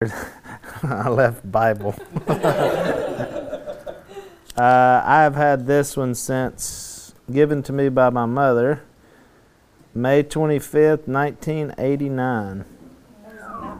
I 0.82 1.10
left 1.10 1.52
Bible. 1.52 1.94
uh, 2.26 2.38
I 4.56 5.20
have 5.22 5.34
had 5.34 5.66
this 5.66 5.94
one 5.94 6.14
since 6.14 7.12
given 7.30 7.62
to 7.64 7.72
me 7.74 7.90
by 7.90 8.08
my 8.08 8.24
mother, 8.24 8.82
May 9.94 10.22
25th, 10.22 11.06
1989. 11.06 12.64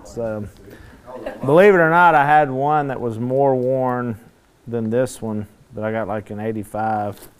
So, 0.04 0.46
believe 1.42 1.72
it 1.72 1.78
or 1.78 1.88
not, 1.88 2.14
I 2.14 2.26
had 2.26 2.50
one 2.50 2.88
that 2.88 3.00
was 3.00 3.18
more 3.18 3.56
worn 3.56 4.20
than 4.66 4.90
this 4.90 5.22
one 5.22 5.46
that 5.72 5.84
I 5.84 5.90
got 5.90 6.06
like 6.06 6.30
in 6.30 6.38
85. 6.38 7.30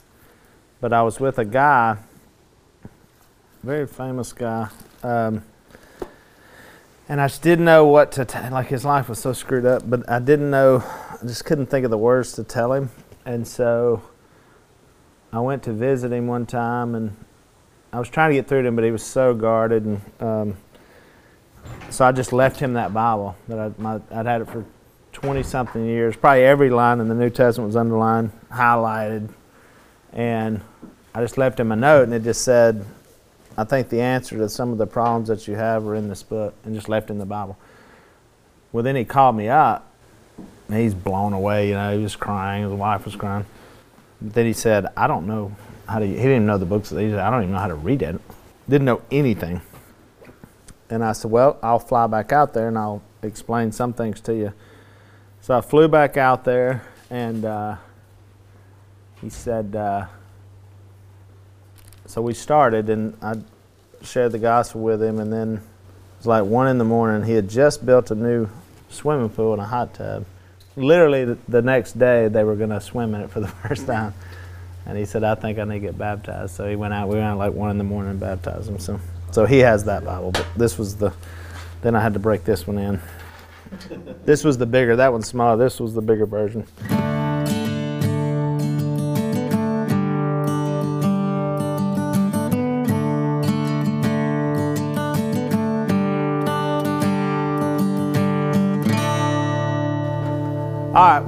But 0.81 0.95
I 0.95 1.03
was 1.03 1.21
with 1.21 1.39
a 1.39 1.45
guy, 1.45 1.99
very 3.63 3.87
famous 3.87 4.33
guy. 4.33 4.71
Um, 5.03 5.45
and 7.11 7.21
I 7.21 7.27
just 7.27 7.43
didn't 7.43 7.65
know 7.65 7.85
what 7.87 8.13
to 8.13 8.25
tell. 8.25 8.53
Like 8.53 8.69
his 8.69 8.85
life 8.85 9.09
was 9.09 9.19
so 9.19 9.33
screwed 9.33 9.67
up, 9.67 9.83
but 9.85 10.09
I 10.09 10.21
didn't 10.21 10.49
know. 10.49 10.85
I 11.11 11.27
just 11.27 11.45
couldn't 11.45 11.67
think 11.67 11.85
of 11.85 11.91
the 11.91 11.99
words 11.99 12.33
to 12.35 12.45
tell 12.45 12.73
him, 12.73 12.91
and 13.27 13.47
so 13.47 14.01
I 15.33 15.41
went 15.41 15.65
to 15.65 15.73
visit 15.73 16.13
him 16.13 16.29
one 16.29 16.47
time, 16.47 16.95
and 16.95 17.17
I 17.93 17.99
was 17.99 18.09
trying 18.09 18.31
to 18.31 18.37
get 18.37 18.47
through 18.47 18.63
to 18.63 18.69
him, 18.69 18.77
but 18.77 18.85
he 18.85 18.93
was 18.93 19.03
so 19.03 19.35
guarded, 19.35 19.85
and 19.85 20.01
um, 20.21 20.57
so 21.91 22.05
I 22.05 22.13
just 22.13 22.33
left 22.33 22.61
him 22.61 22.75
that 22.75 22.95
Bible 22.95 23.35
that 23.49 23.59
I, 23.59 23.73
my, 23.77 24.01
I'd 24.13 24.27
had 24.27 24.43
it 24.43 24.49
for 24.49 24.65
twenty 25.13 25.43
something 25.43 25.85
years. 25.85 26.15
Probably 26.15 26.45
every 26.45 26.71
line 26.71 27.01
in 27.01 27.09
the 27.09 27.15
New 27.17 27.29
Testament 27.29 27.67
was 27.67 27.77
underlined, 27.77 28.31
highlighted, 28.53 29.31
and 30.13 30.61
I 31.13 31.23
just 31.23 31.37
left 31.37 31.59
him 31.59 31.73
a 31.73 31.77
note, 31.77 32.05
and 32.05 32.15
it 32.15 32.23
just 32.23 32.43
said, 32.43 32.85
I 33.61 33.65
think 33.65 33.91
the 33.91 34.01
answer 34.01 34.39
to 34.39 34.49
some 34.49 34.73
of 34.73 34.79
the 34.79 34.87
problems 34.87 35.29
that 35.29 35.47
you 35.47 35.55
have 35.55 35.87
are 35.87 35.95
in 35.95 36.09
this 36.09 36.23
book 36.23 36.55
and 36.65 36.75
just 36.75 36.89
left 36.89 37.11
in 37.11 37.19
the 37.19 37.27
Bible. 37.27 37.59
Well, 38.73 38.83
then 38.83 38.97
he 38.97 39.05
called 39.05 39.37
me 39.37 39.51
up. 39.51 39.87
He's 40.73 40.95
blown 40.95 41.35
away, 41.35 41.69
you 41.69 41.75
know, 41.75 41.95
he 41.95 42.03
was 42.03 42.17
crying, 42.17 42.63
his 42.63 42.73
wife 42.73 43.05
was 43.05 43.17
crying. 43.17 43.45
But 44.23 44.33
then 44.33 44.47
he 44.47 44.55
said, 44.55 44.87
I 44.97 45.07
don't 45.07 45.27
know 45.27 45.55
how 45.87 45.99
to, 45.99 46.07
he 46.07 46.15
didn't 46.15 46.31
even 46.31 46.47
know 46.47 46.57
the 46.57 46.65
books. 46.65 46.89
He 46.89 47.11
said, 47.11 47.19
I 47.19 47.29
don't 47.29 47.43
even 47.43 47.53
know 47.53 47.61
how 47.61 47.67
to 47.67 47.75
read 47.75 48.01
it. 48.01 48.19
Didn't 48.67 48.87
know 48.87 49.03
anything. 49.11 49.61
And 50.89 51.05
I 51.05 51.13
said, 51.13 51.31
Well, 51.31 51.59
I'll 51.63 51.79
fly 51.79 52.07
back 52.07 52.33
out 52.33 52.55
there 52.55 52.69
and 52.69 52.79
I'll 52.79 53.03
explain 53.23 53.73
some 53.73 53.93
things 53.93 54.23
to 54.23 54.35
you. 54.35 54.55
So 55.43 55.59
I 55.59 55.61
flew 55.61 55.87
back 55.87 56.17
out 56.17 56.45
there 56.45 56.83
and 57.11 57.45
uh, 57.45 57.77
he 59.21 59.29
said, 59.29 59.77
uh, 59.77 60.07
so 62.11 62.21
we 62.21 62.35
started, 62.35 62.91
and 62.91 63.17
I 63.23 63.35
shared 64.03 64.33
the 64.33 64.39
gospel 64.39 64.81
with 64.81 65.03
him, 65.03 65.19
and 65.19 65.33
then 65.33 65.55
it 65.55 65.63
was 66.19 66.27
like 66.27 66.45
one 66.45 66.69
in 66.69 66.79
the 66.79 66.85
morning. 66.85 67.27
He 67.27 67.35
had 67.35 67.49
just 67.49 67.85
built 67.85 68.11
a 68.11 68.15
new 68.15 68.49
swimming 68.89 69.29
pool 69.29 69.53
and 69.53 69.63
a 69.63 69.67
hot 69.67 69.95
tub. 69.95 70.25
Literally, 70.77 71.37
the, 71.49 71.63
next 71.63 71.99
day, 71.99 72.29
they 72.29 72.45
were 72.45 72.57
going 72.57 72.71
to 72.71 72.81
swim 72.81 73.15
in 73.15 73.23
it 73.23 73.31
for 73.31 73.41
the 73.41 73.49
first 73.69 73.87
time. 73.87 74.15
And 74.87 74.97
he 74.97 75.05
said, 75.05 75.25
I 75.25 75.35
think 75.35 75.59
I 75.59 75.65
need 75.65 75.75
to 75.75 75.81
get 75.81 75.99
baptized. 75.99 76.55
So 76.55 76.69
he 76.69 76.77
went 76.77 76.95
out. 76.95 77.09
We 77.09 77.17
went 77.17 77.27
out 77.27 77.39
like 77.39 77.53
one 77.53 77.71
in 77.71 77.79
the 77.79 77.85
morning 77.85 78.13
and 78.13 78.21
baptized 78.21 78.69
him. 78.69 78.79
So, 78.79 78.99
so 79.31 79.45
he 79.45 79.59
has 79.59 79.85
that 79.85 80.05
Bible. 80.05 80.33
But 80.33 80.47
this 80.57 80.79
was 80.79 80.97
the, 80.97 81.13
then 81.83 81.95
I 81.95 82.01
had 82.01 82.15
to 82.15 82.19
break 82.19 82.45
this 82.45 82.67
one 82.67 82.79
in. 82.79 83.01
this 84.25 84.43
was 84.43 84.59
the 84.59 84.67
bigger, 84.67 84.97
that 84.97 85.13
one's 85.13 85.29
smaller. 85.29 85.57
This 85.57 85.79
was 85.79 85.95
the 85.95 86.03
bigger 86.03 86.27
version. 86.27 86.67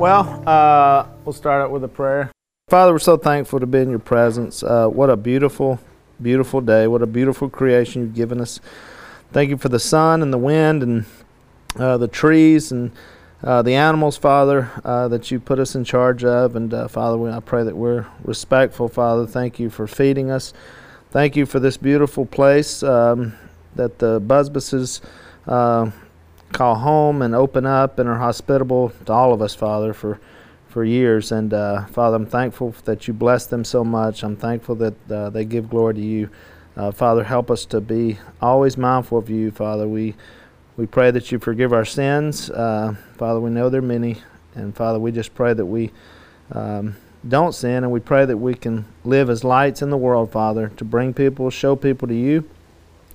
Well, 0.03 0.43
uh, 0.49 1.07
we'll 1.25 1.33
start 1.33 1.63
out 1.63 1.71
with 1.71 1.85
a 1.85 1.89
prayer. 1.89 2.33
Father, 2.69 2.93
we're 2.93 2.99
so 2.99 3.17
thankful 3.17 3.61
to 3.61 3.69
be 3.69 3.79
in 3.79 3.89
your 3.89 4.01
presence. 4.01 4.65
Uh, 4.65 4.89
what 4.89 5.11
a 5.11 5.17
beautiful, 5.17 5.79
beautiful 6.21 6.61
day. 6.61 6.89
What 6.89 7.03
a 7.03 7.07
beautiful 7.07 7.49
creation 7.49 8.03
you've 8.03 8.15
given 8.15 8.41
us. 8.41 8.59
Thank 9.31 9.51
you 9.51 9.57
for 9.57 9.69
the 9.69 9.79
sun 9.79 10.21
and 10.21 10.33
the 10.33 10.39
wind 10.39 10.83
and 10.83 11.05
uh, 11.77 11.99
the 11.99 12.09
trees 12.09 12.73
and 12.73 12.91
uh, 13.45 13.63
the 13.63 13.77
animals, 13.77 14.17
Father, 14.17 14.73
uh, 14.85 15.07
that 15.07 15.31
you 15.31 15.39
put 15.39 15.61
us 15.61 15.77
in 15.77 15.85
charge 15.85 16.25
of. 16.25 16.57
And 16.57 16.75
uh, 16.75 16.89
Father, 16.89 17.17
we, 17.17 17.31
I 17.31 17.39
pray 17.39 17.63
that 17.63 17.77
we're 17.77 18.05
respectful, 18.25 18.89
Father. 18.89 19.25
Thank 19.25 19.61
you 19.61 19.71
for 19.71 19.87
feeding 19.87 20.33
us. 20.33 20.53
Thank 21.13 21.37
you 21.37 21.47
for 21.47 21.61
this 21.61 21.77
beautiful 21.77 22.27
place 22.27 22.83
um, 22.83 23.35
that 23.77 24.01
the 24.01 24.21
Busbices 24.21 25.01
call 26.53 26.77
home 26.77 27.23
and 27.23 27.35
open 27.35 27.67
up 27.67 27.99
and 27.99 28.09
are 28.09 28.19
hospitable 28.19 28.93
to 29.07 29.13
all 29.13 29.33
of 29.33 29.43
us, 29.43 29.55
Father, 29.55 29.93
for 29.93 30.21
for 30.69 30.85
years. 30.85 31.33
And 31.33 31.53
uh, 31.53 31.85
Father, 31.87 32.17
I'm 32.17 32.27
thankful 32.27 32.75
that 32.85 33.07
you 33.07 33.13
bless 33.13 33.47
them 33.47 33.65
so 33.65 33.85
much. 33.85 34.23
I'm 34.23 34.37
thankful 34.37 34.75
that 34.77 35.11
uh, 35.11 35.31
they 35.31 35.45
give 35.45 35.69
glory 35.69 35.95
to 35.95 36.01
you. 36.01 36.31
Uh, 36.75 36.91
Father, 36.91 37.23
help 37.25 37.51
us 37.51 37.67
to 37.67 37.81
be 37.81 38.19
always 38.41 38.79
mindful 38.79 39.19
of 39.19 39.29
you, 39.29 39.51
Father. 39.51 39.87
We 39.87 40.15
we 40.77 40.87
pray 40.87 41.11
that 41.11 41.31
you 41.31 41.39
forgive 41.39 41.73
our 41.73 41.85
sins, 41.85 42.49
uh, 42.51 42.95
Father. 43.19 43.41
We 43.41 43.51
know 43.51 43.69
they're 43.69 43.83
many, 43.83 44.17
and 44.55 44.75
Father, 44.75 44.99
we 44.99 45.13
just 45.13 45.35
pray 45.35 45.53
that 45.55 45.67
we. 45.67 45.91
Um, 46.51 46.97
don't 47.27 47.55
sin, 47.55 47.85
and 47.85 47.93
we 47.93 48.01
pray 48.01 48.25
that 48.25 48.37
we 48.37 48.53
can 48.53 48.85
live 49.05 49.31
as 49.31 49.45
lights 49.45 49.81
in 49.81 49.91
the 49.91 49.97
world, 49.97 50.33
Father, 50.33 50.73
to 50.77 50.85
bring 50.85 51.15
people, 51.15 51.51
show 51.51 51.77
people 51.77 52.09
to 52.09 52.15
you, 52.15 52.49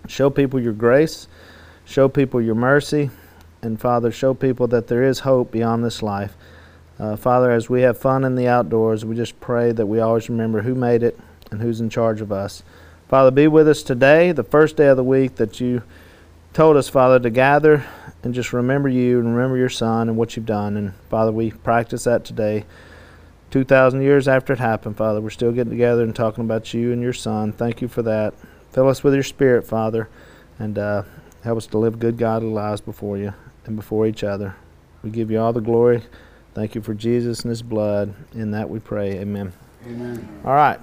show 0.08 0.30
people 0.30 0.62
your 0.62 0.72
grace, 0.72 1.28
show 1.84 2.08
people 2.08 2.42
your 2.42 2.56
mercy, 2.56 3.09
and 3.62 3.79
Father, 3.79 4.12
show 4.12 4.34
people 4.34 4.68
that 4.68 4.88
there 4.88 5.03
is 5.03 5.19
hope 5.19 5.51
beyond 5.51 5.84
this 5.84 6.03
life. 6.03 6.35
Uh, 7.00 7.16
Father, 7.16 7.51
as 7.51 7.69
we 7.69 7.81
have 7.81 7.97
fun 7.97 8.23
in 8.23 8.35
the 8.35 8.47
outdoors, 8.47 9.06
we 9.06 9.16
just 9.16 9.40
pray 9.40 9.72
that 9.72 9.85
we 9.85 10.00
always 10.00 10.29
remember 10.29 10.62
who 10.62 10.75
made 10.75 11.03
it 11.03 11.19
and 11.51 11.62
who's 11.62 11.79
in 11.79 11.90
charge 11.90 12.22
of 12.22 12.31
us. 12.31 12.63
Father, 13.07 13.31
be 13.31 13.47
with 13.47 13.68
us 13.68 13.84
today, 13.84 14.31
the 14.31 14.44
first 14.44 14.75
day 14.75 14.88
of 14.88 14.97
the 14.97 15.03
week 15.03 15.35
that 15.35 15.59
you 15.59 15.81
told 16.53 16.75
us, 16.75 16.90
Father, 16.90 17.19
to 17.19 17.29
gather 17.29 17.85
and 18.23 18.34
just 18.34 18.51
remember 18.51 18.90
you 18.90 19.19
and 19.19 19.35
remember 19.35 19.57
your 19.57 19.69
Son 19.69 20.09
and 20.09 20.18
what 20.18 20.35
you've 20.35 20.45
done. 20.45 20.75
And 20.75 20.94
Father, 21.09 21.31
we 21.31 21.51
practice 21.51 22.03
that 22.06 22.25
today. 22.25 22.66
2,000 23.51 24.01
years 24.01 24.28
after 24.28 24.53
it 24.53 24.59
happened, 24.59 24.97
Father, 24.97 25.22
we're 25.22 25.29
still 25.29 25.51
getting 25.51 25.72
together 25.72 26.03
and 26.03 26.16
talking 26.16 26.44
about 26.44 26.74
you 26.74 26.91
and 26.91 27.01
your 27.01 27.13
Son. 27.13 27.53
Thank 27.53 27.81
you 27.81 27.88
for 27.88 28.01
that. 28.01 28.34
Fill 28.72 28.89
us 28.89 29.03
with 29.03 29.13
your 29.13 29.24
Spirit, 29.24 29.66
Father, 29.66 30.09
and 30.59 30.78
uh, 30.78 31.03
help 31.44 31.57
us 31.57 31.68
to 31.68 31.78
live 31.78 32.00
good, 32.00 32.18
godly 32.18 32.50
lives 32.50 32.81
before 32.81 33.18
you 33.18 33.34
and 33.68 33.76
before 33.76 34.08
each 34.08 34.24
other. 34.24 34.56
We 35.04 35.10
give 35.10 35.30
you 35.30 35.40
all 35.40 35.54
the 35.54 35.62
glory. 35.62 36.04
Thank 36.54 36.76
you 36.76 36.82
for 36.82 36.94
Jesus 36.94 37.42
and 37.44 37.50
his 37.50 37.62
blood. 37.62 38.14
In 38.34 38.52
that 38.52 38.70
we 38.70 38.80
pray. 38.80 39.20
Amen. 39.20 39.54
Amen. 39.86 40.28
All 40.44 40.56
right. 40.56 40.80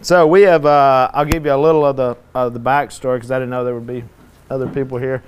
So 0.00 0.26
we 0.26 0.42
have, 0.42 0.66
uh, 0.66 1.10
I'll 1.12 1.24
give 1.24 1.44
you 1.44 1.52
a 1.52 1.56
little 1.56 1.84
of 1.84 1.96
the, 1.96 2.16
of 2.34 2.54
the 2.54 2.60
backstory 2.60 3.16
because 3.16 3.30
I 3.30 3.36
didn't 3.38 3.50
know 3.50 3.64
there 3.64 3.74
would 3.74 3.86
be 3.86 4.02
other 4.50 4.68
people 4.68 4.98
here. 4.98 5.22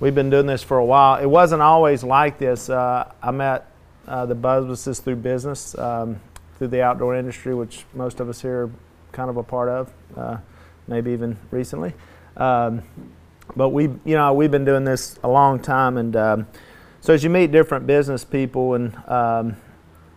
We've 0.00 0.14
been 0.14 0.30
doing 0.30 0.46
this 0.46 0.62
for 0.62 0.78
a 0.78 0.84
while. 0.84 1.22
It 1.22 1.26
wasn't 1.26 1.62
always 1.62 2.02
like 2.02 2.38
this. 2.38 2.68
Uh, 2.68 3.10
I 3.22 3.30
met 3.30 3.70
uh, 4.06 4.26
the 4.26 4.34
Busbices 4.34 5.00
through 5.00 5.16
business, 5.16 5.78
um, 5.78 6.20
through 6.58 6.68
the 6.68 6.82
outdoor 6.82 7.14
industry, 7.14 7.54
which 7.54 7.84
most 7.94 8.20
of 8.20 8.28
us 8.28 8.42
here 8.42 8.64
are 8.64 8.70
kind 9.12 9.30
of 9.30 9.36
a 9.36 9.42
part 9.42 9.68
of, 9.68 9.92
uh, 10.16 10.36
maybe 10.88 11.12
even 11.12 11.38
recently. 11.50 11.94
Um, 12.36 12.82
but 13.56 13.70
we, 13.70 13.84
you 13.84 14.16
know, 14.16 14.32
we've 14.32 14.50
been 14.50 14.64
doing 14.64 14.84
this 14.84 15.18
a 15.22 15.28
long 15.28 15.60
time, 15.60 15.96
and 15.96 16.16
um, 16.16 16.46
so 17.00 17.12
as 17.12 17.24
you 17.24 17.30
meet 17.30 17.52
different 17.52 17.86
business 17.86 18.24
people, 18.24 18.74
and 18.74 18.96
um, 19.08 19.56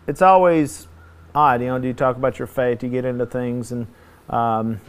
it's 0.07 0.21
always 0.21 0.87
odd, 1.33 1.61
you 1.61 1.67
know. 1.67 1.79
Do 1.79 1.87
you 1.87 1.93
talk 1.93 2.15
about 2.15 2.39
your 2.39 2.47
faith? 2.47 2.83
You 2.83 2.89
get 2.89 3.05
into 3.05 3.25
things? 3.25 3.71
And 3.71 3.87
um, 4.29 4.79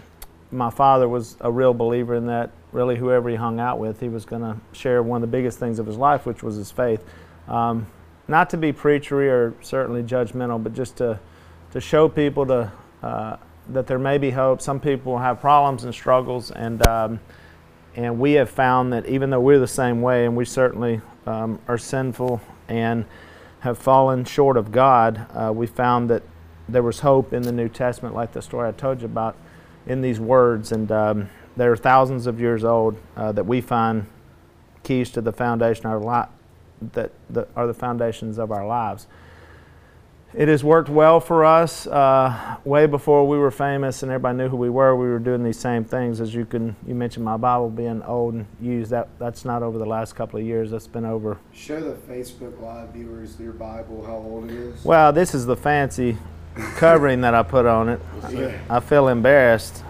my 0.51 0.71
father 0.71 1.09
was 1.09 1.37
a 1.41 1.51
real 1.51 1.75
believer 1.75 2.15
in 2.15 2.27
that. 2.27 2.51
Really, 2.73 2.97
whoever 2.97 3.29
he 3.31 3.37
hung 3.37 3.59
out 3.59 3.79
with, 3.79 4.01
he 4.01 4.09
was 4.09 4.25
going 4.25 4.43
to 4.43 4.57
share 4.73 5.03
one 5.03 5.23
of 5.23 5.31
the 5.31 5.35
biggest 5.35 5.59
things 5.59 5.79
of 5.79 5.87
his 5.87 5.97
life, 5.97 6.27
which 6.27 6.43
was 6.43 6.57
his 6.57 6.71
faith. 6.71 7.03
Um, 7.49 7.87
not 8.29 8.51
to 8.51 8.57
be 8.57 8.73
preachery 8.73 9.29
or 9.29 9.55
certainly 9.63 10.03
judgmental, 10.03 10.63
but 10.63 10.75
just 10.75 10.97
to 10.99 11.19
to 11.73 11.81
show 11.81 12.09
people 12.09 12.47
to 12.47 12.73
uh, 13.03 13.37
that 13.71 13.87
there 13.87 13.99
may 13.99 14.19
be 14.19 14.31
hope. 14.31 14.61
Some 14.61 14.81
people 14.81 15.19
have 15.19 15.41
problems 15.41 15.85
and 15.85 15.95
struggles, 15.95 16.51
and 16.51 16.87
um, 16.87 17.21
and 17.97 18.21
we 18.21 18.33
have 18.33 18.51
found 18.51 18.93
that 18.93 19.07
even 19.07 19.31
though 19.31 19.41
we're 19.41 19.59
the 19.59 19.67
same 19.67 20.03
way, 20.03 20.27
and 20.27 20.37
we 20.37 20.45
certainly 20.45 21.01
um, 21.27 21.59
are 21.67 21.79
sinful 21.79 22.41
and 22.69 23.07
have 23.61 23.79
fallen 23.79 24.25
short 24.25 24.59
of 24.59 24.71
God, 24.71 25.27
uh, 25.35 25.51
we 25.53 25.67
found 25.67 26.11
that 26.11 26.23
there 26.69 26.83
was 26.83 27.01
hope 27.01 27.33
in 27.33 27.43
the 27.43 27.53
New 27.53 27.69
Testament, 27.69 28.15
like 28.15 28.33
the 28.33 28.43
story 28.43 28.69
I 28.69 28.73
told 28.73 29.01
you 29.01 29.07
about, 29.07 29.35
in 29.87 30.03
these 30.03 30.21
words. 30.21 30.73
And 30.73 30.93
um, 30.93 31.31
they're 31.57 31.77
thousands 31.77 32.27
of 32.27 32.39
years 32.39 32.65
old 32.65 32.97
uh, 33.17 33.33
that 33.33 33.47
we 33.47 33.63
find 33.63 34.07
keys 34.83 35.11
to 35.13 35.21
the 35.23 35.33
foundation 35.33 35.87
of 35.87 35.93
our 35.93 36.01
life, 36.01 36.29
that 36.93 37.13
the, 37.31 37.49
are 37.57 37.67
the 37.67 37.75
foundations 37.75 38.39
of 38.39 38.53
our 38.53 38.67
lives. 38.67 39.07
It 40.35 40.49
has 40.49 40.63
worked 40.63 40.89
well 40.89 41.21
for 41.21 41.45
us. 41.45 41.87
Uh, 41.87 42.57
way 42.65 42.87
before 42.87 43.27
we 43.27 43.39
were 43.39 43.51
famous 43.51 44.03
and 44.03 44.11
everybody 44.13 44.37
knew 44.39 44.49
who 44.49 44.57
we 44.57 44.69
were, 44.71 44.95
we 44.97 45.07
were 45.09 45.19
doing 45.19 45.43
these 45.45 45.59
same 45.59 45.85
things. 45.85 46.21
As 46.21 46.35
you 46.35 46.45
can, 46.45 46.77
you 46.87 46.95
mentioned 46.95 47.25
my 47.25 47.37
Bible 47.37 47.71
being 47.71 48.03
old 48.03 48.35
and 48.35 48.47
used. 48.61 48.91
That 48.91 49.09
that's 49.19 49.45
not 49.45 49.63
over 49.63 49.79
the 49.79 49.87
last 49.87 50.15
couple 50.15 50.39
of 50.39 50.45
years. 50.45 50.71
That's 50.71 50.87
been 50.87 51.05
over. 51.07 51.39
Show 51.53 51.81
the 51.81 51.95
Facebook 52.13 52.61
Live 52.61 52.91
viewers 52.91 53.39
your 53.41 53.53
Bible, 53.53 54.05
how 54.05 54.17
old 54.17 54.51
it 54.51 54.57
is. 54.57 54.85
Well, 54.85 55.13
this 55.13 55.35
is 55.35 55.47
the 55.47 55.57
fancy 55.57 56.19
covering 56.77 57.21
that 57.23 57.35
I 57.35 57.43
put 57.43 57.67
on 57.67 57.89
it. 57.89 58.01
Yeah. 58.31 58.59
I 58.69 58.81
feel 58.81 59.09
embarrassed. 59.09 59.85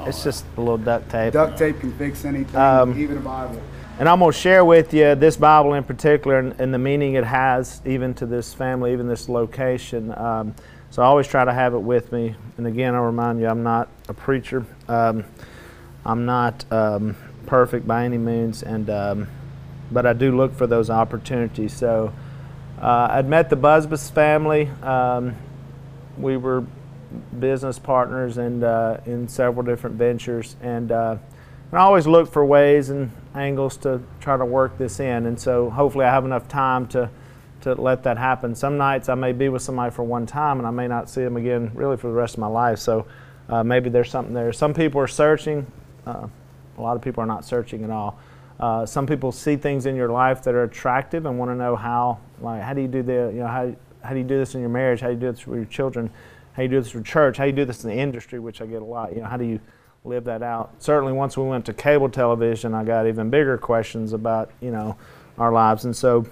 It's 0.00 0.24
just 0.24 0.44
a 0.56 0.60
little 0.60 0.76
duct 0.76 1.08
tape. 1.08 1.32
Duct 1.32 1.56
tape 1.56 1.78
can 1.80 1.96
fix 1.96 2.24
anything, 2.24 2.56
Um, 2.56 2.98
even 3.00 3.16
a 3.16 3.20
Bible. 3.20 3.62
And 3.96 4.08
I'm 4.08 4.18
going 4.18 4.32
to 4.32 4.36
share 4.36 4.64
with 4.64 4.92
you 4.92 5.14
this 5.14 5.36
Bible 5.36 5.74
in 5.74 5.84
particular 5.84 6.40
and, 6.40 6.60
and 6.60 6.74
the 6.74 6.78
meaning 6.78 7.14
it 7.14 7.22
has, 7.22 7.80
even 7.86 8.12
to 8.14 8.26
this 8.26 8.52
family, 8.52 8.92
even 8.92 9.06
this 9.06 9.28
location. 9.28 10.12
Um, 10.18 10.52
so 10.90 11.00
I 11.00 11.06
always 11.06 11.28
try 11.28 11.44
to 11.44 11.52
have 11.52 11.74
it 11.74 11.78
with 11.78 12.10
me. 12.10 12.34
And 12.56 12.66
again, 12.66 12.96
I'll 12.96 13.02
remind 13.04 13.38
you, 13.38 13.46
I'm 13.46 13.62
not 13.62 13.88
a 14.08 14.12
preacher. 14.12 14.66
Um, 14.88 15.24
I'm 16.04 16.26
not 16.26 16.64
um, 16.72 17.14
perfect 17.46 17.86
by 17.86 18.04
any 18.04 18.18
means, 18.18 18.64
and 18.64 18.90
um, 18.90 19.28
but 19.92 20.06
I 20.06 20.12
do 20.12 20.36
look 20.36 20.52
for 20.56 20.66
those 20.66 20.90
opportunities. 20.90 21.72
So 21.72 22.12
uh, 22.82 23.08
I'd 23.12 23.28
met 23.28 23.48
the 23.48 23.56
Busbice 23.56 24.10
family. 24.10 24.70
Um, 24.82 25.36
we 26.18 26.36
were 26.36 26.64
business 27.38 27.78
partners 27.78 28.38
and 28.38 28.64
uh, 28.64 28.98
in 29.06 29.28
several 29.28 29.64
different 29.64 29.94
ventures, 29.94 30.56
and 30.62 30.90
uh, 30.90 31.16
and 31.70 31.78
I 31.78 31.82
always 31.82 32.08
look 32.08 32.32
for 32.32 32.44
ways 32.44 32.90
and 32.90 33.12
angles 33.34 33.76
to 33.78 34.00
try 34.20 34.36
to 34.36 34.44
work 34.44 34.78
this 34.78 35.00
in. 35.00 35.26
And 35.26 35.38
so 35.38 35.70
hopefully 35.70 36.04
I 36.04 36.10
have 36.10 36.24
enough 36.24 36.48
time 36.48 36.86
to 36.88 37.10
to 37.64 37.74
let 37.80 38.02
that 38.02 38.18
happen. 38.18 38.54
Some 38.54 38.76
nights 38.76 39.08
I 39.08 39.14
may 39.14 39.32
be 39.32 39.48
with 39.48 39.62
somebody 39.62 39.90
for 39.90 40.02
one 40.02 40.26
time 40.26 40.58
and 40.58 40.66
I 40.66 40.70
may 40.70 40.86
not 40.86 41.08
see 41.08 41.22
them 41.22 41.38
again 41.38 41.70
really 41.74 41.96
for 41.96 42.08
the 42.08 42.12
rest 42.12 42.34
of 42.34 42.40
my 42.40 42.46
life. 42.46 42.78
So 42.78 43.06
uh, 43.48 43.64
maybe 43.64 43.88
there's 43.88 44.10
something 44.10 44.34
there. 44.34 44.52
Some 44.52 44.74
people 44.74 45.00
are 45.00 45.06
searching. 45.06 45.66
Uh, 46.06 46.28
a 46.76 46.80
lot 46.80 46.94
of 46.94 47.02
people 47.02 47.22
are 47.22 47.26
not 47.26 47.44
searching 47.44 47.82
at 47.82 47.90
all. 47.90 48.18
Uh, 48.60 48.86
some 48.86 49.06
people 49.06 49.32
see 49.32 49.56
things 49.56 49.86
in 49.86 49.96
your 49.96 50.10
life 50.10 50.42
that 50.42 50.54
are 50.54 50.64
attractive 50.64 51.26
and 51.26 51.38
want 51.38 51.50
to 51.50 51.54
know 51.54 51.74
how. 51.74 52.18
Like, 52.40 52.62
how 52.62 52.74
do 52.74 52.82
you 52.82 52.88
do 52.88 53.02
the? 53.02 53.30
You 53.32 53.40
know, 53.40 53.46
how 53.46 53.74
how 54.02 54.10
do 54.10 54.18
you 54.18 54.24
do 54.24 54.38
this 54.38 54.54
in 54.54 54.60
your 54.60 54.70
marriage? 54.70 55.00
How 55.00 55.08
do 55.08 55.14
you 55.14 55.20
do 55.20 55.32
this 55.32 55.46
with 55.46 55.58
your 55.58 55.66
children? 55.66 56.10
How 56.52 56.58
do 56.58 56.62
you 56.64 56.68
do 56.68 56.80
this 56.80 56.94
with 56.94 57.04
church? 57.04 57.36
How 57.36 57.44
do 57.44 57.50
you 57.50 57.56
do 57.56 57.64
this 57.64 57.82
in 57.82 57.90
the 57.90 57.96
industry, 57.96 58.38
which 58.38 58.60
I 58.60 58.66
get 58.66 58.82
a 58.82 58.84
lot. 58.84 59.14
You 59.14 59.22
know, 59.22 59.28
how 59.28 59.36
do 59.36 59.44
you 59.44 59.58
live 60.04 60.24
that 60.24 60.42
out? 60.42 60.70
Certainly, 60.78 61.14
once 61.14 61.36
we 61.36 61.44
went 61.44 61.66
to 61.66 61.72
cable 61.72 62.08
television, 62.08 62.74
I 62.74 62.84
got 62.84 63.06
even 63.06 63.30
bigger 63.30 63.58
questions 63.58 64.12
about 64.12 64.50
you 64.60 64.70
know 64.70 64.96
our 65.38 65.52
lives, 65.52 65.84
and 65.84 65.96
so 65.96 66.26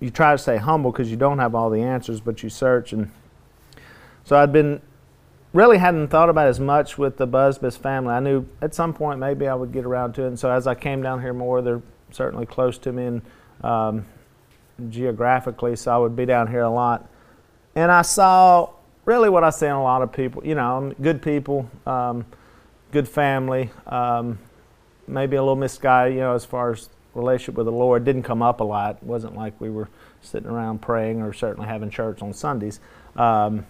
you 0.00 0.10
try 0.10 0.32
to 0.32 0.38
stay 0.38 0.56
humble 0.56 0.92
because 0.92 1.10
you 1.10 1.16
don't 1.16 1.38
have 1.38 1.54
all 1.54 1.70
the 1.70 1.82
answers, 1.82 2.20
but 2.20 2.42
you 2.42 2.48
search. 2.48 2.92
And 2.92 3.10
so 4.24 4.36
I'd 4.36 4.52
been 4.52 4.80
really 5.52 5.78
hadn't 5.78 6.08
thought 6.08 6.28
about 6.28 6.46
as 6.46 6.60
much 6.60 6.98
with 6.98 7.16
the 7.16 7.26
Busbice 7.26 7.76
family. 7.76 8.12
I 8.12 8.20
knew 8.20 8.46
at 8.60 8.74
some 8.74 8.92
point 8.92 9.18
maybe 9.18 9.48
I 9.48 9.54
would 9.54 9.72
get 9.72 9.84
around 9.84 10.14
to 10.14 10.24
it. 10.24 10.28
And 10.28 10.38
so 10.38 10.50
as 10.50 10.66
I 10.66 10.74
came 10.74 11.02
down 11.02 11.20
here 11.20 11.32
more, 11.32 11.62
they're 11.62 11.82
certainly 12.10 12.46
close 12.46 12.78
to 12.78 12.92
me 12.92 13.06
and 13.06 13.22
um, 13.62 14.06
geographically, 14.90 15.74
so 15.74 15.92
I 15.92 15.98
would 15.98 16.14
be 16.14 16.26
down 16.26 16.46
here 16.46 16.62
a 16.62 16.70
lot. 16.70 17.08
And 17.74 17.90
I 17.90 18.02
saw 18.02 18.70
really 19.04 19.28
what 19.28 19.42
I 19.42 19.50
see 19.50 19.66
in 19.66 19.72
a 19.72 19.82
lot 19.82 20.02
of 20.02 20.12
people. 20.12 20.46
You 20.46 20.54
know, 20.54 20.92
good 21.00 21.22
people, 21.22 21.68
um, 21.86 22.24
good 22.92 23.08
family. 23.08 23.70
Um, 23.86 24.38
maybe 25.06 25.36
a 25.36 25.42
little 25.42 25.56
misguided, 25.56 26.14
you 26.14 26.20
know, 26.20 26.34
as 26.34 26.44
far 26.44 26.72
as 26.72 26.88
relationship 27.14 27.56
with 27.56 27.66
the 27.66 27.72
Lord 27.72 28.04
didn't 28.04 28.22
come 28.22 28.42
up 28.42 28.60
a 28.60 28.64
lot. 28.64 28.96
It 28.96 29.02
wasn't 29.02 29.36
like 29.36 29.60
we 29.60 29.70
were 29.70 29.88
sitting 30.22 30.48
around 30.48 30.80
praying 30.80 31.22
or 31.22 31.32
certainly 31.32 31.68
having 31.68 31.90
church 31.90 32.22
on 32.22 32.32
Sundays. 32.32 32.80
Um, 33.16 33.66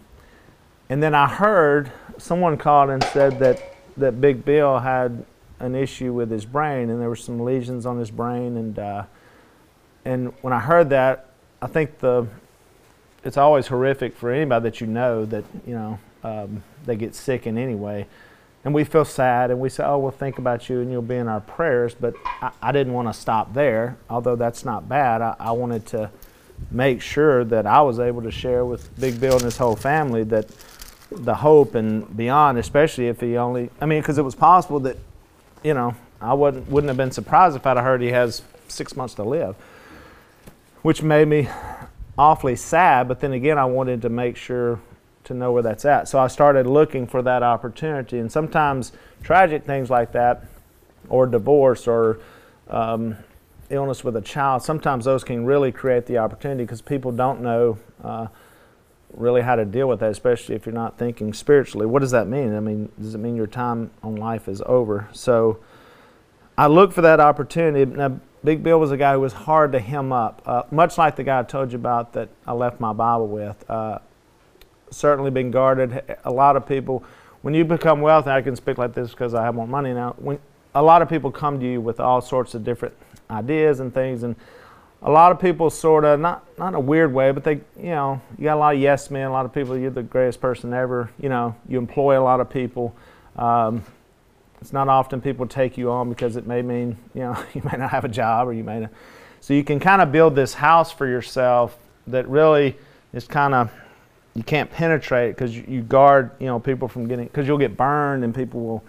and 0.89 1.03
then 1.03 1.15
I 1.15 1.27
heard 1.27 1.93
someone 2.19 2.57
called 2.57 2.91
and 2.91 3.03
said 3.05 3.39
that, 3.41 3.61
that 3.97 4.21
Big 4.21 4.45
Bill 4.45 4.79
had 4.79 5.25
an 5.61 5.75
issue 5.75 6.13
with 6.13 6.31
his 6.31 6.45
brain 6.45 6.91
and 6.91 7.01
there 7.01 7.09
were 7.09 7.17
some 7.17 7.41
lesions 7.41 7.87
on 7.87 7.99
his 7.99 8.11
brain. 8.11 8.57
And, 8.57 8.79
uh, 8.79 9.05
and 10.05 10.33
when 10.41 10.53
I 10.53 10.61
heard 10.61 10.91
that, 10.91 11.31
I 11.61 11.67
think 11.67 11.99
the, 11.99 12.27
it's 13.25 13.37
always 13.37 13.67
horrific 13.67 14.17
for 14.17 14.31
anybody 14.31 14.63
that 14.65 14.81
you 14.81 14.87
know 14.87 15.25
that, 15.27 15.45
you 15.67 15.75
know, 15.75 15.99
um, 16.25 16.63
they 16.85 16.97
get 16.97 17.15
sick 17.15 17.47
in 17.47 17.59
any 17.59 17.75
way 17.75 18.07
and 18.65 18.75
we 18.75 18.85
feel 18.85 19.05
sad 19.05 19.51
and 19.51 19.61
we 19.61 19.69
say, 19.69 19.85
oh, 19.85 19.99
we'll 19.99 20.11
think 20.11 20.39
about 20.39 20.69
you 20.69 20.81
and 20.81 20.91
you'll 20.91 21.03
be 21.03 21.15
in 21.15 21.29
our 21.29 21.41
prayers. 21.41 21.95
But 21.95 22.15
I, 22.25 22.51
I 22.61 22.73
didn't 22.73 22.93
want 22.93 23.09
to 23.09 23.15
stop 23.15 23.55
there, 23.55 23.97
although 24.11 24.37
that's 24.37 24.65
not 24.65 24.89
bad. 24.89 25.23
I, 25.23 25.37
I, 25.39 25.53
wanted 25.53 25.87
to 25.87 26.11
make 26.71 27.01
sure 27.01 27.45
that 27.45 27.67
I 27.67 27.81
was 27.83 28.01
able 28.01 28.23
to 28.23 28.31
share 28.31 28.65
with 28.65 28.99
Big 29.01 29.21
Bill 29.21 29.35
and 29.35 29.43
his 29.43 29.57
whole 29.57 29.77
family 29.77 30.25
that 30.25 30.49
the 31.11 31.37
hope 31.37 31.75
and 31.75 32.15
beyond, 32.17 32.59
especially 32.59 33.07
if 33.07 33.21
he 33.21 33.37
only, 33.37 33.71
I 33.81 33.87
mean, 33.87 34.01
because 34.01 34.19
it 34.19 34.25
was 34.25 34.35
possible 34.35 34.81
that, 34.81 34.97
you 35.63 35.73
know, 35.73 35.95
I 36.21 36.35
wouldn't, 36.35 36.69
wouldn't 36.69 36.89
have 36.89 36.97
been 36.97 37.13
surprised 37.13 37.55
if 37.55 37.65
I'd 37.65 37.77
have 37.77 37.87
heard 37.87 38.03
he 38.03 38.09
has 38.09 38.43
six 38.67 38.97
months 38.97 39.15
to 39.15 39.23
live, 39.23 39.55
which 40.83 41.01
made 41.03 41.29
me 41.29 41.49
awfully 42.19 42.57
sad. 42.57 43.07
But 43.07 43.21
then 43.21 43.33
again, 43.33 43.57
I 43.57 43.65
wanted 43.67 44.03
to 44.03 44.09
make 44.09 44.37
sure 44.37 44.81
to 45.29 45.35
know 45.35 45.53
where 45.53 45.63
that's 45.63 45.85
at. 45.85 46.09
So 46.09 46.19
I 46.19 46.27
started 46.27 46.67
looking 46.67 47.07
for 47.07 47.23
that 47.23 47.43
opportunity. 47.43 48.19
And 48.19 48.31
sometimes 48.31 48.93
tragic 49.23 49.65
things 49.65 49.89
like 49.89 50.13
that, 50.13 50.45
or 51.09 51.27
divorce, 51.27 51.87
or 51.87 52.21
um, 52.69 53.17
illness 53.71 54.03
with 54.05 54.17
a 54.17 54.21
child, 54.21 54.63
sometimes 54.63 55.05
those 55.05 55.25
can 55.25 55.45
really 55.45 55.73
create 55.73 56.07
the 56.07 56.19
opportunity 56.19 56.65
because 56.65 56.83
people 56.83 57.13
don't 57.13 57.41
know 57.41 57.79
uh, 58.03 58.27
really 59.15 59.43
how 59.43 59.57
to 59.57 59.65
deal 59.65 59.89
with 59.89 60.01
that, 60.01 60.11
especially 60.11 60.55
if 60.55 60.67
you're 60.67 60.75
not 60.75 60.99
thinking 60.99 61.33
spiritually. 61.33 61.87
What 61.87 62.01
does 62.01 62.11
that 62.11 62.27
mean? 62.27 62.55
I 62.55 62.61
mean, 62.61 62.91
does 63.01 63.15
it 63.15 63.19
mean 63.19 63.37
your 63.37 63.47
time 63.47 63.91
on 64.03 64.17
life 64.17 64.49
is 64.49 64.63
over? 64.67 65.09
So 65.13 65.61
I 66.57 66.67
looked 66.67 66.93
for 66.93 67.03
that 67.03 67.21
opportunity. 67.21 67.85
Now, 67.85 68.21
Big 68.45 68.63
Bill 68.63 68.79
was 68.79 68.93
a 68.93 68.97
guy 68.97 69.15
who 69.15 69.21
was 69.21 69.33
hard 69.33 69.73
to 69.73 69.81
hem 69.81 70.13
up, 70.13 70.43
uh, 70.47 70.63
much 70.71 70.97
like 70.97 71.17
the 71.17 71.25
guy 71.25 71.41
I 71.41 71.43
told 71.43 71.73
you 71.73 71.79
about 71.79 72.13
that 72.13 72.29
I 72.47 72.53
left 72.53 72.81
my 72.81 72.93
Bible 72.93 73.27
with. 73.27 73.69
Uh, 73.69 73.99
certainly 74.91 75.31
been 75.31 75.51
guarded. 75.51 76.03
A 76.25 76.31
lot 76.31 76.57
of 76.57 76.67
people, 76.67 77.05
when 77.43 77.55
you 77.55 77.65
become 77.65 78.01
wealthy, 78.01 78.31
I 78.31 78.43
can 78.43 78.57
speak 78.57 78.79
like 78.79 78.95
this 78.95 79.11
because 79.11 79.35
I 79.35 79.45
have 79.45 79.55
more 79.55 79.67
money 79.67 79.93
now. 79.93 80.15
When 80.19 80.39
a 80.75 80.83
lot 80.83 81.03
of 81.03 81.09
people 81.09 81.31
come 81.31 81.61
to 81.61 81.67
you 81.67 81.81
with 81.81 82.01
all 82.01 82.21
sorts 82.21 82.55
of 82.55 82.65
different 82.65 82.95
ideas 83.31 83.81
and 83.81 83.93
things, 83.93 84.23
and 84.23 84.37
a 85.03 85.11
lot 85.11 85.31
of 85.31 85.41
people 85.41 85.71
sort 85.71 86.05
of 86.05 86.19
not 86.21 86.45
not 86.59 86.75
a 86.75 86.81
weird 86.81 87.13
way, 87.13 87.31
but 87.31 87.45
they 87.45 87.61
you 87.77 87.91
know 87.91 88.21
you 88.37 88.45
got 88.45 88.57
a 88.57 88.61
lot 88.61 88.75
of 88.75 88.81
yes 88.81 89.11
men. 89.11 89.27
A 89.27 89.33
lot 89.33 89.47
of 89.47 89.53
people, 89.53 89.77
you're 89.77 89.91
the 89.91 90.03
greatest 90.03 90.41
person 90.41 90.73
ever. 90.73 91.11
You 91.21 91.29
know, 91.29 91.55
you 91.69 91.79
employ 91.79 92.19
a 92.19 92.23
lot 92.23 92.41
of 92.41 92.51
people. 92.51 92.95
Um, 93.37 93.85
it's 94.61 94.73
not 94.73 94.89
often 94.89 95.21
people 95.21 95.47
take 95.47 95.79
you 95.79 95.91
on 95.91 96.09
because 96.09 96.37
it 96.37 96.47
may 96.47 96.63
mean 96.63 96.97
you 97.15 97.23
know 97.23 97.45
you 97.55 97.63
may 97.65 97.79
not 97.79 97.91
have 97.91 98.05
a 98.05 98.09
job 98.09 98.49
or 98.49 98.53
you 98.53 98.65
may 98.65 98.81
not. 98.81 98.91
So 99.41 99.55
you 99.55 99.63
can 99.63 99.79
kind 99.79 100.03
of 100.03 100.11
build 100.11 100.35
this 100.35 100.55
house 100.55 100.91
for 100.91 101.07
yourself 101.07 101.79
that 102.09 102.29
really 102.29 102.77
is 103.13 103.27
kind 103.27 103.55
of 103.55 103.71
you 104.39 104.45
can't 104.45 104.71
penetrate 104.71 105.35
because 105.35 105.57
you, 105.57 105.83
guard 105.83 106.31
you 106.39 106.47
know 106.47 106.61
people 106.61 106.87
from 106.87 107.09
getting 107.09 107.27
because 107.27 107.49
you'll 107.49 107.59
get 107.59 107.77
burned 107.77 108.23
and 108.23 108.33
people 108.33 108.61
will 108.61 108.85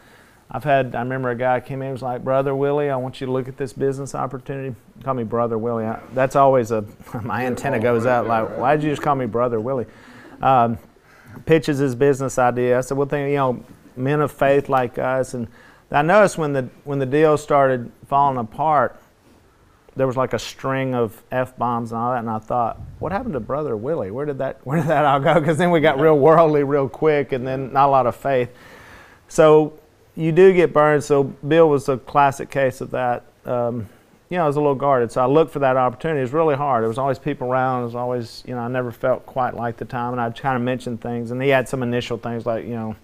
i've 0.52 0.64
had 0.64 0.94
i 0.94 1.00
remember 1.00 1.32
a 1.32 1.36
guy 1.36 1.60
came 1.60 1.82
in 1.82 1.88
and 1.88 1.94
was 1.94 2.04
like 2.04 2.24
brother 2.24 2.56
willie 2.56 2.92
i 2.92 2.96
want 2.96 3.20
you 3.20 3.26
to 3.26 3.34
look 3.34 3.48
at 3.48 3.58
this 3.58 3.74
business 3.74 4.14
opportunity. 4.14 4.76
Call 5.04 5.16
me 5.16 5.24
brother 5.24 5.58
willie. 5.58 5.86
I, 5.86 6.00
that's 6.14 6.36
always 6.36 6.70
a 6.70 6.86
my 7.24 7.48
antenna 7.48 7.80
goes 7.80 8.06
out 8.06 8.28
like 8.28 8.58
why 8.60 8.76
did 8.76 8.84
you 8.84 8.92
just 8.92 9.02
call 9.02 9.16
me 9.16 9.26
brother 9.26 9.60
willie? 9.60 9.88
Um, 10.40 10.78
pitches 11.46 11.80
his 11.80 11.96
business 11.96 12.38
idea. 12.38 12.78
I 12.78 12.82
said 12.82 12.96
well 12.96 13.08
think 13.08 13.32
you 13.32 13.38
know 13.38 13.66
men 13.96 14.22
of 14.22 14.32
faith 14.32 14.70
like 14.70 15.00
us. 15.00 15.34
And 15.34 15.48
i 15.90 16.04
noticed 16.04 16.38
when 16.38 16.54
the 16.54 16.70
when 16.84 17.00
the 17.00 17.08
deal 17.08 17.38
started 17.38 17.92
falling 18.08 18.38
apart 18.38 19.02
there 20.00 20.08
was 20.08 20.16
like 20.16 20.32
a 20.32 20.40
string 20.40 20.96
of 20.96 21.22
f 21.30 21.58
bombs 21.58 21.92
and 21.92 22.00
all 22.00 22.14
that, 22.14 22.20
and 22.20 22.30
I 22.30 22.40
thought, 22.40 22.80
what 23.00 23.12
happened 23.12 23.34
to 23.34 23.42
Brother 23.42 23.76
Willie? 23.76 24.12
Where 24.12 24.26
did 24.26 24.38
that 24.38 24.60
Where 24.64 24.78
did 24.78 24.88
that 24.88 25.04
all 25.04 25.20
go? 25.20 25.34
Because 25.34 25.58
then 25.58 25.72
we 25.72 25.82
got 25.82 26.00
real 26.00 26.18
worldly 26.18 26.64
real 26.64 26.88
quick, 26.88 27.34
and 27.34 27.46
then 27.46 27.74
not 27.74 27.90
a 27.90 27.92
lot 27.92 28.08
of 28.08 28.16
faith. 28.16 28.50
So 29.28 29.78
you 30.16 30.32
do 30.32 30.54
get 30.54 30.72
burned. 30.72 31.04
So 31.04 31.26
Bill 31.26 31.68
was 31.68 31.90
a 31.90 31.98
classic 31.98 32.50
case 32.50 32.80
of 32.80 32.92
that. 32.92 33.26
Um, 33.46 33.90
you 34.30 34.38
know, 34.38 34.46
I 34.46 34.48
was 34.48 34.56
a 34.56 34.62
little 34.62 34.74
guarded, 34.74 35.12
so 35.12 35.22
I 35.22 35.26
looked 35.26 35.52
for 35.52 35.60
that 35.60 35.76
opportunity. 35.76 36.20
It 36.20 36.24
was 36.24 36.34
really 36.34 36.56
hard. 36.56 36.84
There 36.84 36.88
was 36.88 36.98
always 36.98 37.20
people 37.20 37.50
around. 37.50 37.82
It 37.82 37.86
was 37.86 37.96
always, 37.96 38.42
you 38.48 38.56
know, 38.56 38.62
I 38.62 38.70
never 38.70 38.94
felt 38.94 39.26
quite 39.26 39.54
like 39.54 39.76
the 39.76 39.86
time, 39.86 40.14
and 40.14 40.22
I'd 40.22 40.40
kind 40.40 40.56
of 40.56 40.62
mention 40.62 40.98
things, 40.98 41.32
and 41.32 41.42
he 41.42 41.50
had 41.50 41.68
some 41.68 41.84
initial 41.84 42.18
things 42.18 42.46
like, 42.46 42.64
you 42.64 42.76
know, 42.76 42.96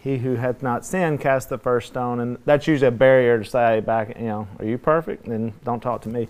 he 0.00 0.18
who 0.18 0.36
hath 0.36 0.62
not 0.62 0.84
sinned 0.84 1.20
cast 1.20 1.48
the 1.48 1.58
first 1.58 1.88
stone. 1.88 2.20
And 2.20 2.38
that's 2.44 2.66
usually 2.66 2.88
a 2.88 2.92
barrier 2.92 3.38
to 3.38 3.44
say 3.44 3.80
back, 3.80 4.16
you 4.16 4.26
know, 4.26 4.48
are 4.58 4.64
you 4.64 4.78
perfect? 4.78 5.26
Then 5.26 5.52
don't 5.64 5.80
talk 5.80 6.02
to 6.02 6.08
me. 6.08 6.28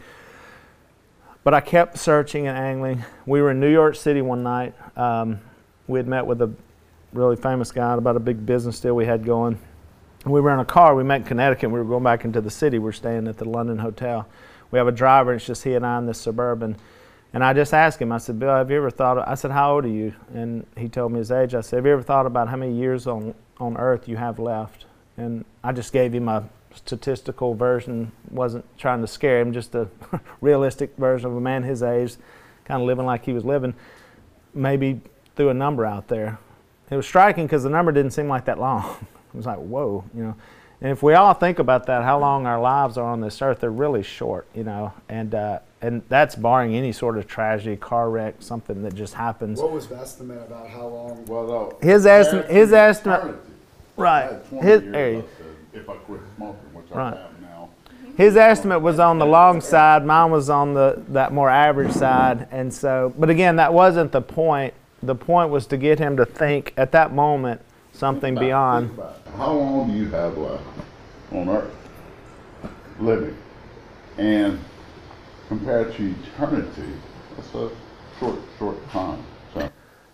But 1.45 1.55
I 1.55 1.61
kept 1.61 1.99
searching 1.99 2.47
and 2.47 2.59
angling. 2.59 3.05
We 3.25 3.41
were 3.41 3.53
in 3.53 3.61
New 3.61 3.71
York 3.71 3.97
City 3.97 4.23
one 4.23 4.43
night. 4.43 4.75
Um, 4.99 5.41
we 5.87 5.99
had 5.99 6.07
met 6.07 6.27
with 6.27 6.43
a 6.43 6.53
really 7.13 7.37
famous 7.37 7.73
guy 7.73 7.95
about 7.95 8.17
a 8.17 8.21
big 8.21 8.45
business 8.45 8.81
deal 8.81 8.95
we 8.95 9.07
had 9.07 9.25
going. 9.25 9.59
We 10.27 10.41
were 10.41 10.53
in 10.53 10.59
a 10.59 10.65
car. 10.65 10.95
We 10.95 11.05
met 11.05 11.23
in 11.23 11.25
Connecticut. 11.25 11.71
We 11.71 11.79
were 11.79 11.85
going 11.85 12.03
back 12.05 12.25
into 12.25 12.41
the 12.41 12.51
city. 12.51 12.79
We 12.79 12.89
are 12.91 12.93
staying 12.93 13.29
at 13.29 13.39
the 13.39 13.49
London 13.49 13.79
Hotel. 13.79 14.29
We 14.71 14.79
have 14.79 14.89
a 14.89 14.93
driver. 14.93 15.31
And 15.31 15.39
it's 15.39 15.47
just 15.47 15.65
he 15.65 15.75
and 15.75 15.87
I 15.87 15.99
in 15.99 16.07
this 16.07 16.21
suburban. 16.21 16.77
And 17.33 17.45
I 17.45 17.53
just 17.53 17.73
asked 17.73 18.01
him, 18.01 18.11
I 18.11 18.19
said, 18.19 18.39
Bill, 18.39 18.49
have 18.49 18.71
you 18.71 18.79
ever 18.79 18.91
thought, 18.91 19.19
of, 19.19 19.25
I 19.29 19.35
said, 19.35 19.51
how 19.51 19.75
old 19.75 19.85
are 19.85 19.89
you? 19.89 20.15
And 20.35 20.67
he 20.77 20.89
told 20.89 21.13
me 21.13 21.19
his 21.19 21.31
age. 21.31 21.55
I 21.55 21.61
said, 21.61 21.77
have 21.77 21.87
you 21.87 21.93
ever 21.93 22.03
thought 22.03 22.27
about 22.27 22.49
how 22.49 22.57
many 22.57 22.75
years 22.75 23.07
on, 23.07 23.35
on 23.61 23.77
earth 23.77 24.09
you 24.09 24.17
have 24.17 24.39
left? 24.39 24.87
And 25.17 25.45
I 25.65 25.73
just 25.73 25.93
gave 25.93 26.13
him 26.13 26.29
a 26.29 26.49
statistical 26.75 27.55
version, 27.55 28.13
wasn't 28.31 28.65
trying 28.79 29.01
to 29.01 29.07
scare 29.07 29.41
him, 29.41 29.53
just 29.53 29.75
a 29.75 29.89
realistic 30.41 30.97
version 30.97 31.31
of 31.31 31.37
a 31.37 31.41
man 31.41 31.63
his 31.63 31.83
age, 31.83 32.17
kind 32.65 32.81
of 32.81 32.87
living 32.87 33.07
like 33.07 33.25
he 33.25 33.33
was 33.33 33.45
living. 33.45 33.75
Maybe 34.55 35.01
threw 35.37 35.49
a 35.51 35.55
number 35.55 35.85
out 35.85 36.09
there. 36.09 36.39
It 36.91 36.97
was 36.97 37.07
striking 37.07 37.47
because 37.47 37.63
the 37.63 37.71
number 37.71 37.93
didn't 37.93 38.13
seem 38.13 38.29
like 38.29 38.45
that 38.47 38.59
long. 38.59 38.97
it 39.35 39.37
was 39.37 39.47
like, 39.47 39.59
whoa, 39.59 40.05
you 40.15 40.23
know. 40.23 40.37
And 40.81 40.93
if 40.93 41.03
we 41.03 41.15
all 41.15 41.35
think 41.35 41.59
about 41.59 41.87
that, 41.87 42.05
how 42.05 42.21
long 42.21 42.47
our 42.47 42.61
lives 42.61 42.97
are 42.97 43.05
on 43.05 43.21
this 43.21 43.43
earth, 43.43 43.61
they're 43.61 43.71
really 43.71 44.05
short, 44.05 44.47
you 44.55 44.63
know. 44.63 44.93
And 45.09 45.35
uh, 45.35 45.59
and 45.83 46.03
that's 46.09 46.37
barring 46.37 46.75
any 46.75 46.93
sort 46.93 47.19
of 47.19 47.27
tragedy, 47.27 47.77
car 47.77 48.11
wreck, 48.11 48.37
something 48.39 48.83
that 48.83 48.95
just 48.95 49.15
happens. 49.15 49.61
What 49.61 49.73
was 49.73 49.89
the 49.89 49.97
estimate 49.97 50.47
about 50.47 50.69
how 50.69 50.87
long? 50.87 51.25
Well, 51.27 51.47
no. 51.47 51.79
His 51.83 52.07
estimate- 52.07 52.51
his 52.51 52.73
estimate-. 52.73 53.37
Right. 53.99 54.23
I 54.25 54.27
had 54.33 54.49
20 54.49 54.67
His- 54.67 54.83
years, 54.83 54.93
there 54.93 55.11
you- 55.11 55.19
I 55.19 55.23
said, 55.23 55.47
If 55.81 55.89
I 55.91 55.95
quit 55.95 56.21
smoking, 56.37 56.61
which 56.73 56.87
Right. 56.91 57.15
I 57.15 57.17
have 57.17 57.41
now. 57.43 57.69
His 58.17 58.37
estimate 58.37 58.81
was 58.81 58.99
on 58.99 59.19
the 59.19 59.27
long 59.27 59.61
side. 59.61 60.05
Mine 60.05 60.31
was 60.31 60.49
on 60.51 60.75
the 60.75 60.99
that 61.11 61.33
more 61.33 61.51
average 61.51 61.93
side. 61.93 62.49
And 62.51 62.73
so, 62.73 63.13
but 63.19 63.29
again, 63.31 63.57
that 63.57 63.73
wasn't 63.75 64.11
the 64.13 64.21
point. 64.23 64.75
The 65.03 65.15
point 65.15 65.51
was 65.51 65.67
to 65.69 65.77
get 65.77 65.99
him 66.01 66.17
to 66.17 66.25
think 66.25 66.73
at 66.77 66.91
that 66.93 67.13
moment 67.13 67.61
something 67.93 68.35
Think 68.35 68.39
about 68.39 68.45
it, 68.45 68.49
beyond. 68.49 68.87
think 68.89 68.99
about 68.99 69.11
it. 69.27 69.33
How 69.37 69.53
long 69.53 69.91
do 69.91 69.97
you 69.97 70.09
have 70.11 70.37
left 70.39 70.63
on 71.33 71.49
earth 71.49 71.77
living? 73.01 73.37
And 74.17 74.59
compared 75.49 75.95
to 75.95 76.15
eternity, 76.37 76.93
that's 77.37 77.55
a 77.55 77.69
short, 78.19 78.37
short 78.59 78.91
time. 78.91 79.19
So, 79.55 79.69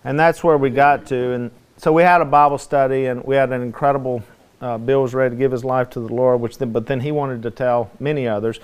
And 0.05 0.19
that's 0.21 0.45
where 0.45 0.59
we 0.59 0.69
got 0.71 1.07
to. 1.07 1.33
And 1.33 1.51
so 1.77 1.93
we 1.93 2.03
had 2.03 2.21
a 2.21 2.25
Bible 2.25 2.59
study, 2.59 3.07
and 3.07 3.25
we 3.25 3.37
had 3.37 3.53
an 3.53 3.63
incredible. 3.63 4.23
Uh, 4.61 4.79
Bill 4.79 5.03
was 5.03 5.15
ready 5.15 5.35
to 5.35 5.39
give 5.39 5.53
his 5.53 5.65
life 5.65 5.91
to 5.91 6.01
the 6.01 6.13
Lord, 6.13 6.41
which 6.41 6.59
then, 6.59 6.73
but 6.73 6.87
then 6.87 7.01
he 7.01 7.13
wanted 7.13 7.43
to 7.43 7.51
tell 7.51 7.91
many 7.99 8.27
others. 8.27 8.61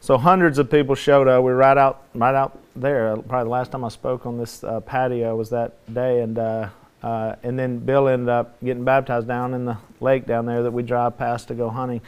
So 0.00 0.16
hundreds 0.16 0.58
of 0.58 0.70
people 0.70 0.94
showed 0.94 1.26
up. 1.26 1.42
We 1.42 1.50
were 1.50 1.56
right 1.56 1.76
out, 1.76 2.04
right 2.14 2.34
out 2.34 2.58
there. 2.76 3.16
Probably 3.16 3.44
the 3.44 3.50
last 3.50 3.72
time 3.72 3.84
I 3.84 3.88
spoke 3.88 4.24
on 4.26 4.38
this 4.38 4.62
uh, 4.62 4.80
patio 4.80 5.34
was 5.34 5.50
that 5.50 5.72
day, 5.92 6.20
and 6.20 6.38
uh, 6.38 6.68
uh, 7.02 7.36
and 7.42 7.58
then 7.58 7.78
Bill 7.78 8.08
ended 8.08 8.28
up 8.28 8.58
getting 8.62 8.84
baptized 8.84 9.26
down 9.26 9.54
in 9.54 9.64
the 9.64 9.76
lake 10.00 10.26
down 10.26 10.46
there 10.46 10.62
that 10.62 10.72
we 10.72 10.82
drive 10.82 11.18
past 11.18 11.48
to 11.48 11.54
go 11.54 11.68
hunting. 11.68 12.00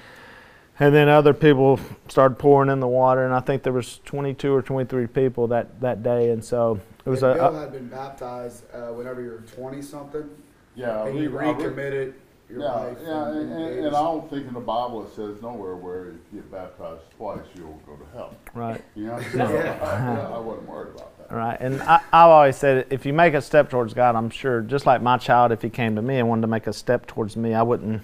And 0.80 0.94
then 0.94 1.08
other 1.08 1.34
people 1.34 1.80
started 2.08 2.38
pouring 2.38 2.70
in 2.70 2.78
the 2.80 2.86
water, 2.88 3.24
and 3.24 3.34
I 3.34 3.40
think 3.40 3.64
there 3.64 3.72
was 3.72 3.98
22 4.04 4.52
or 4.54 4.62
23 4.62 5.06
people 5.08 5.48
that, 5.48 5.80
that 5.80 6.02
day, 6.04 6.30
and 6.30 6.44
so 6.44 6.80
it 7.04 7.10
was 7.10 7.22
And 7.24 7.32
a, 7.32 7.34
Bill 7.50 7.60
had 7.60 7.72
been 7.72 7.88
baptized 7.88 8.64
uh, 8.72 8.92
whenever 8.92 9.20
you 9.20 9.30
were 9.30 9.42
20 9.56 9.82
something, 9.82 10.28
yeah, 10.76 11.02
I 11.02 11.08
and 11.08 11.18
you 11.18 11.30
re- 11.30 11.46
I 11.46 11.50
re- 11.50 11.56
recommitted 11.56 12.14
your 12.48 12.60
Yeah, 12.60 12.66
life. 12.72 12.96
yeah, 13.02 13.28
and- 13.28 13.38
and, 13.38 13.52
and 13.52 13.86
and, 13.86 13.96
I 13.96 14.02
don't 14.02 14.30
think 14.30 14.46
in 14.46 14.54
the 14.54 14.60
Bible 14.60 15.04
it 15.04 15.12
says 15.16 15.42
nowhere 15.42 15.74
where 15.74 16.10
if 16.10 16.14
you 16.32 16.40
get 16.40 16.52
baptized 16.52 17.02
twice, 17.16 17.40
you'll 17.56 17.80
go 17.84 17.94
to 17.96 18.04
hell. 18.16 18.34
right. 18.54 18.82
You 18.94 19.06
know? 19.06 19.20
So, 19.32 19.38
Yeah. 19.38 19.46
I, 19.82 20.14
yeah, 20.14 20.28
I 20.34 20.38
wasn't 20.38 20.68
worried 20.68 20.94
about 20.94 21.18
that. 21.28 21.34
Right, 21.34 21.56
and 21.60 21.82
I, 21.82 21.96
I've 22.12 22.30
always 22.30 22.56
said 22.56 22.86
if 22.90 23.04
you 23.04 23.12
make 23.12 23.34
a 23.34 23.42
step 23.42 23.68
towards 23.68 23.94
God, 23.94 24.14
I'm 24.14 24.30
sure, 24.30 24.60
just 24.60 24.86
like 24.86 25.02
my 25.02 25.16
child, 25.18 25.50
if 25.50 25.60
he 25.60 25.70
came 25.70 25.96
to 25.96 26.02
me 26.02 26.18
and 26.20 26.28
wanted 26.28 26.42
to 26.42 26.46
make 26.46 26.68
a 26.68 26.72
step 26.72 27.08
towards 27.08 27.36
me, 27.36 27.52
I 27.52 27.62
wouldn't 27.62 28.00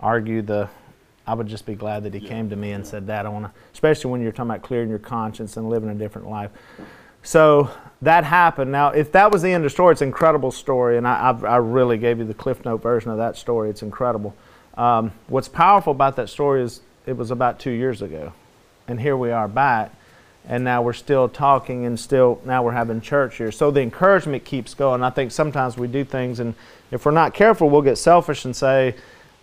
argue 0.00 0.42
the. 0.42 0.68
I 1.26 1.34
would 1.34 1.48
just 1.48 1.66
be 1.66 1.74
glad 1.74 2.04
that 2.04 2.14
he 2.14 2.20
came 2.20 2.48
to 2.50 2.56
me 2.56 2.72
and 2.72 2.86
said 2.86 3.06
that. 3.08 3.26
I 3.26 3.28
want 3.28 3.46
to, 3.46 3.52
especially 3.72 4.12
when 4.12 4.22
you're 4.22 4.32
talking 4.32 4.50
about 4.50 4.62
clearing 4.62 4.88
your 4.88 5.00
conscience 5.00 5.56
and 5.56 5.68
living 5.68 5.90
a 5.90 5.94
different 5.94 6.30
life. 6.30 6.50
So 7.22 7.68
that 8.02 8.22
happened. 8.22 8.70
Now, 8.70 8.90
if 8.90 9.10
that 9.12 9.32
was 9.32 9.42
the 9.42 9.48
end 9.48 9.64
of 9.64 9.70
the 9.70 9.74
story, 9.74 9.92
it's 9.92 10.02
an 10.02 10.08
incredible 10.08 10.52
story, 10.52 10.96
and 10.96 11.08
I, 11.08 11.30
I've, 11.30 11.44
I 11.44 11.56
really 11.56 11.98
gave 11.98 12.18
you 12.18 12.24
the 12.24 12.34
Cliff 12.34 12.64
Note 12.64 12.80
version 12.80 13.10
of 13.10 13.16
that 13.16 13.36
story. 13.36 13.68
It's 13.68 13.82
incredible. 13.82 14.36
Um, 14.76 15.10
what's 15.26 15.48
powerful 15.48 15.90
about 15.90 16.14
that 16.16 16.28
story 16.28 16.62
is 16.62 16.82
it 17.04 17.16
was 17.16 17.32
about 17.32 17.58
two 17.58 17.72
years 17.72 18.02
ago, 18.02 18.32
and 18.86 19.00
here 19.00 19.16
we 19.16 19.32
are 19.32 19.48
back, 19.48 19.92
and 20.46 20.62
now 20.62 20.82
we're 20.82 20.92
still 20.92 21.28
talking, 21.28 21.84
and 21.84 21.98
still 21.98 22.40
now 22.44 22.62
we're 22.62 22.70
having 22.70 23.00
church 23.00 23.38
here. 23.38 23.50
So 23.50 23.72
the 23.72 23.80
encouragement 23.80 24.44
keeps 24.44 24.74
going. 24.74 25.02
I 25.02 25.10
think 25.10 25.32
sometimes 25.32 25.76
we 25.76 25.88
do 25.88 26.04
things, 26.04 26.38
and 26.38 26.54
if 26.92 27.04
we're 27.04 27.10
not 27.10 27.34
careful, 27.34 27.68
we'll 27.68 27.82
get 27.82 27.98
selfish 27.98 28.44
and 28.44 28.54
say, 28.54 28.94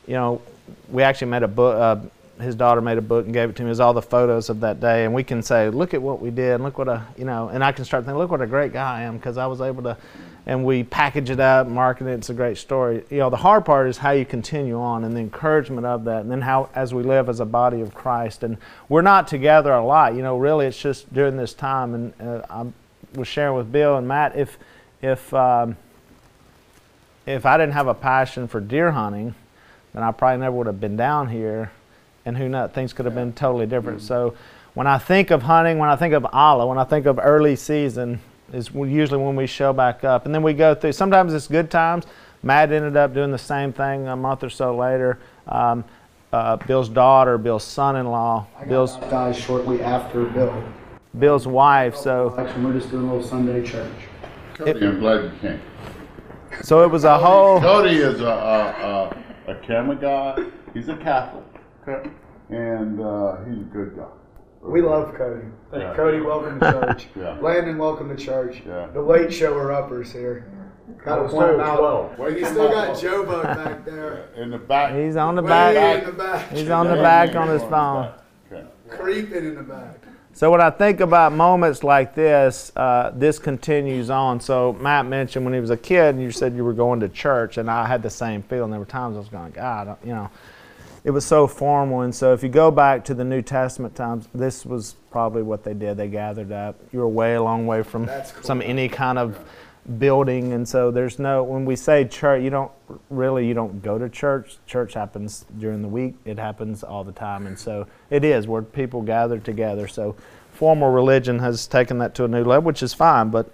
you 0.07 0.13
know, 0.13 0.41
we 0.89 1.03
actually 1.03 1.31
made 1.31 1.43
a 1.43 1.47
book. 1.47 1.77
Uh, 1.77 2.07
his 2.41 2.55
daughter 2.55 2.81
made 2.81 2.97
a 2.97 3.01
book 3.01 3.25
and 3.25 3.33
gave 3.33 3.49
it 3.49 3.55
to 3.55 3.63
me. 3.63 3.67
It 3.67 3.69
was 3.69 3.79
all 3.79 3.93
the 3.93 4.01
photos 4.01 4.49
of 4.49 4.61
that 4.61 4.79
day, 4.79 5.05
and 5.05 5.13
we 5.13 5.23
can 5.23 5.41
say, 5.41 5.69
"Look 5.69 5.93
at 5.93 6.01
what 6.01 6.19
we 6.19 6.31
did, 6.31 6.61
look 6.61 6.77
what 6.77 6.87
a 6.87 7.05
you 7.17 7.25
know." 7.25 7.49
And 7.49 7.63
I 7.63 7.71
can 7.71 7.85
start 7.85 8.05
thinking, 8.05 8.17
"Look 8.17 8.31
what 8.31 8.41
a 8.41 8.47
great 8.47 8.73
guy 8.73 8.99
I 8.99 9.01
am," 9.03 9.17
because 9.17 9.37
I 9.37 9.45
was 9.45 9.61
able 9.61 9.83
to. 9.83 9.97
And 10.45 10.65
we 10.65 10.83
package 10.83 11.29
it 11.29 11.39
up, 11.39 11.67
market 11.67 12.05
it. 12.07 12.15
It's 12.15 12.29
a 12.29 12.33
great 12.33 12.57
story. 12.57 13.05
You 13.09 13.19
know, 13.19 13.29
the 13.29 13.37
hard 13.37 13.63
part 13.63 13.87
is 13.87 13.97
how 13.97 14.11
you 14.11 14.25
continue 14.25 14.77
on, 14.77 15.05
and 15.05 15.15
the 15.15 15.21
encouragement 15.21 15.85
of 15.85 16.03
that, 16.03 16.21
and 16.21 16.31
then 16.31 16.41
how 16.41 16.69
as 16.75 16.93
we 16.93 17.01
live 17.01 17.29
as 17.29 17.39
a 17.39 17.45
body 17.45 17.79
of 17.79 17.93
Christ. 17.93 18.43
And 18.43 18.57
we're 18.89 19.03
not 19.03 19.27
together 19.29 19.71
a 19.71 19.85
lot. 19.85 20.15
You 20.15 20.21
know, 20.21 20.37
really, 20.37 20.65
it's 20.65 20.77
just 20.77 21.13
during 21.13 21.37
this 21.37 21.53
time. 21.53 21.93
And 21.93 22.13
uh, 22.21 22.41
I 22.49 22.65
was 23.17 23.27
sharing 23.27 23.55
with 23.55 23.71
Bill 23.71 23.95
and 23.95 24.07
Matt 24.07 24.35
if 24.35 24.57
if 25.01 25.33
um, 25.33 25.77
if 27.25 27.45
I 27.45 27.57
didn't 27.57 27.73
have 27.73 27.87
a 27.87 27.93
passion 27.93 28.47
for 28.47 28.59
deer 28.59 28.91
hunting, 28.91 29.35
then 29.93 30.03
I 30.03 30.11
probably 30.11 30.39
never 30.39 30.55
would 30.55 30.67
have 30.67 30.79
been 30.79 30.97
down 30.97 31.29
here, 31.29 31.71
and 32.25 32.37
who 32.37 32.49
knows, 32.49 32.71
things 32.71 32.93
could 32.93 33.05
have 33.05 33.15
been 33.15 33.33
totally 33.33 33.65
different. 33.65 34.01
So, 34.01 34.35
when 34.73 34.87
I 34.87 34.97
think 34.97 35.29
of 35.29 35.43
hunting, 35.43 35.77
when 35.77 35.89
I 35.89 35.95
think 35.95 36.13
of 36.13 36.25
Olla, 36.33 36.65
when 36.65 36.79
I 36.79 36.83
think 36.83 37.05
of 37.05 37.19
early 37.21 37.55
season, 37.55 38.19
is 38.51 38.71
usually 38.73 39.23
when 39.23 39.35
we 39.35 39.47
show 39.47 39.71
back 39.71 40.03
up, 40.03 40.25
and 40.25 40.33
then 40.33 40.43
we 40.43 40.53
go 40.53 40.73
through. 40.73 40.93
Sometimes 40.93 41.33
it's 41.33 41.47
good 41.47 41.69
times. 41.69 42.05
Matt 42.41 42.71
ended 42.71 42.97
up 42.97 43.13
doing 43.13 43.31
the 43.31 43.37
same 43.37 43.71
thing 43.71 44.07
a 44.07 44.15
month 44.15 44.43
or 44.43 44.49
so 44.49 44.75
later. 44.75 45.19
Um, 45.47 45.85
uh, 46.33 46.57
Bill's 46.57 46.89
daughter, 46.89 47.37
Bill's 47.37 47.63
son-in-law, 47.63 48.47
Bill's 48.67 48.97
baptized 48.97 49.39
shortly 49.39 49.81
after 49.81 50.25
Bill. 50.25 50.63
Bill's 51.19 51.47
wife. 51.47 51.95
So, 51.95 52.35
Actually, 52.37 52.65
we're 52.65 52.73
just 52.73 52.89
doing 52.89 53.07
a 53.07 53.13
little 53.13 53.27
Sunday 53.27 53.63
church. 53.63 53.93
Cody, 54.55 54.85
I'm 54.85 54.99
glad 54.99 55.23
you 55.25 55.31
came. 55.41 55.61
so 56.63 56.83
it 56.83 56.89
was 56.89 57.03
a 57.03 57.17
whole. 57.17 57.61
Cody 57.61 57.97
is 57.97 58.19
a, 58.21 58.25
a, 58.25 58.29
a, 58.29 59.22
a 59.47 59.55
camera 59.55 59.95
guy. 59.95 60.43
He's 60.73 60.89
a 60.89 60.97
Catholic. 60.97 61.45
Okay. 61.87 62.09
And 62.49 62.99
uh, 63.01 63.43
he's 63.45 63.59
a 63.59 63.69
good 63.71 63.95
guy. 63.95 64.07
We 64.61 64.81
love 64.81 65.13
Cody. 65.15 65.47
Yeah. 65.75 65.93
Cody, 65.95 66.21
welcome 66.21 66.59
to 66.59 66.71
church. 66.71 67.07
Yeah. 67.15 67.37
Landon, 67.41 67.77
welcome 67.77 68.15
to 68.15 68.21
church. 68.23 68.61
Yeah. 68.65 68.87
The 68.93 69.01
late 69.01 69.33
shower 69.33 69.73
uppers 69.73 70.11
here. 70.11 70.49
Got 71.03 71.23
to 71.23 71.29
point 71.29 71.47
them 71.51 71.59
out. 71.59 72.17
Wait, 72.17 72.37
You 72.37 72.45
still 72.45 72.69
got 72.69 72.99
Joe 72.99 73.25
Bug 73.25 73.43
back 73.43 73.85
there. 73.85 74.29
In 74.37 74.51
the 74.51 74.57
back. 74.57 74.95
He's 74.95 75.15
on 75.15 75.35
the 75.35 75.41
Way 75.41 75.49
back. 75.49 76.03
in 76.03 76.09
the 76.09 76.11
back. 76.15 76.51
He's 76.51 76.69
on 76.69 76.87
the 76.87 76.95
back 76.95 77.35
on 77.35 77.49
his 77.49 77.61
phone. 77.63 78.13
Okay. 78.51 78.65
Creeping 78.89 79.45
in 79.45 79.55
the 79.55 79.63
back. 79.63 79.97
So 80.35 80.49
when 80.49 80.61
I 80.61 80.71
think 80.71 80.99
about 80.99 81.31
moments 81.31 81.83
like 81.83 82.15
this, 82.15 82.71
uh, 82.75 83.11
this 83.15 83.37
continues 83.37 84.09
on. 84.09 84.39
So 84.39 84.73
Matt 84.73 85.05
mentioned 85.05 85.45
when 85.45 85.53
he 85.53 85.59
was 85.59 85.69
a 85.69 85.77
kid, 85.77 86.15
and 86.15 86.23
you 86.23 86.31
said 86.31 86.55
you 86.55 86.63
were 86.63 86.73
going 86.73 86.99
to 87.01 87.09
church, 87.09 87.57
and 87.57 87.69
I 87.69 87.85
had 87.85 88.01
the 88.01 88.09
same 88.09 88.41
feeling. 88.41 88.71
There 88.71 88.79
were 88.79 88.85
times 88.85 89.15
I 89.15 89.19
was 89.19 89.29
going, 89.29 89.51
God, 89.51 89.95
you 90.03 90.11
know, 90.11 90.31
it 91.03 91.11
was 91.11 91.23
so 91.23 91.45
formal. 91.45 92.01
And 92.01 92.15
so 92.15 92.33
if 92.33 92.41
you 92.41 92.49
go 92.49 92.71
back 92.71 93.05
to 93.05 93.13
the 93.13 93.23
New 93.23 93.43
Testament 93.43 93.95
times, 93.95 94.27
this 94.33 94.65
was 94.65 94.95
probably 95.11 95.43
what 95.43 95.63
they 95.63 95.75
did. 95.75 95.97
They 95.97 96.07
gathered 96.07 96.51
up. 96.51 96.79
You 96.91 96.99
were 96.99 97.07
way 97.07 97.35
a 97.35 97.43
long 97.43 97.67
way 97.67 97.83
from 97.83 98.07
cool. 98.07 98.23
some 98.41 98.59
any 98.63 98.89
kind 98.89 99.19
of 99.19 99.37
building, 99.99 100.53
and 100.53 100.67
so 100.67 100.91
there's 100.91 101.19
no. 101.19 101.43
When 101.43 101.65
we 101.65 101.75
say 101.75 102.05
church, 102.05 102.43
you 102.43 102.49
don't 102.49 102.71
really 103.09 103.47
you 103.47 103.53
don't 103.53 103.81
go 103.81 103.97
to 103.97 104.09
church. 104.09 104.57
Church 104.65 104.93
happens 104.93 105.45
during 105.59 105.81
the 105.81 105.87
week. 105.87 106.15
It 106.25 106.39
happens 106.39 106.83
all 106.83 107.03
the 107.03 107.11
time, 107.11 107.47
and 107.47 107.57
so 107.57 107.87
it 108.09 108.23
is 108.23 108.47
where 108.47 108.61
people 108.61 109.01
gather 109.01 109.39
together. 109.39 109.87
So 109.87 110.15
formal 110.53 110.91
religion 110.91 111.39
has 111.39 111.67
taken 111.67 111.97
that 111.99 112.15
to 112.15 112.25
a 112.25 112.27
new 112.27 112.43
level, 112.43 112.63
which 112.63 112.83
is 112.83 112.93
fine, 112.93 113.29
but 113.29 113.51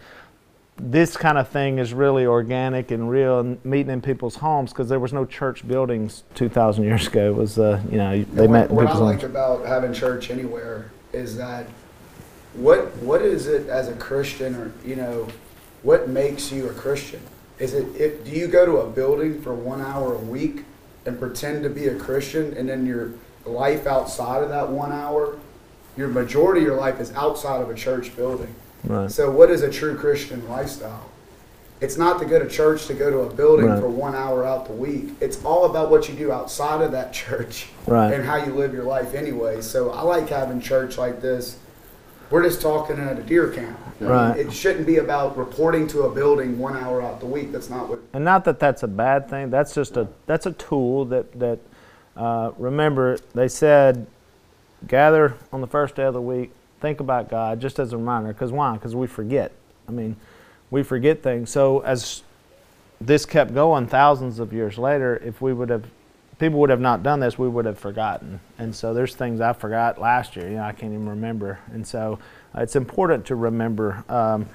this 0.81 1.17
kind 1.17 1.37
of 1.37 1.49
thing 1.49 1.77
is 1.77 1.93
really 1.93 2.25
organic 2.25 2.91
and 2.91 3.09
real 3.09 3.39
and 3.39 3.63
meeting 3.65 3.91
in 3.91 4.01
people's 4.01 4.35
homes 4.35 4.71
because 4.71 4.87
there 4.87 4.99
was 4.99 5.11
no 5.11 5.25
church 5.25 5.67
buildings 5.67 6.23
2,000 6.35 6.83
years 6.85 7.07
ago. 7.07 7.31
It 7.31 7.35
was, 7.35 7.59
uh, 7.59 7.81
you 7.91 7.97
know, 7.97 8.23
they 8.23 8.43
And 8.45 8.53
met 8.53 8.69
in 8.69 8.75
what, 8.75 8.85
what 8.85 8.87
I 8.87 8.91
people's 8.91 9.01
like 9.01 9.19
homes. 9.21 9.23
about 9.31 9.65
having 9.65 9.91
church 9.93 10.29
anywhere 10.29 10.89
is 11.11 11.35
that 11.37 11.65
what 12.53 12.95
what 12.97 13.21
is 13.21 13.47
it 13.47 13.67
as 13.67 13.87
a 13.89 13.93
Christian 13.93 14.55
or 14.55 14.71
you 14.85 14.95
know 14.95 15.27
what 15.83 16.09
makes 16.09 16.51
you 16.51 16.67
a 16.69 16.73
Christian? 16.73 17.21
Is 17.57 17.73
it 17.73 17.85
if 17.95 18.23
do 18.25 18.31
you 18.31 18.47
go 18.47 18.65
to 18.65 18.77
a 18.77 18.89
building 18.89 19.41
for 19.41 19.53
one 19.53 19.81
hour 19.81 20.13
a 20.13 20.17
week 20.19 20.63
and 21.05 21.19
pretend 21.19 21.63
to 21.63 21.69
be 21.69 21.87
a 21.87 21.95
Christian 21.95 22.53
and 22.55 22.69
then 22.69 22.85
your 22.85 23.11
life 23.45 23.87
outside 23.87 24.43
of 24.43 24.49
that 24.49 24.69
one 24.69 24.91
hour, 24.91 25.37
your 25.97 26.07
majority 26.07 26.61
of 26.61 26.67
your 26.67 26.77
life 26.77 26.99
is 26.99 27.11
outside 27.13 27.61
of 27.61 27.69
a 27.69 27.73
church 27.73 28.15
building. 28.15 28.53
Right. 28.85 29.11
So 29.11 29.29
what 29.31 29.49
is 29.49 29.61
a 29.61 29.69
true 29.71 29.97
Christian 29.97 30.47
lifestyle? 30.47 31.09
It's 31.81 31.97
not 31.97 32.19
to 32.19 32.25
go 32.25 32.39
to 32.39 32.47
church 32.49 32.87
to 32.87 32.93
go 32.93 33.09
to 33.09 33.19
a 33.19 33.33
building 33.33 33.67
Right. 33.67 33.79
for 33.79 33.87
one 33.89 34.13
hour 34.13 34.45
out 34.45 34.67
the 34.67 34.73
week. 34.73 35.11
It's 35.21 35.43
all 35.45 35.65
about 35.65 35.89
what 35.89 36.09
you 36.09 36.15
do 36.15 36.31
outside 36.31 36.81
of 36.81 36.91
that 36.91 37.13
church 37.23 37.67
Right. 37.87 38.13
and 38.13 38.23
how 38.25 38.35
you 38.37 38.53
live 38.53 38.73
your 38.73 38.83
life 38.83 39.13
anyway. 39.13 39.61
So 39.61 39.91
I 39.91 40.01
like 40.01 40.29
having 40.29 40.59
church 40.61 40.97
like 40.97 41.21
this 41.21 41.57
We're 42.29 42.43
just 42.43 42.61
talking 42.61 42.99
at 42.99 43.17
a 43.17 43.23
deer 43.23 43.49
camp. 43.49 43.77
Right. 43.99 44.37
It 44.37 44.53
shouldn't 44.53 44.85
be 44.85 44.97
about 44.97 45.37
reporting 45.37 45.87
to 45.87 46.03
a 46.03 46.13
building 46.13 46.57
one 46.57 46.77
hour 46.77 47.01
out 47.01 47.19
the 47.19 47.25
week. 47.25 47.51
That's 47.51 47.69
not 47.69 47.89
what. 47.89 47.99
and 48.13 48.23
not 48.23 48.45
that 48.45 48.59
that's 48.59 48.83
a 48.83 48.87
bad 48.87 49.29
thing. 49.29 49.49
That's 49.49 49.73
just 49.73 49.97
a 49.97 50.07
that's 50.25 50.45
a 50.45 50.53
tool 50.53 51.05
that 51.05 51.37
that 51.39 51.59
uh, 52.15 52.51
remember 52.57 53.17
they 53.33 53.47
said 53.47 54.07
gather 54.87 55.35
on 55.51 55.61
the 55.61 55.67
first 55.67 55.95
day 55.95 56.03
of 56.03 56.13
the 56.13 56.21
week. 56.21 56.51
Think 56.79 57.01
about 57.01 57.29
God 57.29 57.59
just 57.59 57.77
as 57.79 57.91
a 57.91 57.97
reminder. 57.97 58.31
Because 58.31 58.51
why? 58.51 58.73
Because 58.73 58.95
we 58.95 59.07
forget. 59.07 59.51
I 59.87 59.91
mean, 59.91 60.15
we 60.71 60.83
forget 60.83 61.21
things. 61.21 61.49
So 61.49 61.79
as 61.79 62.23
this 63.01 63.25
kept 63.25 63.53
going 63.53 63.87
thousands 63.87 64.39
of 64.39 64.53
years 64.53 64.77
later, 64.77 65.17
if 65.17 65.41
we 65.41 65.51
would 65.51 65.69
have 65.69 65.85
people 66.39 66.59
would 66.59 66.69
have 66.69 66.79
not 66.79 67.03
done 67.03 67.19
this, 67.19 67.37
we 67.37 67.47
would 67.47 67.65
have 67.65 67.77
forgotten. 67.77 68.39
And 68.57 68.73
so 68.73 68.93
there's 68.93 69.13
things 69.13 69.41
I 69.41 69.53
forgot 69.53 69.99
last 69.99 70.35
year. 70.35 70.49
You 70.49 70.55
know, 70.55 70.63
I 70.63 70.71
can't 70.71 70.93
even 70.93 71.07
remember. 71.07 71.59
And 71.71 71.85
so 71.85 72.17
uh, 72.55 72.61
it's 72.61 72.75
important 72.75 73.25
to 73.27 73.35
remember 73.35 74.03
um, 74.09 74.47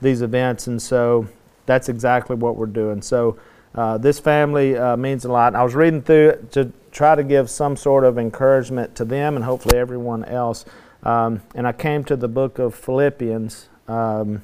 these 0.00 0.22
events. 0.22 0.68
And 0.68 0.80
so 0.80 1.28
that's 1.66 1.88
exactly 1.88 2.36
what 2.36 2.56
we're 2.56 2.66
doing. 2.66 3.02
So 3.02 3.38
uh, 3.74 3.98
this 3.98 4.18
family 4.20 4.76
uh, 4.76 4.96
means 4.96 5.24
a 5.24 5.32
lot. 5.32 5.54
I 5.54 5.62
was 5.64 5.74
reading 5.74 6.02
through 6.02 6.30
it 6.30 6.52
to 6.52 6.72
try 6.92 7.14
to 7.14 7.24
give 7.24 7.50
some 7.50 7.76
sort 7.76 8.04
of 8.04 8.18
encouragement 8.18 8.94
to 8.96 9.04
them 9.04 9.34
and 9.34 9.44
hopefully 9.44 9.78
everyone 9.78 10.24
else. 10.24 10.64
Um, 11.02 11.42
and 11.54 11.66
I 11.66 11.72
came 11.72 12.04
to 12.04 12.16
the 12.16 12.28
book 12.28 12.58
of 12.58 12.74
Philippians. 12.74 13.68
Um, 13.88 14.42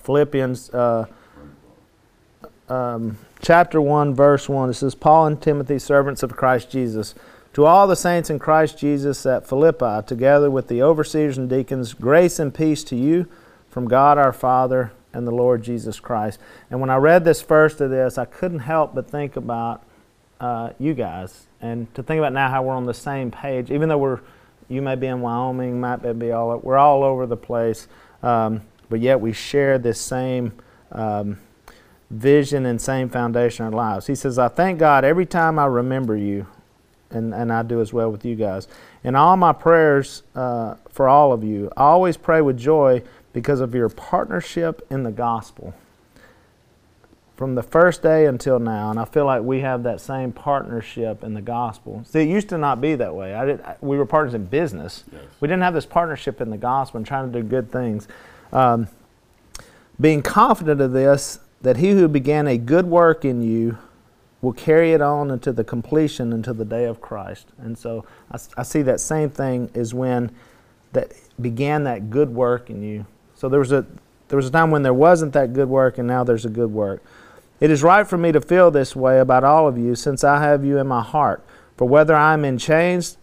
Philippians 0.00 0.70
uh, 0.70 1.06
um, 2.68 3.18
chapter 3.40 3.80
1, 3.80 4.14
verse 4.14 4.48
1. 4.48 4.70
It 4.70 4.74
says, 4.74 4.94
Paul 4.94 5.26
and 5.26 5.40
Timothy, 5.40 5.78
servants 5.78 6.22
of 6.22 6.36
Christ 6.36 6.70
Jesus, 6.70 7.14
to 7.54 7.64
all 7.64 7.86
the 7.86 7.96
saints 7.96 8.30
in 8.30 8.38
Christ 8.38 8.78
Jesus 8.78 9.24
at 9.26 9.46
Philippi, 9.46 10.06
together 10.06 10.50
with 10.50 10.68
the 10.68 10.82
overseers 10.82 11.38
and 11.38 11.48
deacons, 11.48 11.94
grace 11.94 12.38
and 12.38 12.54
peace 12.54 12.84
to 12.84 12.96
you 12.96 13.26
from 13.70 13.88
God 13.88 14.18
our 14.18 14.32
Father 14.32 14.92
and 15.12 15.26
the 15.26 15.32
Lord 15.32 15.62
Jesus 15.62 16.00
Christ. 16.00 16.38
And 16.70 16.80
when 16.80 16.90
I 16.90 16.96
read 16.96 17.24
this 17.24 17.40
first 17.42 17.80
of 17.80 17.90
this, 17.90 18.18
I 18.18 18.24
couldn't 18.24 18.60
help 18.60 18.94
but 18.94 19.10
think 19.10 19.36
about 19.36 19.82
uh, 20.40 20.70
you 20.78 20.94
guys 20.94 21.46
and 21.60 21.92
to 21.94 22.02
think 22.02 22.18
about 22.18 22.32
now 22.32 22.48
how 22.48 22.62
we're 22.62 22.74
on 22.74 22.86
the 22.86 22.94
same 22.94 23.30
page, 23.30 23.70
even 23.70 23.88
though 23.88 23.98
we're 23.98 24.20
you 24.68 24.82
may 24.82 24.94
be 24.96 25.06
in 25.06 25.22
Wyoming, 25.22 25.80
might 25.80 25.96
be 26.18 26.30
all 26.30 26.56
we're 26.58 26.76
all 26.76 27.02
over 27.02 27.26
the 27.26 27.36
place, 27.36 27.88
um, 28.22 28.62
but 28.90 29.00
yet 29.00 29.20
we 29.20 29.32
share 29.32 29.78
this 29.78 29.98
same 29.98 30.52
um, 30.92 31.38
vision 32.10 32.66
and 32.66 32.80
same 32.80 33.08
foundation 33.08 33.66
in 33.66 33.72
our 33.72 33.76
lives. 33.76 34.06
He 34.06 34.14
says, 34.14 34.38
I 34.38 34.48
thank 34.48 34.78
God 34.78 35.04
every 35.04 35.26
time 35.26 35.58
I 35.58 35.66
remember 35.66 36.16
you, 36.16 36.46
and, 37.10 37.34
and 37.34 37.52
I 37.52 37.62
do 37.62 37.80
as 37.80 37.92
well 37.92 38.10
with 38.10 38.24
you 38.24 38.34
guys. 38.34 38.68
In 39.04 39.14
all 39.14 39.36
my 39.36 39.52
prayers 39.52 40.22
uh, 40.34 40.74
for 40.90 41.08
all 41.08 41.32
of 41.32 41.44
you, 41.44 41.70
I 41.76 41.84
always 41.84 42.16
pray 42.16 42.40
with 42.40 42.58
joy 42.58 43.02
because 43.32 43.60
of 43.60 43.74
your 43.74 43.88
partnership 43.88 44.86
in 44.90 45.02
the 45.02 45.12
gospel 45.12 45.74
from 47.38 47.54
the 47.54 47.62
first 47.62 48.02
day 48.02 48.26
until 48.26 48.58
now, 48.58 48.90
and 48.90 48.98
I 48.98 49.04
feel 49.04 49.24
like 49.24 49.42
we 49.42 49.60
have 49.60 49.84
that 49.84 50.00
same 50.00 50.32
partnership 50.32 51.22
in 51.22 51.34
the 51.34 51.40
gospel. 51.40 52.02
See, 52.04 52.22
it 52.22 52.28
used 52.28 52.48
to 52.48 52.58
not 52.58 52.80
be 52.80 52.96
that 52.96 53.14
way. 53.14 53.32
I 53.32 53.44
did, 53.44 53.64
we 53.80 53.96
were 53.96 54.06
partners 54.06 54.34
in 54.34 54.46
business. 54.46 55.04
Yes. 55.12 55.22
We 55.38 55.46
didn't 55.46 55.62
have 55.62 55.72
this 55.72 55.86
partnership 55.86 56.40
in 56.40 56.50
the 56.50 56.56
gospel 56.56 56.98
and 56.98 57.06
trying 57.06 57.32
to 57.32 57.40
do 57.40 57.46
good 57.46 57.70
things. 57.70 58.08
Um, 58.52 58.88
being 60.00 60.20
confident 60.20 60.80
of 60.80 60.90
this, 60.90 61.38
that 61.62 61.78
he 61.78 61.90
who 61.90 62.08
began 62.08 62.46
a 62.46 62.56
good 62.56 62.86
work 62.86 63.24
in 63.24 63.42
you 63.42 63.78
will 64.40 64.52
carry 64.52 64.92
it 64.92 65.00
on 65.00 65.30
into 65.30 65.52
the 65.52 65.64
completion 65.64 66.32
until 66.32 66.54
the 66.54 66.64
day 66.64 66.84
of 66.84 67.00
Christ. 67.00 67.48
And 67.58 67.76
so 67.76 68.04
I 68.30 68.62
see 68.62 68.82
that 68.82 69.00
same 69.00 69.30
thing 69.30 69.70
is 69.74 69.92
when 69.92 70.30
that 70.92 71.12
began 71.40 71.84
that 71.84 72.10
good 72.10 72.34
work 72.34 72.70
in 72.70 72.82
you. 72.82 73.06
So 73.34 73.48
there 73.48 73.60
was 73.60 73.72
a 73.72 73.84
there 74.28 74.36
was 74.36 74.46
a 74.46 74.50
time 74.50 74.70
when 74.70 74.82
there 74.82 74.94
wasn't 74.94 75.32
that 75.32 75.54
good 75.54 75.68
work, 75.68 75.98
and 75.98 76.06
now 76.06 76.22
there's 76.22 76.44
a 76.44 76.50
good 76.50 76.70
work. 76.70 77.02
It 77.60 77.70
is 77.70 77.82
right 77.82 78.06
for 78.06 78.18
me 78.18 78.30
to 78.32 78.40
feel 78.40 78.70
this 78.70 78.94
way 78.94 79.18
about 79.18 79.42
all 79.42 79.66
of 79.66 79.78
you, 79.78 79.94
since 79.94 80.22
I 80.22 80.40
have 80.40 80.64
you 80.64 80.78
in 80.78 80.86
my 80.86 81.02
heart. 81.02 81.44
For 81.76 81.88
whether 81.88 82.14
I 82.14 82.34
am 82.34 82.44
in 82.44 82.58
chains 82.58 83.16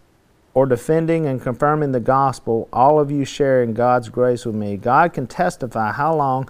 or 0.52 0.66
defending 0.66 1.26
and 1.26 1.40
confirming 1.40 1.92
the 1.92 2.00
gospel, 2.00 2.68
all 2.72 2.98
of 2.98 3.10
you 3.10 3.24
share 3.24 3.62
in 3.62 3.72
God's 3.72 4.08
grace 4.08 4.44
with 4.44 4.54
me. 4.54 4.76
God 4.76 5.12
can 5.12 5.26
testify 5.26 5.92
how 5.92 6.14
long, 6.14 6.48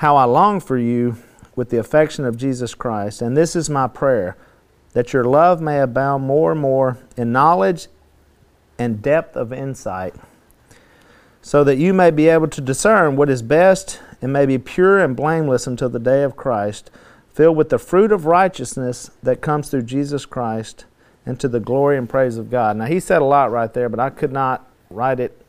how 0.00 0.16
I 0.16 0.24
long 0.24 0.60
for 0.60 0.78
you 0.78 1.16
with 1.54 1.68
the 1.68 1.76
affection 1.76 2.24
of 2.24 2.38
Jesus 2.38 2.74
Christ. 2.74 3.20
And 3.20 3.36
this 3.36 3.54
is 3.54 3.68
my 3.68 3.86
prayer, 3.86 4.34
that 4.94 5.12
your 5.12 5.24
love 5.24 5.60
may 5.60 5.78
abound 5.78 6.24
more 6.24 6.52
and 6.52 6.60
more 6.60 6.96
in 7.18 7.32
knowledge 7.32 7.88
and 8.78 9.02
depth 9.02 9.36
of 9.36 9.52
insight, 9.52 10.14
so 11.42 11.62
that 11.64 11.76
you 11.76 11.92
may 11.92 12.10
be 12.10 12.28
able 12.28 12.48
to 12.48 12.62
discern 12.62 13.14
what 13.14 13.28
is 13.28 13.42
best 13.42 14.00
and 14.22 14.32
may 14.32 14.46
be 14.46 14.56
pure 14.56 14.98
and 14.98 15.14
blameless 15.14 15.66
until 15.66 15.90
the 15.90 15.98
day 15.98 16.22
of 16.22 16.34
Christ, 16.34 16.90
filled 17.34 17.58
with 17.58 17.68
the 17.68 17.78
fruit 17.78 18.10
of 18.10 18.24
righteousness 18.24 19.10
that 19.22 19.42
comes 19.42 19.68
through 19.68 19.82
Jesus 19.82 20.24
Christ, 20.24 20.86
and 21.26 21.38
to 21.38 21.46
the 21.46 21.60
glory 21.60 21.98
and 21.98 22.08
praise 22.08 22.38
of 22.38 22.50
God. 22.50 22.78
Now, 22.78 22.86
he 22.86 23.00
said 23.00 23.20
a 23.20 23.26
lot 23.26 23.52
right 23.52 23.74
there, 23.74 23.90
but 23.90 24.00
I 24.00 24.08
could 24.08 24.32
not 24.32 24.66
write 24.88 25.20
it 25.20 25.44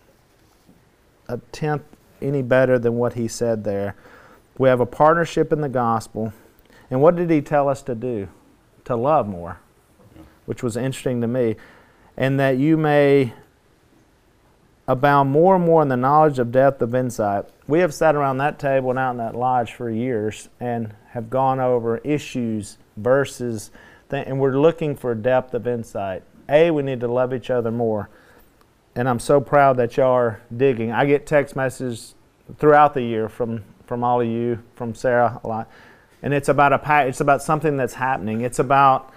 a 1.30 1.38
tenth 1.54 1.84
any 2.22 2.42
better 2.42 2.78
than 2.78 2.98
what 2.98 3.14
he 3.14 3.30
said 3.30 3.64
there. 3.64 3.96
We 4.62 4.70
have 4.70 4.80
a 4.80 4.86
partnership 4.86 5.52
in 5.52 5.62
the 5.62 5.70
gospel. 5.70 6.34
And 6.92 7.02
what 7.02 7.16
did 7.16 7.32
he 7.32 7.42
tell 7.42 7.68
us 7.68 7.82
to 7.82 7.96
do? 7.96 8.28
To 8.86 8.96
love 8.96 9.28
more, 9.28 9.60
which 10.46 10.62
was 10.62 10.78
interesting 10.78 11.20
to 11.22 11.28
me. 11.28 11.56
And 12.16 12.40
that 12.40 12.60
you 12.60 12.78
may 12.78 13.34
abound 14.88 15.32
more 15.32 15.56
and 15.56 15.66
more 15.66 15.82
in 15.82 15.88
the 15.88 15.98
knowledge 15.98 16.38
of 16.38 16.52
depth 16.52 16.84
of 16.84 16.94
insight. 16.94 17.46
We 17.68 17.80
have 17.80 17.92
sat 17.92 18.14
around 18.14 18.38
that 18.38 18.60
table 18.60 18.92
and 18.92 19.00
out 19.00 19.10
in 19.10 19.18
that 19.18 19.34
lodge 19.34 19.74
for 19.74 19.90
years 19.90 20.48
and 20.60 20.94
have 21.10 21.32
gone 21.32 21.60
over 21.60 21.98
issues, 21.98 22.78
verses, 22.98 23.72
and 24.12 24.40
we're 24.40 24.60
looking 24.60 24.96
for 24.96 25.16
depth 25.16 25.56
of 25.56 25.66
insight. 25.66 26.22
A, 26.48 26.70
we 26.70 26.84
need 26.84 27.00
to 27.00 27.08
love 27.08 27.34
each 27.34 27.50
other 27.50 27.72
more. 27.72 28.12
And 28.96 29.10
I'm 29.10 29.20
so 29.20 29.42
proud 29.42 29.78
that 29.78 29.98
y'all 29.98 30.14
are 30.14 30.42
digging. 30.56 30.92
I 30.92 31.06
get 31.06 31.26
text 31.26 31.56
messages 31.56 32.14
throughout 32.60 32.94
the 32.94 33.02
year 33.02 33.28
from, 33.28 33.64
from 33.92 34.06
all 34.06 34.22
of 34.22 34.28
you, 34.28 34.58
from 34.76 34.96
Sarah 34.96 35.42
a 35.44 35.48
lot. 35.50 35.70
And 36.24 36.34
it's 36.34 36.48
about 36.48 36.72
a 36.72 37.08
it's 37.08 37.20
about 37.20 37.44
something 37.44 37.76
that's 37.76 37.96
happening. 37.96 38.40
It's 38.40 38.58
about 38.58 39.12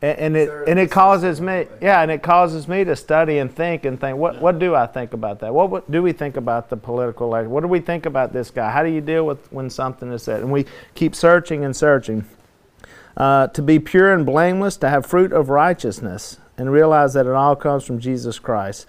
and, 0.00 0.18
and 0.20 0.36
it 0.36 0.46
Sarah, 0.46 0.68
and 0.68 0.78
it 0.78 0.88
causes 0.92 1.40
me 1.40 1.66
yeah 1.80 2.00
and 2.00 2.12
it 2.12 2.22
causes 2.22 2.68
me 2.68 2.84
to 2.84 2.94
study 2.94 3.38
and 3.38 3.52
think 3.52 3.84
and 3.84 4.00
think 4.00 4.16
what 4.16 4.40
what 4.40 4.60
do 4.60 4.72
i 4.76 4.86
think 4.86 5.14
about 5.14 5.40
that? 5.40 5.52
What, 5.52 5.68
what 5.68 5.90
do 5.90 6.00
we 6.00 6.12
think 6.12 6.36
about 6.36 6.70
the 6.70 6.76
political 6.76 7.28
life? 7.28 7.48
What 7.48 7.62
do 7.62 7.66
we 7.66 7.80
think 7.80 8.06
about 8.06 8.32
this 8.32 8.52
guy? 8.52 8.70
How 8.70 8.84
do 8.84 8.88
you 8.88 9.00
deal 9.00 9.26
with 9.26 9.52
when 9.52 9.68
something 9.68 10.12
is 10.12 10.22
said? 10.22 10.42
And 10.42 10.52
we 10.52 10.64
keep 10.94 11.16
searching 11.16 11.64
and 11.64 11.74
searching 11.74 12.24
uh, 13.16 13.48
to 13.48 13.62
be 13.62 13.80
pure 13.80 14.14
and 14.14 14.24
blameless 14.24 14.76
to 14.76 14.88
have 14.88 15.06
fruit 15.06 15.32
of 15.32 15.48
righteousness 15.48 16.38
and 16.56 16.70
realize 16.70 17.14
that 17.14 17.26
it 17.26 17.32
all 17.32 17.56
comes 17.56 17.82
from 17.84 17.98
jesus 17.98 18.38
christ 18.38 18.88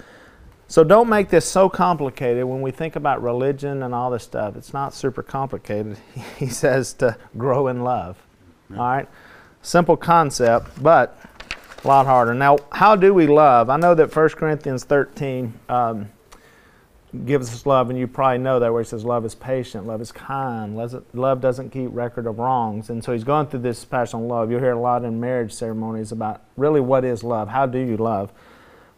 so 0.67 0.83
don't 0.83 1.09
make 1.09 1.29
this 1.29 1.45
so 1.45 1.69
complicated 1.69 2.43
when 2.45 2.61
we 2.61 2.71
think 2.71 2.95
about 2.95 3.21
religion 3.21 3.83
and 3.83 3.93
all 3.93 4.09
this 4.09 4.23
stuff 4.23 4.55
it's 4.55 4.73
not 4.73 4.93
super 4.93 5.23
complicated 5.23 5.97
he 6.37 6.47
says 6.47 6.93
to 6.93 7.17
grow 7.37 7.67
in 7.67 7.83
love 7.83 8.17
all 8.71 8.77
right 8.77 9.07
simple 9.65 9.97
concept, 9.97 10.81
but 10.81 11.17
a 11.83 11.87
lot 11.87 12.05
harder. 12.05 12.33
Now, 12.33 12.57
how 12.71 12.95
do 12.95 13.13
we 13.13 13.27
love? 13.27 13.69
I 13.69 13.77
know 13.77 13.95
that 13.95 14.15
1 14.15 14.29
Corinthians 14.29 14.83
13 14.83 15.53
um, 15.69 16.09
gives 17.25 17.53
us 17.53 17.65
love, 17.65 17.89
and 17.89 17.97
you 17.97 18.07
probably 18.07 18.37
know 18.37 18.59
that 18.59 18.71
where 18.71 18.81
he 18.81 18.87
says 18.87 19.03
love 19.03 19.25
is 19.25 19.35
patient, 19.35 19.87
love 19.87 20.01
is 20.01 20.11
kind, 20.11 20.77
love 20.77 21.03
love 21.13 21.41
doesn't 21.41 21.71
keep 21.71 21.89
record 21.91 22.27
of 22.27 22.39
wrongs. 22.39 22.89
And 22.89 23.03
so 23.03 23.11
he's 23.11 23.23
going 23.23 23.47
through 23.47 23.61
this 23.61 23.83
passion 23.83 24.21
on 24.21 24.27
love. 24.27 24.51
You'll 24.51 24.59
hear 24.59 24.71
a 24.71 24.79
lot 24.79 25.03
in 25.03 25.19
marriage 25.19 25.53
ceremonies 25.53 26.11
about 26.11 26.43
really 26.57 26.81
what 26.81 27.03
is 27.03 27.23
love, 27.23 27.49
how 27.49 27.65
do 27.65 27.79
you 27.79 27.97
love? 27.97 28.31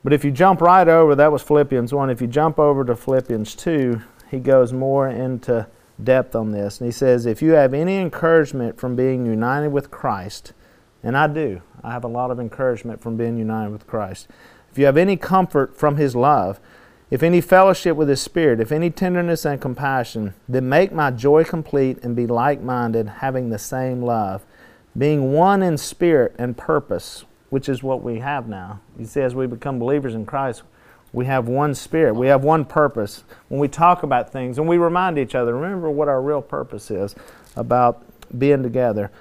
But 0.08 0.14
if 0.14 0.24
you 0.24 0.32
jump 0.32 0.62
right 0.62 0.88
over, 0.88 1.16
that 1.16 1.34
was 1.34 1.42
Philippians 1.42 1.94
1. 1.94 2.10
If 2.10 2.22
you 2.22 2.28
jump 2.28 2.60
over 2.60 2.86
to 2.86 2.96
Philippians 2.96 3.54
2, 3.56 4.02
he 4.32 4.40
goes 4.40 4.72
more 4.72 5.10
into 5.10 5.68
depth 6.02 6.34
on 6.34 6.54
this. 6.54 6.80
And 6.80 6.88
he 6.88 6.94
says, 6.94 7.26
If 7.26 7.42
you 7.42 7.52
have 7.52 7.74
any 7.74 7.98
encouragement 7.98 8.80
from 8.80 8.96
being 8.96 9.26
united 9.26 9.68
with 9.68 9.92
Christ, 9.92 10.54
and 11.04 11.18
I 11.18 11.28
do, 11.28 11.62
I 11.84 11.92
have 11.92 12.06
a 12.06 12.08
lot 12.08 12.32
of 12.32 12.40
encouragement 12.40 13.02
from 13.02 13.18
being 13.18 13.38
united 13.38 13.72
with 13.72 13.86
Christ. 13.86 14.30
If 14.72 14.78
you 14.78 14.86
have 14.86 14.96
any 14.96 15.18
comfort 15.18 15.76
from 15.76 15.98
his 15.98 16.16
love, 16.16 16.62
if 17.12 17.22
any 17.22 17.42
fellowship 17.42 17.98
with 17.98 18.08
his 18.08 18.22
spirit, 18.22 18.62
if 18.62 18.72
any 18.72 18.90
tenderness 18.90 19.44
and 19.44 19.60
compassion, 19.60 20.36
then 20.48 20.70
make 20.70 20.94
my 20.94 21.12
joy 21.12 21.44
complete 21.44 22.02
and 22.02 22.16
be 22.16 22.28
like 22.28 22.62
minded, 22.62 23.10
having 23.10 23.50
the 23.50 23.60
same 23.60 24.02
love, 24.02 24.46
being 24.98 25.34
one 25.34 25.62
in 25.62 25.78
spirit 25.78 26.34
and 26.40 26.56
purpose, 26.56 27.26
which 27.50 27.70
is 27.70 27.82
what 27.82 28.04
we 28.04 28.20
have 28.20 28.48
now. 28.48 28.80
You 28.98 29.06
see, 29.06 29.22
as 29.22 29.36
we 29.36 29.48
become 29.48 29.80
believers 29.80 30.16
in 30.16 30.26
Christ, 30.26 30.64
we 31.14 31.26
have 31.26 31.48
one 31.48 31.74
spirit, 31.74 32.16
we 32.16 32.28
have 32.28 32.44
one 32.44 32.66
purpose. 32.66 33.24
When 33.48 33.60
we 33.60 33.68
talk 33.68 34.04
about 34.04 34.32
things 34.32 34.58
and 34.58 34.68
we 34.68 34.78
remind 34.78 35.18
each 35.18 35.36
other, 35.36 35.56
remember 35.56 35.90
what 35.90 36.08
our 36.08 36.22
real 36.22 36.42
purpose 36.42 36.92
is 36.92 37.16
about 37.56 38.04
being 38.38 38.62
together. 38.62 39.12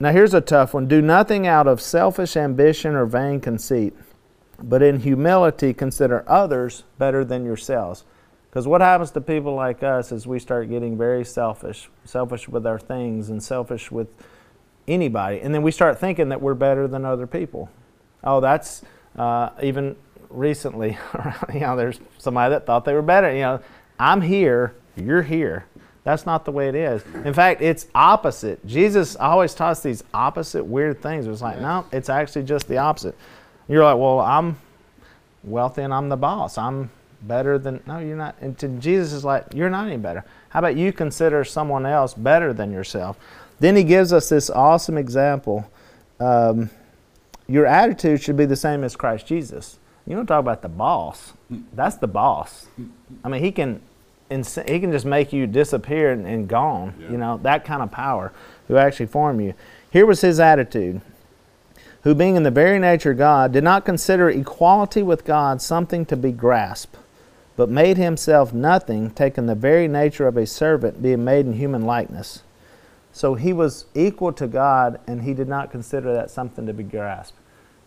Now, 0.00 0.12
here's 0.12 0.34
a 0.34 0.40
tough 0.40 0.74
one 0.74 0.86
do 0.86 1.00
nothing 1.00 1.46
out 1.46 1.66
of 1.66 1.80
selfish 1.80 2.36
ambition 2.36 2.94
or 2.94 3.06
vain 3.06 3.40
conceit, 3.40 3.94
but 4.62 4.82
in 4.82 5.00
humility 5.00 5.72
consider 5.72 6.24
others 6.28 6.84
better 6.98 7.24
than 7.24 7.44
yourselves. 7.44 8.04
Because 8.48 8.66
what 8.66 8.80
happens 8.80 9.10
to 9.12 9.20
people 9.20 9.54
like 9.54 9.82
us 9.82 10.10
is 10.10 10.26
we 10.26 10.38
start 10.38 10.68
getting 10.68 10.96
very 10.96 11.24
selfish, 11.24 11.88
selfish 12.04 12.48
with 12.48 12.66
our 12.66 12.78
things 12.78 13.28
and 13.28 13.42
selfish 13.42 13.90
with 13.90 14.08
anybody. 14.88 15.40
And 15.40 15.54
then 15.54 15.62
we 15.62 15.70
start 15.70 15.98
thinking 15.98 16.28
that 16.30 16.40
we're 16.40 16.54
better 16.54 16.88
than 16.88 17.04
other 17.04 17.26
people. 17.26 17.70
Oh, 18.24 18.40
that's 18.40 18.82
uh, 19.16 19.50
even 19.62 19.96
recently, 20.30 20.98
you 21.54 21.60
know, 21.60 21.76
there's 21.76 22.00
somebody 22.18 22.50
that 22.50 22.66
thought 22.66 22.84
they 22.84 22.94
were 22.94 23.02
better. 23.02 23.32
You 23.32 23.40
know, 23.40 23.60
I'm 23.98 24.20
here, 24.20 24.74
you're 24.96 25.22
here. 25.22 25.66
That's 26.04 26.24
not 26.24 26.44
the 26.44 26.52
way 26.52 26.68
it 26.68 26.74
is. 26.74 27.02
In 27.24 27.34
fact, 27.34 27.60
it's 27.60 27.86
opposite. 27.94 28.64
Jesus 28.66 29.14
always 29.16 29.54
taught 29.54 29.72
us 29.72 29.82
these 29.82 30.02
opposite 30.14 30.64
weird 30.64 31.02
things. 31.02 31.26
It 31.26 31.30
was 31.30 31.42
like, 31.42 31.60
no, 31.60 31.84
it's 31.92 32.08
actually 32.08 32.44
just 32.44 32.66
the 32.66 32.78
opposite. 32.78 33.14
You're 33.68 33.84
like, 33.84 33.98
well, 33.98 34.20
I'm 34.20 34.56
wealthy 35.44 35.82
and 35.82 35.92
I'm 35.92 36.08
the 36.08 36.16
boss. 36.16 36.56
I'm 36.56 36.90
better 37.22 37.58
than 37.58 37.82
no 37.86 37.98
you're 37.98 38.16
not 38.16 38.36
and 38.40 38.56
to 38.58 38.68
jesus 38.68 39.12
is 39.12 39.24
like 39.24 39.44
you're 39.54 39.70
not 39.70 39.86
any 39.86 39.96
better 39.96 40.24
how 40.50 40.60
about 40.60 40.76
you 40.76 40.92
consider 40.92 41.44
someone 41.44 41.84
else 41.84 42.14
better 42.14 42.52
than 42.52 42.70
yourself 42.70 43.18
then 43.60 43.76
he 43.76 43.84
gives 43.84 44.12
us 44.12 44.28
this 44.28 44.50
awesome 44.50 44.96
example 44.96 45.70
um, 46.20 46.70
your 47.46 47.66
attitude 47.66 48.22
should 48.22 48.36
be 48.36 48.44
the 48.44 48.56
same 48.56 48.84
as 48.84 48.96
christ 48.96 49.26
jesus 49.26 49.78
you 50.06 50.16
don't 50.16 50.26
talk 50.26 50.40
about 50.40 50.62
the 50.62 50.68
boss 50.68 51.32
that's 51.72 51.96
the 51.96 52.08
boss 52.08 52.66
i 53.24 53.28
mean 53.28 53.42
he 53.42 53.52
can 53.52 53.80
he 54.30 54.78
can 54.78 54.92
just 54.92 55.06
make 55.06 55.32
you 55.32 55.46
disappear 55.46 56.12
and, 56.12 56.26
and 56.26 56.48
gone 56.48 56.94
yeah. 57.00 57.10
you 57.10 57.16
know 57.16 57.38
that 57.42 57.64
kind 57.64 57.82
of 57.82 57.90
power 57.90 58.32
who 58.68 58.76
actually 58.76 59.06
formed 59.06 59.40
you 59.42 59.54
here 59.90 60.04
was 60.04 60.20
his 60.20 60.38
attitude 60.38 61.00
who 62.02 62.14
being 62.14 62.36
in 62.36 62.42
the 62.42 62.50
very 62.50 62.78
nature 62.78 63.10
of 63.10 63.18
God 63.18 63.52
did 63.52 63.64
not 63.64 63.84
consider 63.84 64.30
equality 64.30 65.02
with 65.02 65.24
God 65.24 65.60
something 65.60 66.06
to 66.06 66.16
be 66.16 66.30
grasped 66.30 66.96
but 67.58 67.68
made 67.68 67.96
himself 67.96 68.54
nothing, 68.54 69.10
taking 69.10 69.46
the 69.46 69.54
very 69.56 69.88
nature 69.88 70.28
of 70.28 70.36
a 70.36 70.46
servant, 70.46 71.02
being 71.02 71.24
made 71.24 71.44
in 71.44 71.54
human 71.54 71.82
likeness. 71.82 72.44
So 73.12 73.34
he 73.34 73.52
was 73.52 73.86
equal 73.94 74.32
to 74.34 74.46
God, 74.46 75.00
and 75.06 75.22
he 75.22 75.34
did 75.34 75.48
not 75.48 75.70
consider 75.70 76.12
that 76.14 76.30
something 76.30 76.66
to 76.66 76.72
be 76.72 76.84
grasped. 76.84 77.38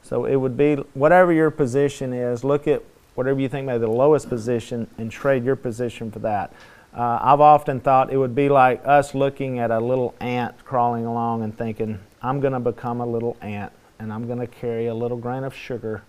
So 0.01 0.25
it 0.25 0.36
would 0.36 0.57
be 0.57 0.75
whatever 0.93 1.31
your 1.31 1.51
position 1.51 2.12
is, 2.13 2.43
look 2.43 2.67
at 2.67 2.84
whatever 3.15 3.39
you 3.39 3.47
think 3.49 3.67
may 3.67 3.73
be 3.73 3.79
the 3.79 3.88
lowest 3.88 4.29
position 4.29 4.88
and 4.97 5.12
trade 5.12 5.43
your 5.43 5.55
position 5.55 6.12
for 6.12 6.19
that. 6.19 6.53
Uh, 6.93 7.19
I've 7.21 7.39
often 7.39 7.79
thought 7.79 8.12
it 8.12 8.17
would 8.17 8.36
be 8.36 8.49
like 8.49 8.81
us 8.86 9.13
looking 9.13 9.60
at 9.60 9.71
a 9.71 9.79
little 9.79 10.15
ant 10.19 10.63
crawling 10.65 11.05
along 11.05 11.43
and 11.43 11.57
thinking, 11.57 11.99
I'm 12.21 12.41
going 12.41 12.53
to 12.53 12.60
become 12.60 12.99
a 12.99 13.05
little 13.05 13.38
ant 13.41 13.71
and 13.99 14.12
I'm 14.12 14.27
going 14.27 14.39
to 14.39 14.47
carry 14.47 14.88
a 14.88 14.93
little 14.93 15.17
grain 15.17 15.43
of 15.43 15.55
sugar 15.55 16.03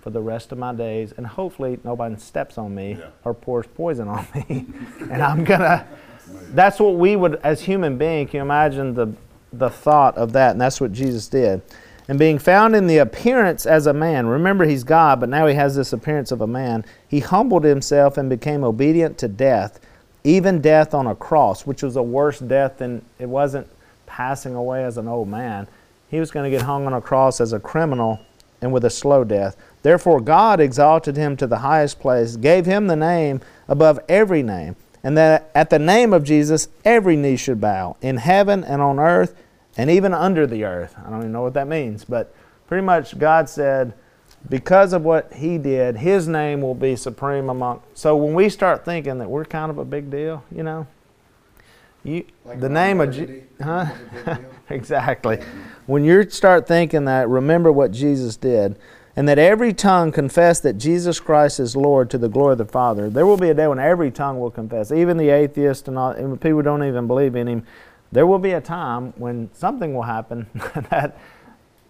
for 0.00 0.10
the 0.10 0.20
rest 0.20 0.52
of 0.52 0.58
my 0.58 0.72
days, 0.72 1.12
and 1.16 1.26
hopefully 1.26 1.78
nobody 1.84 2.16
steps 2.16 2.56
on 2.56 2.74
me 2.74 2.96
yeah. 2.98 3.10
or 3.24 3.34
pours 3.34 3.66
poison 3.66 4.08
on 4.08 4.26
me. 4.34 4.66
and 5.00 5.22
I'm 5.22 5.44
gonna. 5.44 5.86
That's 6.54 6.80
what 6.80 6.96
we 6.96 7.16
would, 7.16 7.36
as 7.44 7.62
human 7.62 7.98
beings, 7.98 8.30
can 8.30 8.38
you 8.38 8.42
imagine 8.42 8.94
the 8.94 9.12
the 9.52 9.70
thought 9.70 10.16
of 10.16 10.32
that? 10.32 10.52
And 10.52 10.60
that's 10.60 10.80
what 10.80 10.92
Jesus 10.92 11.28
did. 11.28 11.62
And 12.08 12.18
being 12.18 12.38
found 12.38 12.74
in 12.74 12.86
the 12.86 12.98
appearance 12.98 13.66
as 13.66 13.86
a 13.86 13.92
man, 13.92 14.26
remember 14.26 14.64
he's 14.64 14.84
God, 14.84 15.20
but 15.20 15.28
now 15.28 15.46
he 15.46 15.54
has 15.54 15.76
this 15.76 15.92
appearance 15.92 16.32
of 16.32 16.40
a 16.40 16.46
man. 16.46 16.84
He 17.06 17.20
humbled 17.20 17.64
himself 17.64 18.16
and 18.16 18.30
became 18.30 18.64
obedient 18.64 19.18
to 19.18 19.28
death, 19.28 19.78
even 20.24 20.62
death 20.62 20.94
on 20.94 21.06
a 21.06 21.14
cross, 21.14 21.66
which 21.66 21.82
was 21.82 21.96
a 21.96 22.02
worse 22.02 22.38
death 22.38 22.78
than 22.78 23.04
it 23.18 23.28
wasn't 23.28 23.68
passing 24.06 24.54
away 24.54 24.84
as 24.84 24.96
an 24.96 25.06
old 25.06 25.28
man. 25.28 25.68
He 26.10 26.18
was 26.18 26.30
going 26.30 26.50
to 26.50 26.56
get 26.56 26.64
hung 26.64 26.86
on 26.86 26.94
a 26.94 27.00
cross 27.00 27.42
as 27.42 27.52
a 27.52 27.60
criminal 27.60 28.20
and 28.62 28.72
with 28.72 28.86
a 28.86 28.90
slow 28.90 29.22
death. 29.22 29.56
Therefore, 29.82 30.20
God 30.20 30.60
exalted 30.60 31.16
him 31.16 31.36
to 31.36 31.46
the 31.46 31.58
highest 31.58 32.00
place, 32.00 32.36
gave 32.36 32.64
him 32.64 32.86
the 32.86 32.96
name 32.96 33.42
above 33.68 34.00
every 34.08 34.42
name, 34.42 34.76
and 35.02 35.16
that 35.16 35.50
at 35.54 35.70
the 35.70 35.78
name 35.78 36.12
of 36.12 36.24
Jesus 36.24 36.68
every 36.84 37.16
knee 37.16 37.36
should 37.36 37.60
bow, 37.60 37.96
in 38.00 38.18
heaven 38.18 38.64
and 38.64 38.82
on 38.82 38.98
earth 38.98 39.34
and 39.76 39.90
even 39.90 40.12
under 40.12 40.46
the 40.46 40.64
earth. 40.64 40.96
I 41.04 41.10
don't 41.10 41.20
even 41.20 41.32
know 41.32 41.42
what 41.42 41.54
that 41.54 41.68
means, 41.68 42.04
but 42.04 42.34
pretty 42.66 42.84
much 42.84 43.18
God 43.18 43.48
said, 43.48 43.94
because 44.48 44.92
of 44.92 45.02
what 45.02 45.32
he 45.32 45.58
did, 45.58 45.96
his 45.96 46.28
name 46.28 46.60
will 46.60 46.74
be 46.74 46.96
supreme 46.96 47.48
among. 47.48 47.82
So 47.94 48.16
when 48.16 48.34
we 48.34 48.48
start 48.48 48.84
thinking 48.84 49.18
that 49.18 49.28
we're 49.28 49.44
kind 49.44 49.70
of 49.70 49.78
a 49.78 49.84
big 49.84 50.10
deal, 50.10 50.44
you 50.54 50.62
know, 50.62 50.86
you, 52.04 52.24
like 52.44 52.60
the 52.60 52.68
name 52.68 53.00
of 53.00 53.12
Jesus, 53.12 53.42
huh? 53.62 53.86
exactly. 54.70 55.40
When 55.86 56.04
you 56.04 56.28
start 56.30 56.66
thinking 56.66 57.04
that, 57.06 57.28
remember 57.28 57.72
what 57.72 57.90
Jesus 57.90 58.36
did 58.36 58.78
and 59.18 59.28
that 59.28 59.36
every 59.36 59.72
tongue 59.72 60.12
confess 60.12 60.60
that 60.60 60.74
Jesus 60.74 61.18
Christ 61.18 61.58
is 61.58 61.74
Lord 61.74 62.08
to 62.10 62.18
the 62.18 62.28
glory 62.28 62.52
of 62.52 62.58
the 62.58 62.64
Father. 62.64 63.10
There 63.10 63.26
will 63.26 63.36
be 63.36 63.50
a 63.50 63.54
day 63.54 63.66
when 63.66 63.80
every 63.80 64.12
tongue 64.12 64.38
will 64.38 64.52
confess, 64.52 64.92
even 64.92 65.16
the 65.16 65.30
atheist 65.30 65.88
and, 65.88 65.98
all, 65.98 66.10
and 66.12 66.40
people 66.40 66.58
who 66.58 66.62
don't 66.62 66.84
even 66.84 67.08
believe 67.08 67.34
in 67.34 67.48
Him. 67.48 67.66
There 68.12 68.28
will 68.28 68.38
be 68.38 68.52
a 68.52 68.60
time 68.60 69.12
when 69.16 69.50
something 69.54 69.92
will 69.92 70.04
happen 70.04 70.46
that 70.90 71.18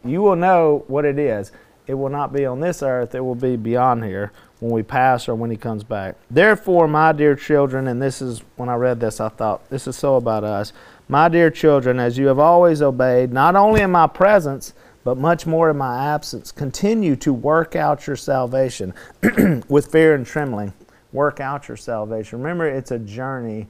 you 0.02 0.22
will 0.22 0.36
know 0.36 0.84
what 0.86 1.04
it 1.04 1.18
is. 1.18 1.52
It 1.86 1.92
will 1.92 2.08
not 2.08 2.32
be 2.32 2.46
on 2.46 2.60
this 2.60 2.82
earth, 2.82 3.14
it 3.14 3.20
will 3.20 3.34
be 3.34 3.56
beyond 3.56 4.04
here 4.04 4.32
when 4.60 4.72
we 4.72 4.82
pass 4.82 5.28
or 5.28 5.34
when 5.34 5.50
He 5.50 5.58
comes 5.58 5.84
back. 5.84 6.16
Therefore, 6.30 6.88
my 6.88 7.12
dear 7.12 7.36
children, 7.36 7.88
and 7.88 8.00
this 8.00 8.22
is 8.22 8.40
when 8.56 8.70
I 8.70 8.76
read 8.76 9.00
this, 9.00 9.20
I 9.20 9.28
thought, 9.28 9.68
this 9.68 9.86
is 9.86 9.96
so 9.96 10.16
about 10.16 10.44
us. 10.44 10.72
My 11.10 11.28
dear 11.28 11.50
children, 11.50 12.00
as 12.00 12.16
you 12.16 12.28
have 12.28 12.38
always 12.38 12.80
obeyed, 12.80 13.34
not 13.34 13.54
only 13.54 13.82
in 13.82 13.90
my 13.90 14.06
presence, 14.06 14.72
but 15.08 15.16
much 15.16 15.46
more 15.46 15.70
in 15.70 15.78
my 15.78 16.12
absence. 16.12 16.52
Continue 16.52 17.16
to 17.16 17.32
work 17.32 17.74
out 17.74 18.06
your 18.06 18.14
salvation 18.14 18.92
with 19.66 19.90
fear 19.90 20.14
and 20.14 20.26
trembling. 20.26 20.74
Work 21.14 21.40
out 21.40 21.66
your 21.66 21.78
salvation. 21.78 22.40
Remember, 22.40 22.68
it's 22.68 22.90
a 22.90 22.98
journey. 22.98 23.68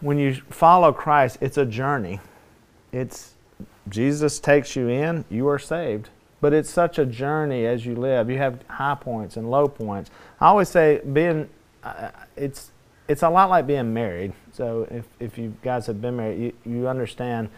When 0.00 0.16
you 0.16 0.36
follow 0.48 0.94
Christ, 0.94 1.36
it's 1.42 1.58
a 1.58 1.66
journey. 1.66 2.20
It's 2.90 3.34
Jesus 3.90 4.40
takes 4.40 4.76
you 4.76 4.88
in, 4.88 5.26
you 5.28 5.46
are 5.46 5.58
saved. 5.58 6.08
But 6.40 6.54
it's 6.54 6.70
such 6.70 6.98
a 6.98 7.04
journey 7.04 7.66
as 7.66 7.84
you 7.84 7.96
live. 7.96 8.30
You 8.30 8.38
have 8.38 8.66
high 8.68 8.96
points 8.98 9.36
and 9.36 9.50
low 9.50 9.68
points. 9.68 10.10
I 10.40 10.46
always 10.46 10.70
say 10.70 11.02
being 11.12 11.50
uh, 11.84 12.12
it's 12.34 12.70
it's 13.08 13.22
a 13.22 13.28
lot 13.28 13.50
like 13.50 13.66
being 13.66 13.92
married. 13.92 14.32
So 14.52 14.88
if, 14.90 15.04
if 15.20 15.36
you 15.36 15.54
guys 15.62 15.86
have 15.86 16.00
been 16.00 16.16
married, 16.16 16.54
you, 16.64 16.72
you 16.72 16.88
understand 16.88 17.50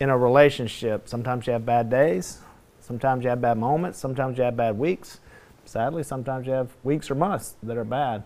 in 0.00 0.10
a 0.10 0.18
relationship, 0.18 1.08
sometimes 1.08 1.46
you 1.46 1.52
have 1.52 1.64
bad 1.64 1.90
days, 1.90 2.40
sometimes 2.80 3.24
you 3.24 3.30
have 3.30 3.40
bad 3.40 3.58
moments, 3.58 3.98
sometimes 3.98 4.38
you 4.38 4.44
have 4.44 4.56
bad 4.56 4.78
weeks. 4.78 5.20
Sadly, 5.64 6.02
sometimes 6.02 6.46
you 6.46 6.52
have 6.52 6.70
weeks 6.82 7.10
or 7.10 7.14
months 7.14 7.54
that 7.62 7.76
are 7.76 7.84
bad. 7.84 8.24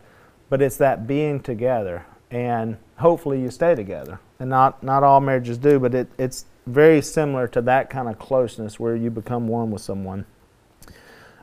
But 0.48 0.62
it's 0.62 0.76
that 0.78 1.06
being 1.06 1.40
together, 1.40 2.06
and 2.30 2.76
hopefully 2.96 3.40
you 3.40 3.50
stay 3.50 3.74
together. 3.74 4.20
And 4.38 4.48
not, 4.48 4.82
not 4.82 5.02
all 5.02 5.20
marriages 5.20 5.58
do, 5.58 5.78
but 5.78 5.94
it, 5.94 6.08
it's 6.18 6.46
very 6.66 7.02
similar 7.02 7.46
to 7.48 7.60
that 7.62 7.90
kind 7.90 8.08
of 8.08 8.18
closeness 8.18 8.80
where 8.80 8.96
you 8.96 9.10
become 9.10 9.48
one 9.48 9.70
with 9.70 9.82
someone. 9.82 10.24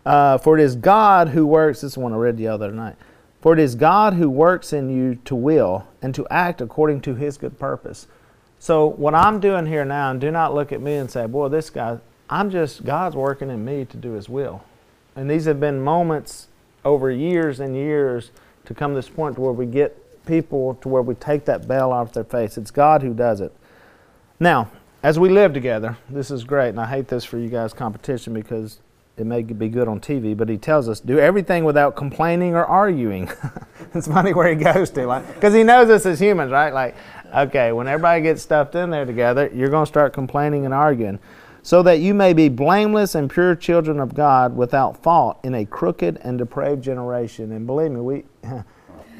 Uh, 0.06 0.38
for 0.38 0.58
it 0.58 0.64
is 0.64 0.76
God 0.76 1.30
who 1.30 1.46
works, 1.46 1.82
this 1.82 1.94
is 1.94 1.98
one 1.98 2.14
I 2.14 2.18
read 2.18 2.38
the 2.38 2.48
other 2.48 2.72
night. 2.72 2.96
For 3.42 3.54
it 3.54 3.60
is 3.60 3.76
God 3.76 4.14
who 4.14 4.30
works 4.30 4.74
in 4.74 4.90
you 4.90 5.16
to 5.26 5.36
will 5.36 5.88
and 6.02 6.16
to 6.16 6.26
act 6.30 6.62
according 6.62 7.02
to 7.02 7.16
his 7.16 7.38
good 7.38 7.60
purpose. 7.60 8.08
So 8.64 8.86
what 8.86 9.14
I'm 9.14 9.42
doing 9.42 9.66
here 9.66 9.84
now, 9.84 10.10
and 10.12 10.22
do 10.22 10.32
not 10.32 10.56
look 10.56 10.72
at 10.72 10.80
me 10.80 10.94
and 10.94 11.12
say, 11.12 11.26
boy, 11.26 11.50
this 11.50 11.70
guy, 11.70 11.98
I'm 12.30 12.50
just, 12.50 12.86
God's 12.86 13.14
working 13.14 13.50
in 13.50 13.66
me 13.66 13.84
to 13.84 13.98
do 13.98 14.14
his 14.14 14.30
will. 14.30 14.64
And 15.18 15.30
these 15.30 15.44
have 15.44 15.60
been 15.60 15.82
moments 15.82 16.48
over 16.86 17.12
years 17.12 17.60
and 17.60 17.76
years 17.76 18.32
to 18.64 18.74
come 18.74 18.92
to 18.92 18.96
this 18.96 19.10
point 19.10 19.36
to 19.36 19.42
where 19.42 19.52
we 19.52 19.66
get 19.66 20.26
people 20.26 20.76
to 20.76 20.88
where 20.88 21.02
we 21.02 21.14
take 21.16 21.44
that 21.44 21.66
veil 21.66 21.92
off 21.92 22.14
their 22.14 22.24
face. 22.24 22.58
It's 22.58 22.72
God 22.72 23.02
who 23.02 23.14
does 23.14 23.42
it. 23.42 23.52
Now, 24.40 24.70
as 25.04 25.20
we 25.20 25.28
live 25.28 25.52
together, 25.52 25.98
this 26.10 26.32
is 26.32 26.46
great, 26.46 26.70
and 26.70 26.80
I 26.80 26.86
hate 26.86 27.10
this 27.10 27.26
for 27.26 27.38
you 27.38 27.50
guys' 27.50 27.74
competition 27.74 28.34
because 28.34 28.80
it 29.16 29.26
may 29.26 29.44
be 29.44 29.70
good 29.70 29.88
on 29.88 30.00
TV, 30.00 30.36
but 30.36 30.50
he 30.50 30.58
tells 30.58 30.90
us 30.90 31.00
do 31.00 31.20
everything 31.20 31.64
without 31.66 31.96
complaining 31.96 32.56
or 32.56 32.66
arguing. 32.66 33.30
it's 33.94 34.08
funny 34.08 34.34
where 34.34 34.50
he 34.50 34.56
goes 34.56 34.90
to, 34.92 35.06
like, 35.06 35.36
because 35.36 35.54
he 35.54 35.64
knows 35.64 35.90
us 35.90 36.06
as 36.06 36.20
humans, 36.20 36.52
right? 36.52 36.74
Like, 36.74 36.96
Okay, 37.34 37.72
when 37.72 37.88
everybody 37.88 38.22
gets 38.22 38.44
stuffed 38.44 38.76
in 38.76 38.92
there 38.92 39.06
together, 39.06 39.50
you're 39.56 39.70
going 39.70 39.86
to 39.86 39.90
start 39.90 40.14
complaining 40.14 40.66
and 40.66 40.74
arguing. 40.74 41.18
So 41.64 41.82
that 41.82 42.00
you 42.00 42.14
may 42.14 42.34
be 42.34 42.48
blameless 42.48 43.16
and 43.16 43.30
pure 43.30 43.56
children 43.56 44.00
of 44.00 44.14
God 44.14 44.56
without 44.56 45.02
fault 45.02 45.40
in 45.44 45.56
a 45.56 45.66
crooked 45.66 46.20
and 46.22 46.38
depraved 46.38 46.84
generation. 46.84 47.52
And 47.52 47.66
believe 47.66 47.92
me, 47.92 48.02
we. 48.02 48.26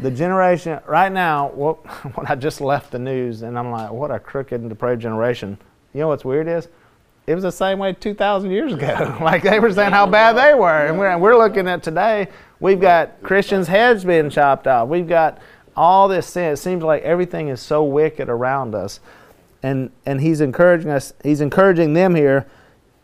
the 0.02 0.10
generation 0.10 0.80
right 0.88 1.12
now 1.12 1.50
what, 1.50 1.76
when 2.16 2.26
i 2.26 2.34
just 2.34 2.60
left 2.60 2.90
the 2.90 2.98
news 2.98 3.44
and 3.44 3.60
i'm 3.60 3.70
like 3.70 3.92
what 3.92 4.10
a 4.10 4.18
crooked 4.18 4.60
and 4.60 4.68
depraved 4.68 5.00
generation 5.00 5.56
you 5.94 6.00
know 6.00 6.08
what's 6.08 6.26
weird 6.26 6.48
is 6.48 6.68
it 7.26 7.36
was 7.36 7.44
the 7.44 7.52
same 7.52 7.80
way 7.80 7.94
2000 7.94 8.52
years 8.52 8.74
ago 8.74 9.18
like 9.22 9.44
they 9.44 9.60
were 9.60 9.72
saying 9.72 9.92
how 9.92 10.06
bad 10.06 10.34
they 10.34 10.54
were 10.54 10.88
and 10.88 10.98
we're, 10.98 11.18
we're 11.18 11.38
looking 11.38 11.68
at 11.68 11.82
today 11.82 12.28
we've 12.60 12.82
got 12.82 13.22
christians 13.24 13.68
heads 13.68 14.04
being 14.04 14.30
chopped 14.30 14.68
off 14.68 14.90
we've 14.90 15.08
got 15.08 15.40
all 15.76 16.08
this 16.08 16.28
sin. 16.28 16.54
It 16.54 16.58
seems 16.58 16.84
like 16.84 17.04
everything 17.04 17.50
is 17.50 17.62
so 17.62 17.84
wicked 17.84 18.30
around 18.30 18.76
us. 18.76 19.00
And, 19.62 19.92
and 20.06 20.20
he's 20.20 20.42
encouraging 20.42 20.92
us, 20.92 21.14
he's 21.24 21.42
encouraging 21.42 21.94
them 21.94 22.16
here, 22.16 22.48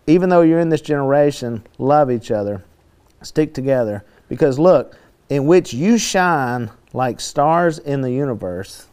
even 0.08 0.30
though 0.30 0.42
you're 0.42 0.60
in 0.60 0.70
this 0.70 0.82
generation, 0.82 1.66
love 1.78 2.12
each 2.12 2.32
other, 2.32 2.64
stick 3.22 3.54
together. 3.54 4.04
Because 4.28 4.60
look, 4.60 4.98
in 5.30 5.46
which 5.46 5.74
you 5.74 5.98
shine 5.98 6.70
like 6.92 7.22
stars 7.22 7.80
in 7.80 8.02
the 8.02 8.12
universe. 8.12 8.88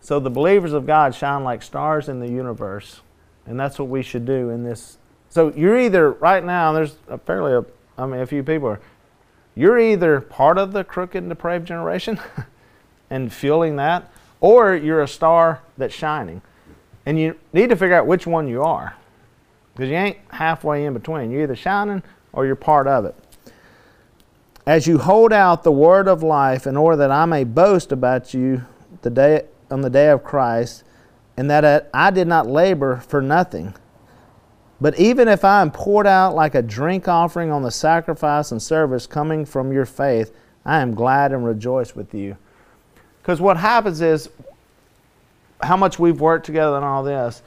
So 0.00 0.18
the 0.18 0.30
believers 0.30 0.72
of 0.72 0.86
God 0.86 1.14
shine 1.14 1.44
like 1.44 1.62
stars 1.62 2.08
in 2.08 2.20
the 2.20 2.28
universe. 2.28 3.02
And 3.46 3.58
that's 3.58 3.78
what 3.78 3.88
we 3.88 4.02
should 4.02 4.24
do 4.24 4.50
in 4.50 4.64
this. 4.64 4.98
So 5.28 5.52
you're 5.56 5.78
either, 5.78 6.12
right 6.12 6.44
now, 6.44 6.72
there's 6.72 6.96
a 7.08 7.18
fairly, 7.18 7.52
a, 7.52 7.64
I 7.98 8.06
mean, 8.06 8.20
a 8.20 8.26
few 8.26 8.42
people 8.42 8.68
are, 8.68 8.80
you're 9.54 9.78
either 9.78 10.20
part 10.20 10.58
of 10.58 10.72
the 10.72 10.84
crooked 10.84 11.22
and 11.22 11.28
depraved 11.28 11.66
generation 11.66 12.20
and 13.10 13.32
fueling 13.32 13.76
that, 13.76 14.10
or 14.40 14.74
you're 14.74 15.02
a 15.02 15.08
star 15.08 15.62
that's 15.76 15.94
shining. 15.94 16.42
And 17.04 17.18
you 17.18 17.36
need 17.52 17.70
to 17.70 17.76
figure 17.76 17.96
out 17.96 18.06
which 18.06 18.26
one 18.26 18.48
you 18.48 18.62
are. 18.62 18.96
Because 19.74 19.90
you 19.90 19.96
ain't 19.96 20.18
halfway 20.30 20.84
in 20.84 20.92
between. 20.92 21.30
You're 21.30 21.42
either 21.42 21.56
shining 21.56 22.02
or 22.32 22.46
you're 22.46 22.56
part 22.56 22.86
of 22.86 23.04
it. 23.04 23.14
As 24.66 24.86
you 24.86 24.98
hold 24.98 25.32
out 25.32 25.64
the 25.64 25.72
word 25.72 26.06
of 26.08 26.22
life 26.22 26.66
in 26.66 26.76
order 26.76 26.96
that 26.98 27.10
I 27.10 27.24
may 27.24 27.44
boast 27.44 27.90
about 27.90 28.32
you 28.32 28.64
the 29.02 29.10
day 29.10 29.46
on 29.70 29.80
the 29.80 29.90
day 29.90 30.10
of 30.10 30.22
Christ, 30.22 30.84
and 31.36 31.50
that 31.50 31.90
I 31.92 32.10
did 32.10 32.28
not 32.28 32.46
labor 32.46 32.96
for 32.96 33.22
nothing. 33.22 33.74
But 34.80 34.98
even 34.98 35.28
if 35.28 35.44
I 35.44 35.62
am 35.62 35.70
poured 35.70 36.06
out 36.06 36.34
like 36.34 36.54
a 36.54 36.62
drink 36.62 37.06
offering 37.06 37.52
on 37.52 37.62
the 37.62 37.70
sacrifice 37.70 38.50
and 38.50 38.60
service 38.60 39.06
coming 39.06 39.44
from 39.44 39.72
your 39.72 39.86
faith, 39.86 40.34
I 40.64 40.80
am 40.80 40.94
glad 40.94 41.32
and 41.32 41.44
rejoice 41.44 41.94
with 41.94 42.14
you. 42.14 42.36
Because 43.22 43.40
what 43.40 43.56
happens 43.56 44.00
is, 44.00 44.28
how 45.62 45.76
much 45.76 45.98
we've 45.98 46.20
worked 46.20 46.44
together 46.44 46.74
and 46.74 46.84
all 46.84 47.04
this, 47.04 47.42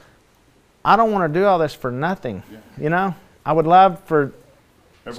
I 0.82 0.96
don't 0.96 1.12
want 1.12 1.30
to 1.30 1.38
do 1.38 1.44
all 1.44 1.58
this 1.58 1.74
for 1.74 1.90
nothing. 1.90 2.42
Yeah. 2.50 2.58
You 2.78 2.88
know, 2.88 3.14
I 3.44 3.52
would 3.52 3.66
love 3.66 4.00
for 4.04 4.32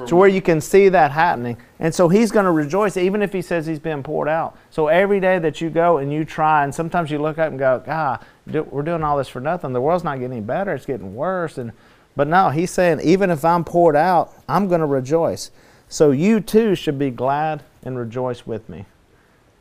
to 0.08 0.16
where 0.16 0.28
you 0.28 0.42
can 0.42 0.60
see 0.60 0.90
that 0.90 1.12
happening. 1.12 1.58
And 1.80 1.94
so 1.94 2.10
he's 2.10 2.32
going 2.32 2.46
to 2.46 2.52
rejoice 2.52 2.98
even 2.98 3.22
if 3.22 3.32
he 3.32 3.42
says 3.42 3.66
he's 3.66 3.80
been 3.80 4.04
poured 4.04 4.28
out. 4.28 4.58
So 4.70 4.88
every 4.88 5.20
day 5.20 5.40
that 5.40 5.62
you 5.62 5.70
go 5.70 5.98
and 6.00 6.12
you 6.12 6.26
try, 6.26 6.64
and 6.64 6.76
sometimes 6.76 7.10
you 7.10 7.20
look 7.20 7.38
up 7.38 7.52
and 7.52 7.60
go, 7.60 7.82
God, 7.86 8.26
we're 8.48 8.84
doing 8.84 9.04
all 9.04 9.18
this 9.18 9.28
for 9.28 9.42
nothing. 9.42 9.74
The 9.74 9.82
world's 9.82 10.04
not 10.04 10.20
getting 10.20 10.38
any 10.38 10.42
better, 10.42 10.74
it's 10.74 10.86
getting 10.86 11.16
worse. 11.16 11.58
And 11.58 11.72
But 12.16 12.28
no, 12.28 12.50
he's 12.50 12.72
saying, 12.72 13.02
even 13.02 13.30
if 13.30 13.46
I'm 13.46 13.64
poured 13.64 13.96
out, 13.96 14.34
I'm 14.48 14.68
going 14.68 14.82
to 14.82 14.88
rejoice. 14.88 15.52
So 15.90 16.12
you 16.12 16.40
too 16.40 16.76
should 16.76 17.00
be 17.00 17.12
glad 17.12 17.64
and 17.84 17.98
rejoice 17.98 18.46
with 18.46 18.68
me. 18.70 18.86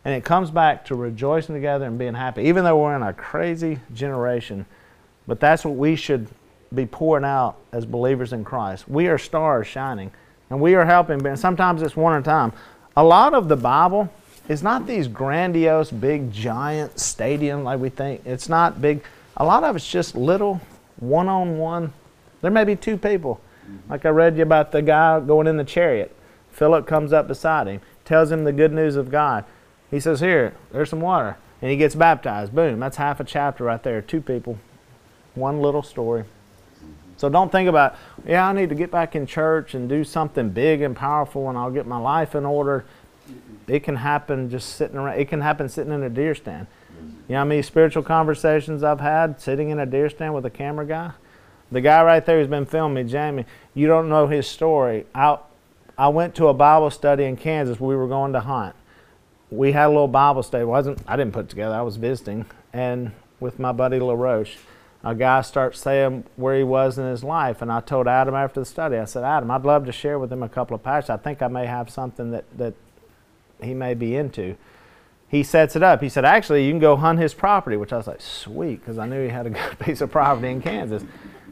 And 0.04 0.14
it 0.14 0.24
comes 0.24 0.50
back 0.50 0.84
to 0.86 0.94
rejoicing 0.94 1.54
together 1.54 1.84
and 1.84 1.98
being 1.98 2.14
happy, 2.14 2.44
even 2.44 2.64
though 2.64 2.80
we're 2.80 2.94
in 2.94 3.02
a 3.02 3.12
crazy 3.12 3.80
generation. 3.92 4.66
But 5.26 5.40
that's 5.40 5.64
what 5.64 5.74
we 5.74 5.96
should 5.96 6.28
be 6.74 6.86
pouring 6.86 7.24
out 7.24 7.56
as 7.72 7.84
believers 7.84 8.32
in 8.32 8.44
Christ. 8.44 8.88
We 8.88 9.08
are 9.08 9.18
stars 9.18 9.66
shining, 9.66 10.12
and 10.50 10.60
we 10.60 10.74
are 10.74 10.84
helping. 10.84 11.24
And 11.26 11.38
sometimes 11.38 11.82
it's 11.82 11.96
one 11.96 12.14
at 12.14 12.20
a 12.20 12.22
time. 12.22 12.52
A 12.96 13.02
lot 13.04 13.34
of 13.34 13.48
the 13.48 13.56
Bible 13.56 14.12
is 14.48 14.62
not 14.62 14.86
these 14.86 15.08
grandiose, 15.08 15.90
big, 15.90 16.32
giant 16.32 16.94
stadiums 16.96 17.64
like 17.64 17.80
we 17.80 17.88
think. 17.88 18.22
It's 18.24 18.48
not 18.48 18.80
big. 18.80 19.02
A 19.36 19.44
lot 19.44 19.64
of 19.64 19.76
it's 19.76 19.90
just 19.90 20.14
little, 20.14 20.60
one-on-one. 20.98 21.92
There 22.42 22.50
may 22.50 22.64
be 22.64 22.76
two 22.76 22.96
people. 22.96 23.40
Mm-hmm. 23.64 23.90
Like 23.90 24.06
I 24.06 24.10
read 24.10 24.36
you 24.36 24.42
about 24.42 24.72
the 24.72 24.82
guy 24.82 25.20
going 25.20 25.46
in 25.46 25.56
the 25.56 25.64
chariot. 25.64 26.14
Philip 26.50 26.86
comes 26.86 27.12
up 27.12 27.28
beside 27.28 27.66
him, 27.66 27.80
tells 28.04 28.30
him 28.30 28.44
the 28.44 28.52
good 28.52 28.72
news 28.72 28.96
of 28.96 29.10
God. 29.10 29.44
He 29.90 30.00
says, 30.00 30.20
"Here, 30.20 30.54
there's 30.72 30.90
some 30.90 31.00
water," 31.00 31.36
and 31.60 31.70
he 31.70 31.76
gets 31.76 31.94
baptized. 31.94 32.54
Boom! 32.54 32.80
That's 32.80 32.96
half 32.96 33.20
a 33.20 33.24
chapter 33.24 33.64
right 33.64 33.82
there. 33.82 34.00
Two 34.00 34.20
people, 34.20 34.58
one 35.34 35.60
little 35.60 35.82
story. 35.82 36.22
Mm-hmm. 36.22 36.92
So 37.18 37.28
don't 37.28 37.52
think 37.52 37.68
about, 37.68 37.96
yeah, 38.26 38.48
I 38.48 38.52
need 38.52 38.70
to 38.70 38.74
get 38.74 38.90
back 38.90 39.14
in 39.14 39.26
church 39.26 39.74
and 39.74 39.88
do 39.88 40.02
something 40.02 40.50
big 40.50 40.80
and 40.80 40.96
powerful 40.96 41.48
and 41.48 41.58
I'll 41.58 41.70
get 41.70 41.86
my 41.86 41.98
life 41.98 42.34
in 42.34 42.46
order. 42.46 42.84
It 43.68 43.82
can 43.82 43.96
happen 43.96 44.48
just 44.48 44.76
sitting 44.76 44.96
around. 44.96 45.18
It 45.18 45.28
can 45.28 45.40
happen 45.40 45.68
sitting 45.68 45.92
in 45.92 46.02
a 46.02 46.10
deer 46.10 46.34
stand. 46.34 46.66
You 47.28 47.32
know 47.32 47.38
how 47.38 47.44
many 47.44 47.62
spiritual 47.62 48.02
conversations 48.02 48.82
I've 48.82 49.00
had 49.00 49.40
sitting 49.40 49.70
in 49.70 49.78
a 49.78 49.86
deer 49.86 50.08
stand 50.08 50.34
with 50.34 50.46
a 50.46 50.50
camera 50.50 50.86
guy? 50.86 51.12
The 51.72 51.80
guy 51.80 52.02
right 52.04 52.24
there 52.24 52.38
who's 52.38 52.48
been 52.48 52.66
filming 52.66 53.04
me, 53.04 53.10
Jamie, 53.10 53.44
you 53.74 53.88
don't 53.88 54.08
know 54.08 54.28
his 54.28 54.46
story. 54.46 55.06
I, 55.14 55.38
I 55.98 56.08
went 56.08 56.36
to 56.36 56.46
a 56.46 56.54
Bible 56.54 56.90
study 56.90 57.24
in 57.24 57.36
Kansas. 57.36 57.80
We 57.80 57.96
were 57.96 58.06
going 58.06 58.32
to 58.34 58.40
hunt. 58.40 58.76
We 59.50 59.72
had 59.72 59.86
a 59.86 59.88
little 59.88 60.08
Bible 60.08 60.44
study. 60.44 60.62
It 60.62 60.66
wasn't 60.66 61.00
I 61.06 61.16
didn't 61.16 61.32
put 61.32 61.48
together. 61.48 61.74
I 61.74 61.82
was 61.82 61.96
visiting 61.96 62.46
and 62.72 63.12
with 63.40 63.58
my 63.58 63.72
buddy 63.72 63.98
LaRoche 63.98 64.56
a 65.06 65.14
guy 65.14 65.40
starts 65.42 65.78
saying 65.78 66.24
where 66.34 66.56
he 66.56 66.64
was 66.64 66.98
in 66.98 67.06
his 67.06 67.22
life. 67.22 67.62
And 67.62 67.70
I 67.70 67.80
told 67.80 68.08
Adam 68.08 68.34
after 68.34 68.60
the 68.60 68.66
study, 68.66 68.96
I 68.96 69.04
said, 69.04 69.22
Adam, 69.22 69.50
I'd 69.52 69.64
love 69.64 69.86
to 69.86 69.92
share 69.92 70.18
with 70.18 70.32
him 70.32 70.42
a 70.42 70.48
couple 70.48 70.74
of 70.74 70.82
passages. 70.82 71.10
I 71.10 71.16
think 71.16 71.42
I 71.42 71.48
may 71.48 71.66
have 71.66 71.90
something 71.90 72.32
that, 72.32 72.44
that 72.58 72.74
he 73.62 73.74
may 73.74 73.94
be 73.94 74.16
into. 74.16 74.56
He 75.28 75.42
sets 75.42 75.74
it 75.74 75.82
up. 75.82 76.02
He 76.02 76.08
said, 76.08 76.24
actually, 76.24 76.64
you 76.64 76.72
can 76.72 76.78
go 76.78 76.96
hunt 76.96 77.18
his 77.18 77.34
property, 77.34 77.76
which 77.76 77.92
I 77.92 77.96
was 77.96 78.06
like, 78.06 78.20
sweet, 78.20 78.80
because 78.80 78.98
I 78.98 79.06
knew 79.06 79.22
he 79.22 79.28
had 79.28 79.46
a 79.46 79.50
good 79.50 79.78
piece 79.80 80.00
of 80.00 80.10
property 80.10 80.48
in 80.48 80.62
Kansas. 80.62 81.04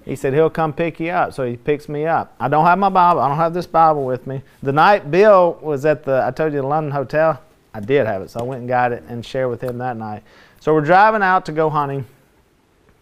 He 0.04 0.16
said, 0.16 0.34
he'll 0.34 0.50
come 0.50 0.72
pick 0.72 1.00
you 1.00 1.10
up. 1.10 1.32
So 1.32 1.46
he 1.46 1.56
picks 1.56 1.88
me 1.88 2.06
up. 2.06 2.34
I 2.38 2.48
don't 2.48 2.66
have 2.66 2.78
my 2.78 2.90
Bible. 2.90 3.20
I 3.20 3.28
don't 3.28 3.38
have 3.38 3.54
this 3.54 3.66
Bible 3.66 4.04
with 4.04 4.26
me. 4.26 4.42
The 4.62 4.72
night 4.72 5.10
Bill 5.10 5.58
was 5.62 5.84
at 5.86 6.04
the, 6.04 6.24
I 6.24 6.30
told 6.30 6.52
you, 6.52 6.60
the 6.60 6.66
London 6.66 6.92
Hotel, 6.92 7.40
I 7.72 7.80
did 7.80 8.06
have 8.06 8.22
it. 8.22 8.30
So 8.30 8.40
I 8.40 8.42
went 8.42 8.60
and 8.60 8.68
got 8.68 8.92
it 8.92 9.02
and 9.08 9.24
shared 9.24 9.50
with 9.50 9.62
him 9.62 9.78
that 9.78 9.96
night. 9.96 10.22
So 10.60 10.72
we're 10.72 10.82
driving 10.82 11.22
out 11.22 11.46
to 11.46 11.52
go 11.52 11.70
hunting. 11.70 12.06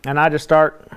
And 0.05 0.19
I 0.19 0.29
just 0.29 0.45
start 0.45 0.91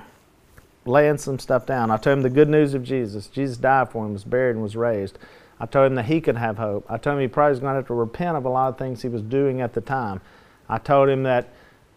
laying 0.84 1.18
some 1.18 1.38
stuff 1.38 1.66
down. 1.66 1.90
I 1.90 1.96
told 1.96 2.18
him 2.18 2.22
the 2.22 2.30
good 2.30 2.48
news 2.48 2.74
of 2.74 2.82
Jesus. 2.82 3.26
Jesus 3.26 3.56
died 3.56 3.90
for 3.90 4.04
him, 4.04 4.12
was 4.12 4.24
buried, 4.24 4.52
and 4.52 4.62
was 4.62 4.76
raised. 4.76 5.18
I 5.58 5.66
told 5.66 5.86
him 5.86 5.94
that 5.94 6.04
he 6.04 6.20
could 6.20 6.36
have 6.36 6.58
hope. 6.58 6.84
I 6.88 6.98
told 6.98 7.16
him 7.16 7.22
he 7.22 7.28
probably 7.28 7.50
was 7.50 7.60
going 7.60 7.72
to 7.72 7.76
have 7.76 7.86
to 7.86 7.94
repent 7.94 8.36
of 8.36 8.44
a 8.44 8.48
lot 8.48 8.68
of 8.68 8.78
things 8.78 9.02
he 9.02 9.08
was 9.08 9.22
doing 9.22 9.60
at 9.60 9.72
the 9.72 9.80
time. 9.80 10.20
I 10.68 10.78
told 10.78 11.08
him 11.08 11.22
that 11.22 11.48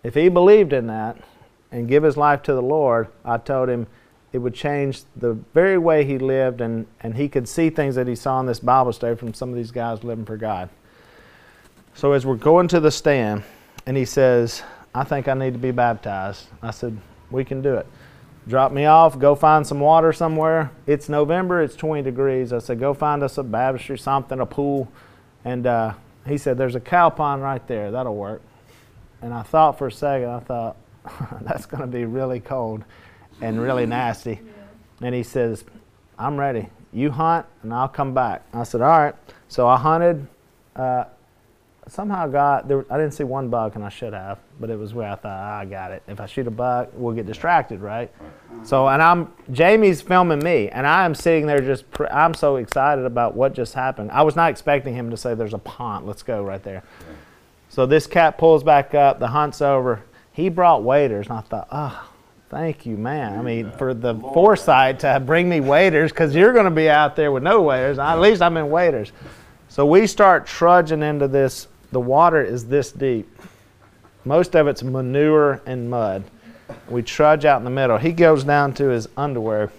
if 0.04 0.14
he 0.14 0.30
believed 0.30 0.72
in 0.72 0.88
that 0.88 1.18
and 1.72 1.88
give 1.88 2.04
his 2.04 2.16
life 2.16 2.42
to 2.44 2.54
the 2.54 2.62
Lord, 2.62 3.10
I 3.26 3.38
told 3.38 3.70
him 3.70 3.88
it 4.32 4.38
would 4.38 4.54
change 4.54 5.04
the 5.16 5.34
very 5.54 5.78
way 5.78 6.06
he 6.06 6.18
lived 6.18 6.62
and, 6.62 6.88
and 7.02 7.16
he 7.16 7.28
could 7.28 7.50
see 7.50 7.70
things 7.70 7.96
that 7.96 8.08
he 8.08 8.16
saw 8.16 8.40
in 8.40 8.46
this 8.46 8.60
Bible 8.60 8.94
study 8.94 9.16
from 9.16 9.34
some 9.34 9.50
of 9.50 9.56
these 9.56 9.72
guys 9.72 10.04
living 10.04 10.26
for 10.26 10.38
God. 10.38 10.70
So 11.96 12.14
as 12.14 12.26
we're 12.26 12.36
going 12.36 12.68
to 12.70 12.80
the 12.80 12.92
stand, 12.92 13.44
and 13.86 13.98
he 13.98 14.06
says, 14.06 14.62
I 14.94 15.04
think 15.04 15.28
I 15.28 15.34
need 15.34 15.54
to 15.54 15.60
be 15.60 15.72
baptized. 15.72 16.48
I 16.62 16.72
said, 16.72 16.98
We 17.32 17.44
can 17.44 17.62
do 17.62 17.76
it. 17.76 17.88
Drop 18.48 18.72
me 18.72 18.86
off, 18.86 19.20
go 19.20 19.36
find 19.36 19.66
some 19.66 19.80
water 19.80 20.12
somewhere. 20.12 20.72
It's 20.88 21.10
November, 21.10 21.62
it's 21.62 21.76
20 21.76 22.02
degrees. 22.02 22.52
I 22.52 22.60
said, 22.60 22.80
Go 22.80 22.94
find 22.94 23.22
us 23.22 23.38
a 23.38 23.44
baptistry, 23.44 23.98
something, 23.98 24.40
a 24.40 24.46
pool. 24.46 24.92
And 25.46 25.68
uh, 25.68 25.94
he 26.26 26.38
said, 26.38 26.58
There's 26.58 26.76
a 26.76 26.80
cow 26.80 27.10
pond 27.10 27.44
right 27.44 27.66
there. 27.68 27.92
That'll 27.92 28.16
work. 28.16 28.42
And 29.22 29.34
I 29.34 29.44
thought 29.44 29.78
for 29.78 29.88
a 29.88 29.92
second, 29.92 30.30
I 30.30 30.40
thought, 30.40 30.78
That's 31.42 31.66
going 31.66 31.82
to 31.82 31.88
be 31.88 32.06
really 32.06 32.40
cold 32.40 32.84
and 33.42 33.62
really 33.62 33.86
nasty. 33.86 34.40
And 35.02 35.14
he 35.14 35.24
says, 35.24 35.64
I'm 36.18 36.38
ready. 36.38 36.70
You 36.92 37.12
hunt, 37.12 37.46
and 37.62 37.74
I'll 37.74 37.88
come 37.88 38.14
back. 38.14 38.44
I 38.54 38.64
said, 38.64 38.82
All 38.82 39.00
right. 39.00 39.16
So 39.48 39.68
I 39.68 39.78
hunted. 39.78 40.28
Uh, 40.76 41.06
somehow 41.92 42.28
got 42.28 42.68
there. 42.68 42.86
I 42.90 42.98
didn't 42.98 43.14
see 43.14 43.24
one 43.24 43.50
buck, 43.50 43.76
and 43.76 43.84
I 43.84 43.90
should 43.90 44.14
have, 44.14 44.40
but 44.60 44.70
it 44.70 44.78
was 44.78 44.94
where 44.94 45.10
I 45.10 45.16
thought 45.16 45.40
ah, 45.40 45.60
I 45.60 45.66
got 45.66 45.92
it. 45.92 46.04
If 46.08 46.20
I 46.20 46.26
shoot 46.26 46.48
a 46.48 46.52
buck, 46.52 46.90
we'll 46.94 47.16
get 47.16 47.26
distracted, 47.26 47.80
right? 47.80 48.12
So, 48.64 48.88
and 48.88 49.02
I'm 49.02 49.32
Jamie's 49.52 50.02
filming 50.02 50.40
me, 50.40 50.70
and 50.70 50.86
I 50.86 51.06
am 51.06 51.16
sitting 51.16 51.46
there 51.46 51.60
just. 51.60 51.86
I'm 52.12 52.34
so 52.34 52.58
excited 52.58 53.06
about 53.06 53.36
what 53.36 53.54
just 53.54 53.74
happened. 53.74 54.12
I 54.12 54.24
was 54.24 54.36
not 54.36 54.50
expecting 54.50 54.94
him 54.94 55.10
to 55.10 55.18
say, 55.18 55.34
"There's 55.34 55.54
a 55.54 55.60
pond. 55.60 56.06
Let's 56.06 56.24
go 56.24 56.44
right 56.44 56.64
there." 56.64 56.84
So 57.70 57.86
this 57.86 58.08
cat 58.08 58.38
pulls 58.38 58.64
back 58.64 58.94
up. 58.96 59.20
The 59.20 59.28
hunt's 59.28 59.62
over. 59.62 60.04
He 60.32 60.50
brought 60.50 60.84
waders, 60.84 61.28
and 61.28 61.38
I 61.38 61.42
thought, 61.42 61.68
oh. 61.72 62.06
Thank 62.50 62.88
you, 62.88 62.98
man. 62.98 63.38
I 63.38 63.44
mean, 63.44 63.72
for 63.74 63.94
the 63.94 64.16
foresight 64.16 65.02
to 65.02 65.20
bring 65.20 65.48
me 65.48 65.60
waders, 65.60 66.12
because 66.12 66.34
you're 66.34 66.52
going 66.52 66.66
to 66.66 66.72
be 66.72 66.90
out 66.90 67.16
there 67.16 67.32
with 67.32 67.44
no 67.44 67.62
waders. 67.62 68.00
At 68.00 68.20
least 68.20 68.42
I'm 68.42 68.58
in 68.58 68.72
waders. 68.72 69.12
So 69.68 69.86
we 69.86 70.08
start 70.08 70.48
trudging 70.48 71.04
into 71.04 71.28
this 71.28 71.68
the 71.92 72.00
water 72.00 72.44
is 72.44 72.66
this 72.66 72.92
deep. 72.92 73.28
Most 74.26 74.56
of 74.56 74.68
it's 74.68 74.84
manure 74.84 75.62
and 75.66 75.90
mud. 75.90 76.24
We 76.90 77.02
trudge 77.02 77.46
out 77.46 77.60
in 77.60 77.64
the 77.64 77.70
middle. 77.70 77.98
He 77.98 78.12
goes 78.12 78.44
down 78.44 78.74
to 78.76 78.90
his 78.90 79.08
underwear, 79.18 79.72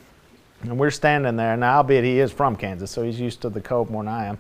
and 0.63 0.79
we're 0.79 0.91
standing 0.91 1.37
there. 1.37 1.57
Now, 1.57 1.79
albeit 1.79 2.05
he 2.05 2.19
is 2.19 2.33
from 2.33 2.57
Kansas, 2.57 2.91
so 2.91 3.03
he's 3.03 3.21
used 3.21 3.43
to 3.43 3.49
the 3.49 3.61
cold 3.61 3.91
more 3.91 4.03
than 4.03 4.13
I 4.13 4.27
am. 4.27 4.39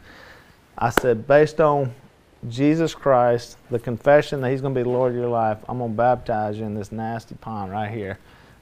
I 0.76 0.90
said, 0.90 1.26
based 1.26 1.61
on 1.61 1.94
Jesus 2.48 2.94
Christ, 2.94 3.59
the 3.70 3.78
confession 3.78 4.40
that 4.40 4.50
He's 4.50 4.62
going 4.62 4.74
to 4.74 4.78
be 4.78 4.83
the 4.83 4.88
Lord 4.88 5.12
of 5.12 5.18
your 5.18 5.28
life, 5.28 5.59
I'm 5.68 5.78
going 5.78 5.90
to 5.90 5.96
baptize 5.96 6.59
you 6.59 6.64
in 6.64 6.74
this 6.74 6.90
nasty 6.90 7.35
pond 7.35 7.70
right 7.70 7.90
here. 7.90 8.18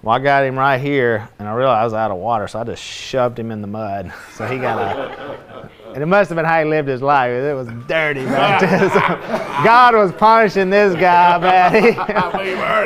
Well, 0.09 0.17
I 0.17 0.21
got 0.21 0.43
him 0.43 0.59
right 0.59 0.81
here, 0.81 1.29
and 1.39 1.47
I 1.47 1.53
realized 1.53 1.81
I 1.81 1.85
was 1.85 1.93
out 1.93 2.11
of 2.11 2.17
water, 2.17 2.49
so 2.49 2.61
I 2.61 2.65
just 2.65 2.83
shoved 2.83 3.39
him 3.39 3.51
in 3.51 3.61
the 3.61 3.67
mud. 3.67 4.11
So 4.33 4.47
he 4.47 4.57
got 4.57 4.79
a, 4.79 5.69
and 5.93 6.03
it 6.03 6.07
must 6.07 6.31
have 6.31 6.37
been 6.37 6.47
how 6.47 6.61
he 6.61 6.65
lived 6.65 6.89
his 6.89 7.03
life. 7.03 7.31
It 7.31 7.53
was 7.53 7.69
dirty. 7.87 8.25
God 8.25 9.95
was 9.95 10.11
punishing 10.13 10.71
this 10.71 10.95
guy, 10.95 11.37
man. 11.37 11.75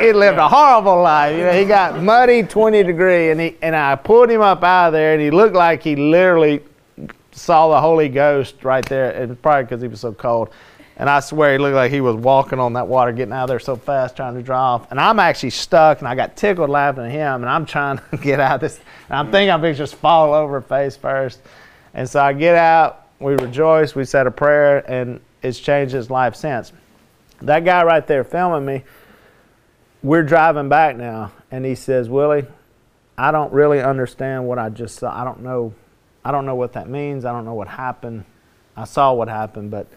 He, 0.01 0.05
he 0.05 0.11
lived 0.11 0.37
a 0.37 0.49
horrible 0.49 1.01
life. 1.01 1.37
You 1.37 1.45
know, 1.45 1.53
he 1.53 1.63
got 1.63 2.03
muddy, 2.03 2.43
20 2.43 2.83
degree, 2.83 3.31
and 3.31 3.39
he 3.39 3.55
and 3.61 3.73
I 3.73 3.95
pulled 3.95 4.29
him 4.29 4.41
up 4.41 4.61
out 4.61 4.87
of 4.87 4.91
there, 4.91 5.13
and 5.13 5.21
he 5.21 5.31
looked 5.31 5.55
like 5.55 5.81
he 5.81 5.95
literally 5.95 6.61
saw 7.31 7.69
the 7.69 7.79
Holy 7.79 8.09
Ghost 8.09 8.65
right 8.65 8.85
there, 8.89 9.11
and 9.11 9.41
probably 9.41 9.63
because 9.63 9.81
he 9.81 9.87
was 9.87 10.01
so 10.01 10.11
cold. 10.11 10.49
And 10.97 11.09
I 11.09 11.21
swear 11.21 11.53
he 11.53 11.57
looked 11.57 11.75
like 11.75 11.91
he 11.91 12.01
was 12.01 12.15
walking 12.15 12.59
on 12.59 12.73
that 12.73 12.87
water, 12.87 13.11
getting 13.11 13.33
out 13.33 13.43
of 13.43 13.49
there 13.49 13.59
so 13.59 13.75
fast, 13.75 14.15
trying 14.15 14.35
to 14.35 14.43
draw 14.43 14.75
off. 14.75 14.91
And 14.91 14.99
I'm 14.99 15.19
actually 15.19 15.49
stuck, 15.49 15.99
and 15.99 16.07
I 16.07 16.13
got 16.13 16.37
tickled 16.37 16.69
laughing 16.69 17.05
at 17.05 17.11
him, 17.11 17.41
and 17.41 17.49
I'm 17.49 17.65
trying 17.65 17.99
to 18.11 18.17
get 18.21 18.39
out 18.39 18.55
of 18.55 18.61
this. 18.61 18.79
And 19.09 19.17
I'm 19.17 19.31
thinking 19.31 19.49
I'm 19.49 19.61
going 19.61 19.73
to 19.73 19.77
just 19.77 19.95
fall 19.95 20.33
over 20.33 20.61
face 20.61 20.95
first. 20.95 21.41
And 21.95 22.07
so 22.07 22.21
I 22.21 22.33
get 22.33 22.55
out, 22.55 23.07
we 23.19 23.33
rejoice, 23.33 23.95
we 23.95 24.05
said 24.05 24.27
a 24.27 24.31
prayer, 24.31 24.79
and 24.89 25.19
it's 25.41 25.59
changed 25.59 25.93
his 25.93 26.09
life 26.09 26.35
since. 26.35 26.71
That 27.41 27.65
guy 27.65 27.83
right 27.83 28.05
there 28.05 28.23
filming 28.23 28.65
me, 28.65 28.83
we're 30.03 30.23
driving 30.23 30.69
back 30.69 30.95
now, 30.95 31.31
and 31.49 31.65
he 31.65 31.75
says, 31.75 32.07
Willie, 32.07 32.45
I 33.17 33.31
don't 33.31 33.51
really 33.51 33.81
understand 33.81 34.47
what 34.47 34.59
I 34.59 34.69
just 34.69 34.99
saw. 34.99 35.19
I 35.19 35.23
don't 35.23 35.41
know. 35.41 35.73
I 36.25 36.31
don't 36.31 36.45
know 36.45 36.55
what 36.55 36.73
that 36.73 36.87
means. 36.87 37.25
I 37.25 37.31
don't 37.31 37.45
know 37.45 37.53
what 37.53 37.67
happened. 37.67 38.25
I 38.75 38.85
saw 38.85 39.13
what 39.13 39.27
happened, 39.27 39.71
but 39.71 39.87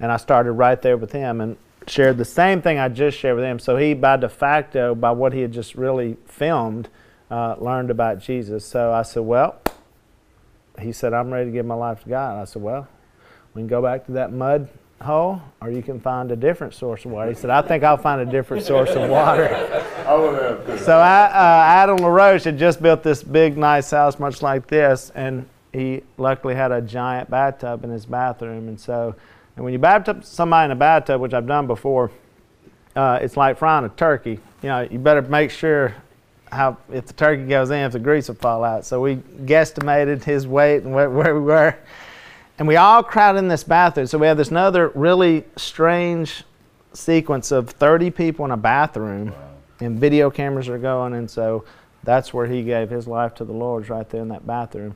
and 0.00 0.12
I 0.12 0.16
started 0.16 0.52
right 0.52 0.80
there 0.80 0.96
with 0.96 1.12
him 1.12 1.40
and 1.40 1.56
shared 1.86 2.18
the 2.18 2.24
same 2.24 2.62
thing 2.62 2.78
I 2.78 2.88
just 2.88 3.18
shared 3.18 3.36
with 3.36 3.44
him. 3.44 3.58
So 3.58 3.76
he, 3.76 3.94
by 3.94 4.16
de 4.16 4.28
facto, 4.28 4.94
by 4.94 5.10
what 5.10 5.32
he 5.32 5.40
had 5.40 5.52
just 5.52 5.74
really 5.74 6.16
filmed, 6.26 6.88
uh, 7.30 7.56
learned 7.58 7.90
about 7.90 8.20
Jesus. 8.20 8.64
So 8.64 8.92
I 8.92 9.02
said, 9.02 9.22
well, 9.22 9.60
he 10.80 10.92
said, 10.92 11.12
I'm 11.12 11.32
ready 11.32 11.46
to 11.46 11.52
give 11.52 11.66
my 11.66 11.74
life 11.74 12.02
to 12.04 12.08
God. 12.08 12.40
I 12.40 12.44
said, 12.44 12.62
well, 12.62 12.88
we 13.54 13.60
can 13.60 13.68
go 13.68 13.82
back 13.82 14.06
to 14.06 14.12
that 14.12 14.32
mud 14.32 14.68
hole, 15.00 15.40
or 15.60 15.70
you 15.70 15.82
can 15.82 16.00
find 16.00 16.30
a 16.32 16.36
different 16.36 16.74
source 16.74 17.04
of 17.04 17.12
water. 17.12 17.30
He 17.30 17.36
said, 17.36 17.50
I 17.50 17.62
think 17.62 17.84
I'll 17.84 17.96
find 17.96 18.20
a 18.20 18.26
different 18.26 18.64
source 18.64 18.90
of 18.90 19.08
water. 19.08 19.48
so 20.84 20.98
I, 20.98 21.24
uh, 21.26 21.64
Adam 21.66 21.98
LaRoche 21.98 22.44
had 22.44 22.58
just 22.58 22.82
built 22.82 23.02
this 23.02 23.22
big, 23.22 23.56
nice 23.56 23.90
house, 23.90 24.18
much 24.18 24.42
like 24.42 24.66
this, 24.66 25.10
and 25.14 25.48
he 25.72 26.02
luckily 26.16 26.54
had 26.54 26.72
a 26.72 26.80
giant 26.80 27.30
bathtub 27.30 27.84
in 27.84 27.90
his 27.90 28.06
bathroom. 28.06 28.68
And 28.68 28.80
so 28.80 29.14
and 29.58 29.64
when 29.64 29.72
you 29.72 29.80
baptize 29.80 30.28
somebody 30.28 30.66
in 30.66 30.70
a 30.70 30.76
bathtub, 30.76 31.20
which 31.20 31.34
I've 31.34 31.48
done 31.48 31.66
before, 31.66 32.12
uh, 32.94 33.18
it's 33.20 33.36
like 33.36 33.58
frying 33.58 33.84
a 33.84 33.88
turkey. 33.88 34.38
You 34.62 34.68
know, 34.68 34.86
you 34.88 35.00
better 35.00 35.20
make 35.20 35.50
sure 35.50 35.96
how 36.52 36.76
if 36.92 37.06
the 37.06 37.12
turkey 37.12 37.44
goes 37.44 37.70
in, 37.70 37.78
if 37.78 37.90
the 37.90 37.98
grease 37.98 38.28
will 38.28 38.36
fall 38.36 38.62
out. 38.62 38.86
So 38.86 39.00
we 39.00 39.16
guesstimated 39.16 40.22
his 40.22 40.46
weight 40.46 40.84
and 40.84 40.94
where, 40.94 41.10
where 41.10 41.34
we 41.34 41.40
were. 41.40 41.76
And 42.60 42.68
we 42.68 42.76
all 42.76 43.02
crowded 43.02 43.40
in 43.40 43.48
this 43.48 43.64
bathroom. 43.64 44.06
So 44.06 44.16
we 44.16 44.28
have 44.28 44.36
this 44.36 44.52
another 44.52 44.92
really 44.94 45.42
strange 45.56 46.44
sequence 46.92 47.50
of 47.50 47.68
30 47.68 48.12
people 48.12 48.44
in 48.44 48.52
a 48.52 48.56
bathroom, 48.56 49.32
wow. 49.32 49.54
and 49.80 49.98
video 49.98 50.30
cameras 50.30 50.68
are 50.68 50.78
going. 50.78 51.14
And 51.14 51.28
so 51.28 51.64
that's 52.04 52.32
where 52.32 52.46
he 52.46 52.62
gave 52.62 52.90
his 52.90 53.08
life 53.08 53.34
to 53.34 53.44
the 53.44 53.52
Lord, 53.52 53.88
right 53.88 54.08
there 54.08 54.22
in 54.22 54.28
that 54.28 54.46
bathroom. 54.46 54.94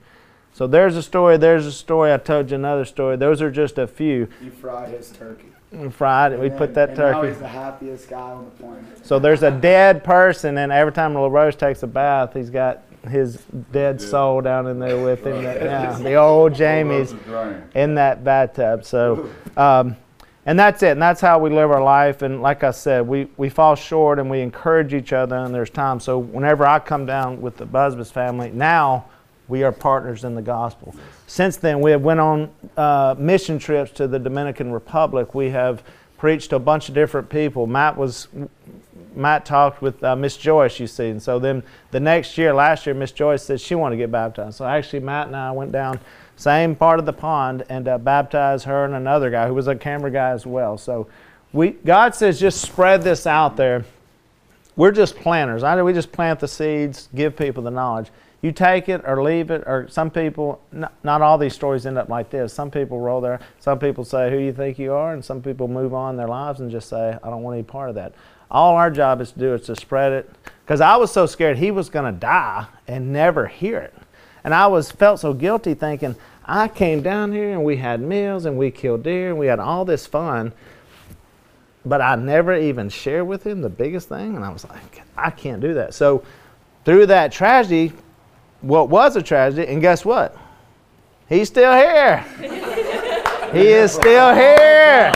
So 0.53 0.67
there's 0.67 0.97
a 0.97 1.03
story, 1.03 1.39
there's 1.39 1.67
a 1.67 1.73
story. 1.73 2.13
I 2.13 2.19
told 2.19 2.51
you 2.51 2.57
another 2.57 2.85
story. 2.85 3.17
Those 3.17 3.41
are 3.41 3.51
just 3.51 3.79
a 3.79 3.87
few. 3.87 4.29
You 4.43 4.51
fried 4.51 4.91
his 4.91 5.11
turkey. 5.11 5.49
We 5.73 5.89
fried 5.89 6.33
it. 6.33 6.39
We 6.39 6.51
put 6.51 6.75
that 6.75 6.91
and 6.91 6.99
turkey. 6.99 7.23
Now 7.23 7.29
he's 7.29 7.39
the 7.39 7.49
happiest 7.49 8.09
guy 8.11 8.21
on 8.21 8.45
the 8.45 8.51
planet. 8.51 9.07
So 9.07 9.19
there's 9.19 9.43
a 9.43 9.51
dead 9.51 10.05
person, 10.05 10.59
and 10.59 10.71
every 10.71 10.93
time 10.93 11.15
LaRoche 11.15 11.57
takes 11.57 11.83
a 11.83 11.87
bath, 11.87 12.35
he's 12.35 12.51
got 12.51 12.83
his 13.09 13.39
dead 13.73 14.01
soul 14.01 14.43
down 14.43 14.67
in 14.67 14.79
there 14.79 15.03
with 15.03 15.27
him. 15.27 15.33
That, 15.43 15.63
yeah, 15.63 15.99
the 15.99 16.15
old 16.15 16.55
Jamie's 16.55 17.15
in 17.75 17.95
that 17.95 18.23
bathtub. 18.23 18.85
So, 18.85 19.31
um, 19.57 19.97
and 20.45 20.59
that's 20.59 20.83
it. 20.83 20.93
And 20.93 21.03
that's 21.03 21.21
how 21.21 21.39
we 21.39 21.51
live 21.51 21.71
our 21.71 21.83
life. 21.83 22.23
And 22.23 22.43
like 22.43 22.63
I 22.63 22.71
said, 22.71 23.09
we, 23.09 23.29
we 23.37 23.49
fall 23.49 23.75
short 23.75 24.19
and 24.19 24.29
we 24.29 24.41
encourage 24.41 24.93
each 24.93 25.13
other, 25.15 25.37
and 25.37 25.55
there's 25.55 25.71
times. 25.71 26.05
So 26.05 26.19
whenever 26.19 26.67
I 26.67 26.79
come 26.79 27.07
down 27.07 27.41
with 27.41 27.57
the 27.57 27.67
Busbice 27.67 28.13
family, 28.13 28.51
now 28.51 29.07
we 29.49 29.63
are 29.63 29.73
partners 29.73 30.25
in 30.25 30.35
the 30.35 30.43
gospel. 30.43 30.95
Since 31.27 31.57
then, 31.59 31.81
we 31.81 31.91
have 31.91 32.03
went 32.03 32.21
on 32.21 32.51
uh, 32.77 33.15
mission 33.19 33.59
trips 33.59 33.91
to 33.93 34.07
the 34.07 34.19
Dominican 34.19 34.73
Republic. 34.73 35.35
We 35.35 35.51
have 35.51 35.83
preached 36.19 36.51
to 36.51 36.57
a 36.57 36.61
bunch 36.61 36.89
of 36.89 36.95
different 36.95 37.29
people. 37.29 37.67
Matt 37.67 37.97
was 37.97 38.29
Matt 39.15 39.45
talked 39.45 39.83
with 39.83 40.03
uh, 40.05 40.17
Miss 40.17 40.37
Joyce, 40.37 40.79
you 40.81 40.87
see, 40.87 41.09
and 41.09 41.23
so 41.23 41.39
then 41.39 41.63
the 41.91 42.01
next 42.01 42.39
year, 42.39 42.55
last 42.55 42.87
year, 42.87 42.95
Miss 42.95 43.13
Joyce 43.13 43.43
said 43.43 43.61
she 43.61 43.75
wanted 43.75 43.97
to 43.97 44.03
get 44.03 44.11
baptized. 44.11 44.57
So 44.57 44.65
actually, 44.65 45.01
Matt 45.01 45.27
and 45.27 45.37
I 45.37 45.51
went 45.51 45.73
down 45.73 46.01
same 46.37 46.75
part 46.75 46.99
of 46.99 47.07
the 47.07 47.13
pond 47.13 47.65
and 47.69 47.87
uh, 47.87 47.99
baptized 47.99 48.65
her 48.65 48.85
and 48.85 48.95
another 48.95 49.31
guy 49.31 49.47
who 49.47 49.55
was 49.55 49.69
a 49.69 49.77
camera 49.77 50.11
guy 50.11 50.31
as 50.31 50.47
well. 50.47 50.79
So 50.79 51.07
we 51.53 51.71
God 51.71 52.15
says 52.15 52.41
just 52.41 52.63
spread 52.63 53.03
this 53.03 53.27
out 53.27 53.57
there. 53.57 53.85
We're 54.75 54.93
just 54.93 55.17
planters. 55.17 55.63
I, 55.63 55.81
we 55.83 55.93
just 55.93 56.13
plant 56.13 56.41
the 56.41 56.49
seeds, 56.49 57.09
give 57.15 57.37
people 57.37 57.63
the 57.63 57.71
knowledge 57.71 58.11
you 58.43 58.51
take 58.51 58.89
it 58.89 59.03
or 59.07 59.23
leave 59.23 59.51
it, 59.51 59.63
or 59.67 59.87
some 59.89 60.11
people, 60.11 60.61
not, 60.73 60.93
not, 61.05 61.23
all 61.23 61.39
these 61.39 61.55
stories 61.55 61.87
end 61.87 61.97
up 61.97 62.09
like 62.09 62.29
this. 62.29 62.53
Some 62.53 62.73
people 62.73 63.01
roll 63.01 63.21
there, 63.21 63.41
some 63.61 63.79
people 63.79 64.05
say, 64.05 64.31
Who 64.31 64.39
you 64.39 64.53
think 64.53 64.79
you 64.79 64.93
are? 64.93 65.15
And 65.15 65.25
some 65.25 65.41
people 65.41 65.69
move 65.69 65.95
on 65.95 66.17
their 66.17 66.29
lives 66.29 66.61
and 66.61 66.71
just 66.71 66.89
say, 66.89 67.17
I 67.23 67.31
don't 67.31 67.43
want 67.43 67.55
any 67.55 67.63
part 67.63 67.89
of 67.89 67.95
that. 67.95 68.13
All 68.51 68.75
our 68.75 68.91
job 68.91 69.21
is 69.21 69.33
to 69.33 69.39
do 69.39 69.55
is 69.55 69.63
to 69.63 69.77
spread 69.77 70.13
it. 70.13 70.31
Because 70.65 70.81
I 70.81 70.97
was 70.97 71.11
so 71.11 71.25
scared 71.25 71.57
he 71.57 71.71
was 71.71 71.89
going 71.89 72.13
to 72.13 72.19
die 72.19 72.67
and 72.87 73.13
never 73.13 73.47
hear 73.47 73.79
it. 73.79 73.95
And 74.45 74.53
I 74.53 74.67
was 74.67 74.91
felt 74.91 75.21
so 75.21 75.33
guilty 75.33 75.75
thinking, 75.75 76.17
I 76.45 76.69
came 76.69 77.03
down 77.03 77.33
here 77.33 77.51
and 77.51 77.65
we 77.65 77.77
had 77.77 78.01
meals 78.01 78.45
and 78.45 78.59
we 78.59 78.71
killed 78.71 79.05
deer 79.05 79.31
and 79.31 79.39
we 79.39 79.47
had 79.47 79.61
all 79.61 79.85
this 79.85 80.07
fun. 80.07 80.53
But 81.85 82.01
I 82.01 82.17
never 82.17 82.55
even 82.55 82.89
shared 82.89 83.27
with 83.27 83.47
him 83.47 83.61
the 83.61 83.69
biggest 83.69 84.09
thing. 84.09 84.37
And 84.37 84.45
I 84.45 84.51
was 84.51 84.65
like, 84.65 85.03
I 85.17 85.31
can't 85.31 85.61
do 85.61 85.75
that. 85.75 85.95
So 85.95 86.25
through 86.85 87.07
that 87.07 87.33
tragedy, 87.33 87.93
what 88.63 88.89
was 88.89 89.17
a 89.17 89.23
tragedy, 89.23 89.71
and 89.71 89.81
guess 89.81 90.05
what? 90.05 90.37
He's 91.29 91.49
still 91.49 91.73
here. 91.73 92.19
he 93.53 93.69
is 93.69 93.93
still 93.93 94.35
here. 94.35 95.13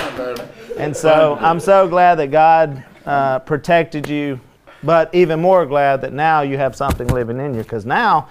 And 0.78 0.96
so 0.96 1.38
I'm 1.40 1.61
so 1.61 1.88
glad 1.88 2.16
that 2.16 2.30
God 2.30 2.85
uh, 3.06 3.38
protected 3.40 4.09
you, 4.09 4.40
but 4.82 5.14
even 5.14 5.40
more 5.40 5.64
glad 5.64 6.02
that 6.02 6.12
now 6.12 6.42
you 6.42 6.59
have 6.59 6.76
something 6.76 7.06
living 7.09 7.40
in 7.40 7.54
you. 7.54 7.62
Because 7.62 7.87
now, 7.87 8.28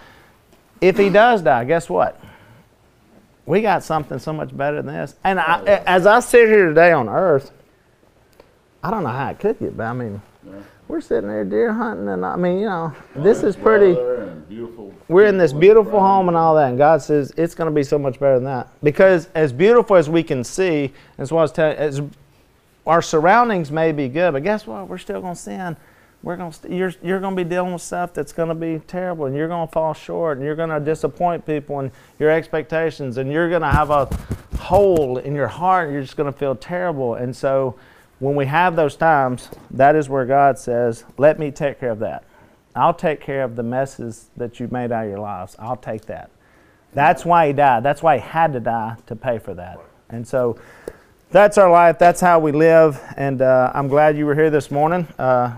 if 0.81 0.97
he 0.97 1.09
does 1.09 1.41
die, 1.41 1.63
guess 1.65 1.89
what? 1.89 2.21
We 3.45 3.61
got 3.61 3.83
something 3.83 4.19
so 4.19 4.33
much 4.33 4.55
better 4.55 4.81
than 4.81 4.93
this. 4.93 5.15
And 5.23 5.39
I, 5.39 5.63
as 5.85 6.05
I 6.05 6.19
sit 6.19 6.47
here 6.47 6.67
today 6.67 6.91
on 6.91 7.07
earth, 7.07 7.51
I 8.83 8.91
don't 8.91 9.03
know 9.03 9.09
how 9.09 9.29
it 9.29 9.39
could 9.39 9.59
get, 9.59 9.75
but 9.75 9.83
I 9.83 9.93
mean, 9.93 10.21
we're 10.87 11.01
sitting 11.01 11.29
there 11.29 11.43
deer 11.43 11.73
hunting, 11.73 12.07
and 12.09 12.25
I 12.25 12.35
mean, 12.35 12.59
you 12.59 12.65
know, 12.65 12.93
this 13.15 13.43
is 13.43 13.55
pretty. 13.55 13.93
We're 15.07 15.25
in 15.25 15.37
this 15.37 15.53
beautiful 15.53 15.99
home 15.99 16.27
and 16.27 16.37
all 16.37 16.55
that, 16.55 16.69
and 16.69 16.77
God 16.77 17.01
says 17.01 17.33
it's 17.37 17.55
going 17.55 17.69
to 17.69 17.73
be 17.73 17.83
so 17.83 17.97
much 17.97 18.19
better 18.19 18.35
than 18.35 18.45
that. 18.45 18.69
Because 18.83 19.29
as 19.35 19.51
beautiful 19.51 19.95
as 19.95 20.09
we 20.09 20.23
can 20.23 20.43
see, 20.43 20.93
as 21.17 21.31
well 21.31 21.43
as 21.43 21.51
telling, 21.51 21.77
as 21.77 22.01
our 22.85 23.01
surroundings 23.01 23.71
may 23.71 23.91
be 23.91 24.07
good, 24.07 24.33
but 24.33 24.43
guess 24.43 24.67
what? 24.67 24.87
We're 24.87 24.97
still 24.97 25.21
going 25.21 25.35
to 25.35 25.39
sin. 25.39 25.77
We're 26.21 26.37
going 26.37 26.51
to, 26.51 26.75
you're, 26.75 26.93
you're 27.03 27.19
going 27.19 27.35
to 27.35 27.43
be 27.43 27.47
dealing 27.47 27.73
with 27.73 27.83
stuff 27.83 28.13
that's 28.13 28.33
going 28.33 28.49
to 28.49 28.55
be 28.55 28.79
terrible, 28.87 29.25
and 29.25 29.35
you're 29.35 29.47
going 29.47 29.67
to 29.67 29.71
fall 29.71 29.93
short, 29.93 30.37
and 30.37 30.45
you're 30.45 30.55
going 30.55 30.69
to 30.69 30.79
disappoint 30.79 31.45
people 31.45 31.79
and 31.79 31.91
your 32.19 32.31
expectations, 32.31 33.17
and 33.17 33.31
you're 33.31 33.49
going 33.49 33.61
to 33.61 33.69
have 33.69 33.91
a 33.91 34.05
hole 34.57 35.17
in 35.17 35.35
your 35.35 35.47
heart, 35.47 35.85
and 35.85 35.93
you're 35.93 36.03
just 36.03 36.17
going 36.17 36.31
to 36.31 36.37
feel 36.37 36.55
terrible. 36.55 37.15
And 37.15 37.35
so, 37.35 37.75
when 38.19 38.35
we 38.35 38.45
have 38.45 38.75
those 38.75 38.95
times, 38.95 39.49
that 39.71 39.95
is 39.95 40.09
where 40.09 40.25
God 40.25 40.57
says, 40.57 41.03
Let 41.17 41.39
me 41.39 41.51
take 41.51 41.79
care 41.79 41.91
of 41.91 41.99
that. 41.99 42.23
I'll 42.75 42.93
take 42.93 43.21
care 43.21 43.43
of 43.43 43.55
the 43.55 43.63
messes 43.63 44.29
that 44.35 44.59
you've 44.59 44.71
made 44.71 44.91
out 44.91 45.05
of 45.05 45.09
your 45.09 45.19
lives. 45.19 45.55
I'll 45.59 45.77
take 45.77 46.05
that. 46.05 46.29
That's 46.93 47.25
why 47.25 47.47
He 47.47 47.53
died. 47.53 47.83
That's 47.83 48.01
why 48.01 48.17
He 48.17 48.21
had 48.21 48.53
to 48.53 48.59
die 48.59 48.97
to 49.07 49.15
pay 49.15 49.39
for 49.39 49.53
that. 49.53 49.79
And 50.09 50.27
so 50.27 50.57
that's 51.31 51.57
our 51.57 51.69
life. 51.69 51.99
That's 51.99 52.21
how 52.21 52.39
we 52.39 52.51
live. 52.51 53.01
And 53.17 53.41
uh, 53.41 53.71
I'm 53.73 53.87
glad 53.87 54.17
you 54.17 54.25
were 54.25 54.35
here 54.35 54.49
this 54.49 54.71
morning. 54.71 55.07
Uh, 55.19 55.57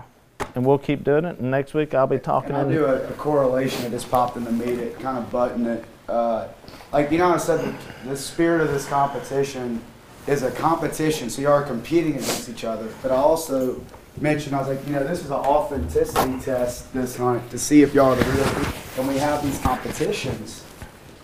and 0.54 0.64
we'll 0.64 0.78
keep 0.78 1.04
doing 1.04 1.24
it. 1.24 1.38
And 1.38 1.50
next 1.50 1.74
week 1.74 1.94
I'll 1.94 2.06
be 2.06 2.18
talking. 2.18 2.54
I'll 2.54 2.68
do 2.68 2.84
a, 2.84 3.08
a, 3.08 3.12
correlation 3.12 3.82
that 3.82 3.90
just 3.90 4.10
popped 4.10 4.36
in 4.36 4.44
the 4.44 4.52
meet. 4.52 4.78
It 4.78 4.98
kind 4.98 5.18
of 5.18 5.30
button 5.30 5.66
it. 5.66 5.84
Uh, 6.08 6.48
like 6.92 7.10
you 7.10 7.18
know, 7.18 7.28
I 7.28 7.36
said 7.36 7.60
the, 7.60 8.08
the 8.08 8.16
spirit 8.16 8.60
of 8.60 8.68
this 8.68 8.86
competition 8.86 9.82
is 10.28 10.42
a 10.42 10.50
competition, 10.50 11.30
so 11.30 11.40
you 11.40 11.48
are 11.48 11.62
competing 11.62 12.12
against 12.12 12.48
each 12.50 12.64
other. 12.64 12.86
But 13.02 13.12
I 13.12 13.16
also 13.16 13.82
mentioned, 14.20 14.54
I 14.54 14.58
was 14.58 14.68
like, 14.68 14.86
you 14.86 14.92
know, 14.92 15.02
this 15.02 15.20
is 15.24 15.30
an 15.30 15.32
authenticity 15.32 16.38
test 16.40 16.92
this 16.92 17.16
hunt 17.16 17.50
to 17.50 17.58
see 17.58 17.82
if 17.82 17.94
y'all 17.94 18.12
are 18.12 18.16
the 18.16 18.30
real 18.32 18.44
people. 18.44 18.72
And 18.98 19.08
we 19.08 19.16
have 19.16 19.42
these 19.42 19.58
competitions. 19.60 20.64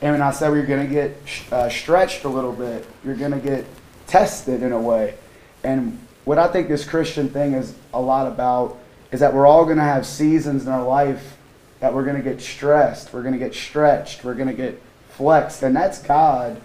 And 0.01 0.13
when 0.13 0.23
I 0.23 0.31
said 0.31 0.53
we 0.53 0.59
are 0.61 0.67
going 0.67 0.87
to 0.87 0.93
get 0.93 1.17
uh, 1.53 1.69
stretched 1.69 2.25
a 2.25 2.29
little 2.29 2.53
bit, 2.53 2.87
you're 3.05 3.17
going 3.17 3.33
to 3.33 3.39
get 3.39 3.67
tested 4.07 4.63
in 4.63 4.73
a 4.73 4.81
way. 4.81 5.15
And 5.63 5.99
what 6.25 6.39
I 6.39 6.49
think 6.49 6.69
this 6.69 6.87
Christian 6.87 7.29
thing 7.29 7.53
is 7.53 7.75
a 7.93 8.01
lot 8.01 8.27
about 8.27 8.79
is 9.13 9.21
that 9.21 9.35
we're 9.35 9.47
all 9.47 9.65
going 9.65 9.77
to 9.77 9.83
have 9.83 10.07
seasons 10.07 10.67
in 10.67 10.73
our 10.73 10.83
life 10.83 11.37
that 11.81 11.93
we're 11.93 12.05
going 12.05 12.17
to 12.17 12.23
get 12.23 12.41
stressed, 12.41 13.13
we're 13.13 13.23
going 13.23 13.35
to 13.35 13.39
get 13.39 13.55
stretched, 13.55 14.25
we're 14.25 14.35
going 14.35 14.49
to 14.49 14.55
get 14.55 14.81
flexed. 15.11 15.63
And 15.63 15.77
that's 15.77 16.03
God 16.03 16.61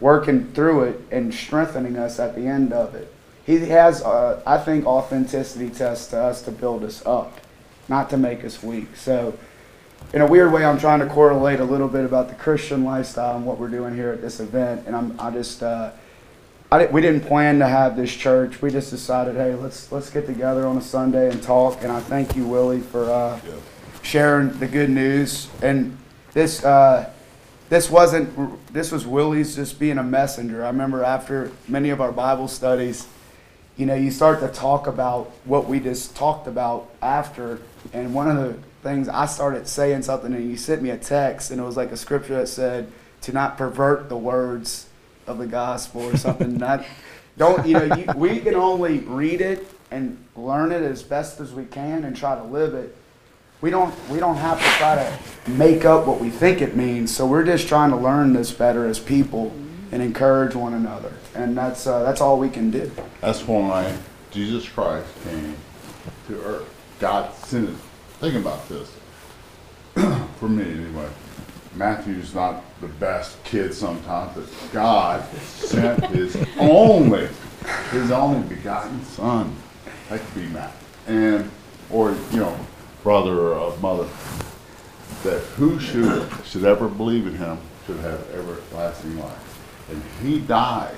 working 0.00 0.52
through 0.52 0.84
it 0.84 1.00
and 1.10 1.32
strengthening 1.34 1.96
us 1.96 2.18
at 2.18 2.34
the 2.34 2.42
end 2.46 2.72
of 2.72 2.94
it. 2.94 3.12
He 3.44 3.58
has, 3.70 4.02
uh, 4.02 4.42
I 4.46 4.58
think, 4.58 4.86
authenticity 4.86 5.70
tests 5.70 6.08
to 6.08 6.18
us 6.20 6.42
to 6.42 6.50
build 6.50 6.84
us 6.84 7.04
up, 7.06 7.40
not 7.88 8.10
to 8.10 8.16
make 8.16 8.44
us 8.44 8.62
weak. 8.62 8.94
So 8.96 9.38
in 10.12 10.20
a 10.20 10.26
weird 10.26 10.52
way, 10.52 10.64
I'm 10.64 10.78
trying 10.78 11.00
to 11.00 11.06
correlate 11.06 11.58
a 11.60 11.64
little 11.64 11.88
bit 11.88 12.04
about 12.04 12.28
the 12.28 12.34
Christian 12.34 12.84
lifestyle 12.84 13.36
and 13.36 13.46
what 13.46 13.58
we're 13.58 13.68
doing 13.68 13.94
here 13.94 14.10
at 14.12 14.20
this 14.20 14.38
event. 14.40 14.86
And 14.86 14.94
I'm, 14.94 15.18
I 15.18 15.30
just, 15.30 15.62
uh, 15.62 15.90
I 16.70 16.78
didn't, 16.78 16.92
we 16.92 17.00
didn't 17.00 17.22
plan 17.22 17.58
to 17.60 17.66
have 17.66 17.96
this 17.96 18.14
church. 18.14 18.60
We 18.60 18.70
just 18.70 18.90
decided, 18.90 19.36
hey, 19.36 19.54
let's 19.54 19.90
let's 19.90 20.10
get 20.10 20.26
together 20.26 20.66
on 20.66 20.76
a 20.76 20.82
Sunday 20.82 21.30
and 21.30 21.42
talk. 21.42 21.82
And 21.82 21.90
I 21.90 22.00
thank 22.00 22.36
you, 22.36 22.46
Willie, 22.46 22.80
for 22.80 23.10
uh, 23.10 23.40
Yeah. 23.46 23.54
sharing 24.02 24.50
the 24.58 24.66
good 24.66 24.90
news. 24.90 25.48
And 25.62 25.96
this 26.34 26.62
uh, 26.64 27.10
this 27.68 27.90
wasn't 27.90 28.72
this 28.72 28.90
was 28.90 29.06
Willie's 29.06 29.54
just 29.54 29.78
being 29.78 29.98
a 29.98 30.02
messenger. 30.02 30.64
I 30.64 30.68
remember 30.68 31.04
after 31.04 31.52
many 31.66 31.90
of 31.90 32.00
our 32.00 32.12
Bible 32.12 32.48
studies, 32.48 33.06
you 33.76 33.86
know, 33.86 33.94
you 33.94 34.10
start 34.10 34.40
to 34.40 34.48
talk 34.48 34.86
about 34.86 35.30
what 35.44 35.68
we 35.68 35.80
just 35.80 36.16
talked 36.16 36.46
about 36.46 36.90
after. 37.02 37.60
And 37.92 38.14
one 38.14 38.30
of 38.30 38.36
the 38.36 38.54
things 38.82 39.08
I 39.08 39.26
started 39.26 39.68
saying 39.68 40.02
something, 40.02 40.32
and 40.32 40.50
you 40.50 40.56
sent 40.56 40.82
me 40.82 40.90
a 40.90 40.96
text, 40.96 41.50
and 41.50 41.60
it 41.60 41.64
was 41.64 41.76
like 41.76 41.92
a 41.92 41.96
scripture 41.96 42.36
that 42.36 42.48
said, 42.48 42.90
"To 43.22 43.32
not 43.32 43.58
pervert 43.58 44.08
the 44.08 44.16
words 44.16 44.88
of 45.26 45.38
the 45.38 45.46
gospel" 45.46 46.02
or 46.02 46.16
something. 46.16 46.56
not 46.56 46.84
don't 47.36 47.66
you 47.66 47.74
know? 47.74 47.94
You, 47.94 48.06
we 48.16 48.40
can 48.40 48.54
only 48.54 48.98
read 48.98 49.40
it 49.40 49.66
and 49.90 50.18
learn 50.36 50.72
it 50.72 50.82
as 50.82 51.02
best 51.02 51.40
as 51.40 51.52
we 51.52 51.64
can 51.64 52.04
and 52.04 52.16
try 52.16 52.34
to 52.34 52.42
live 52.42 52.74
it. 52.74 52.96
We 53.60 53.70
don't 53.70 53.94
we 54.08 54.18
don't 54.20 54.36
have 54.36 54.58
to 54.58 54.70
try 54.78 54.94
to 54.94 55.50
make 55.50 55.84
up 55.84 56.06
what 56.06 56.20
we 56.20 56.30
think 56.30 56.62
it 56.62 56.76
means. 56.76 57.14
So 57.14 57.26
we're 57.26 57.44
just 57.44 57.66
trying 57.66 57.90
to 57.90 57.96
learn 57.96 58.32
this 58.32 58.52
better 58.52 58.86
as 58.86 58.98
people 58.98 59.52
and 59.90 60.02
encourage 60.02 60.54
one 60.54 60.74
another, 60.74 61.12
and 61.34 61.56
that's 61.56 61.86
uh, 61.86 62.04
that's 62.04 62.20
all 62.20 62.38
we 62.38 62.50
can 62.50 62.70
do. 62.70 62.90
That's 63.20 63.46
why 63.46 63.96
Jesus 64.30 64.68
Christ 64.68 65.08
came 65.24 65.56
to 66.28 66.40
earth. 66.42 66.74
God 67.00 67.34
sent 67.34 67.70
it. 67.70 67.76
Think 68.20 68.34
about 68.36 68.68
this. 68.68 68.92
For 70.38 70.48
me, 70.48 70.64
anyway. 70.64 71.08
Matthew's 71.74 72.34
not 72.34 72.64
the 72.80 72.88
best 72.88 73.42
kid 73.44 73.72
sometimes, 73.72 74.34
but 74.34 74.72
God 74.72 75.24
sent 75.38 76.04
his 76.06 76.36
only, 76.58 77.28
his 77.92 78.10
only 78.10 78.46
begotten 78.48 79.04
son. 79.04 79.54
That 80.08 80.20
could 80.20 80.34
be 80.34 80.48
Matt. 80.48 80.72
And, 81.06 81.48
or, 81.90 82.16
you 82.32 82.38
know, 82.40 82.58
brother 83.08 83.40
or 83.40 83.72
a 83.72 83.76
mother. 83.78 84.08
That 85.24 85.40
who 85.56 85.80
should, 85.80 86.28
should 86.44 86.64
ever 86.64 86.88
believe 86.88 87.26
in 87.26 87.34
him 87.34 87.58
should 87.86 88.00
have 88.00 88.20
everlasting 88.30 89.18
life. 89.18 89.88
And 89.90 90.02
he 90.22 90.40
died 90.40 90.94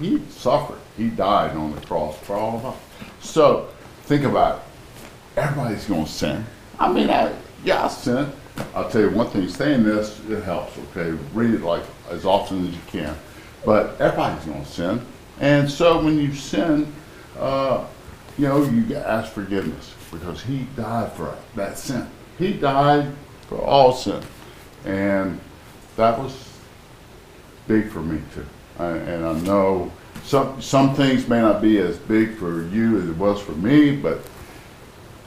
he 0.00 0.22
suffered. 0.30 0.78
He 0.96 1.08
died 1.08 1.56
on 1.56 1.74
the 1.74 1.80
cross 1.80 2.16
for 2.18 2.36
all 2.36 2.58
of 2.58 2.66
us. 2.66 2.76
So 3.20 3.68
think 4.04 4.24
about 4.24 4.58
it. 4.58 5.40
Everybody's 5.40 5.84
going 5.86 6.04
to 6.04 6.10
sin. 6.10 6.44
I 6.78 6.92
mean, 6.92 7.10
I, 7.10 7.32
yeah, 7.64 7.84
I 7.84 7.88
sin. 7.88 8.30
I'll 8.74 8.88
tell 8.88 9.02
you 9.02 9.10
one 9.10 9.28
thing. 9.28 9.48
Saying 9.48 9.84
this, 9.84 10.20
it 10.28 10.42
helps. 10.44 10.76
Okay, 10.90 11.10
read 11.32 11.54
it 11.54 11.62
like 11.62 11.82
as 12.10 12.24
often 12.24 12.66
as 12.66 12.74
you 12.74 12.80
can. 12.86 13.16
But 13.64 14.00
everybody's 14.00 14.44
going 14.44 14.64
to 14.64 14.70
sin, 14.70 15.06
and 15.40 15.68
so 15.68 16.02
when 16.02 16.18
you 16.18 16.32
sin, 16.32 16.92
uh, 17.38 17.84
you 18.36 18.46
know 18.46 18.62
you 18.62 18.94
ask 18.96 19.32
forgiveness 19.32 19.94
because 20.10 20.42
He 20.42 20.66
died 20.76 21.12
for 21.12 21.36
that 21.56 21.78
sin. 21.78 22.08
He 22.38 22.52
died 22.52 23.12
for 23.48 23.60
all 23.60 23.92
sin, 23.92 24.22
and 24.84 25.40
that 25.96 26.18
was 26.18 26.48
big 27.66 27.90
for 27.90 28.00
me 28.00 28.20
too. 28.34 28.46
I, 28.78 28.90
and 28.90 29.26
I 29.26 29.32
know 29.40 29.92
some 30.24 30.60
some 30.62 30.94
things 30.94 31.28
may 31.28 31.40
not 31.40 31.60
be 31.60 31.78
as 31.78 31.96
big 31.96 32.36
for 32.36 32.64
you 32.66 33.00
as 33.00 33.08
it 33.08 33.16
was 33.16 33.40
for 33.40 33.52
me, 33.52 33.96
but 33.96 34.20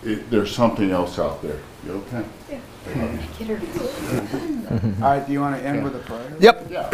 it, 0.04 0.30
there's 0.30 0.54
something 0.54 0.92
else 0.92 1.20
out 1.20 1.42
there. 1.42 1.60
You 1.86 1.94
okay? 1.94 2.24
Yeah. 2.50 2.60
All 5.02 5.02
right, 5.02 5.26
do 5.26 5.34
you 5.34 5.42
want 5.42 5.60
to 5.60 5.68
end 5.68 5.84
with 5.84 5.96
a 5.96 6.00
prayer? 6.00 6.32
Yep. 6.40 6.72
Yeah. 6.72 6.90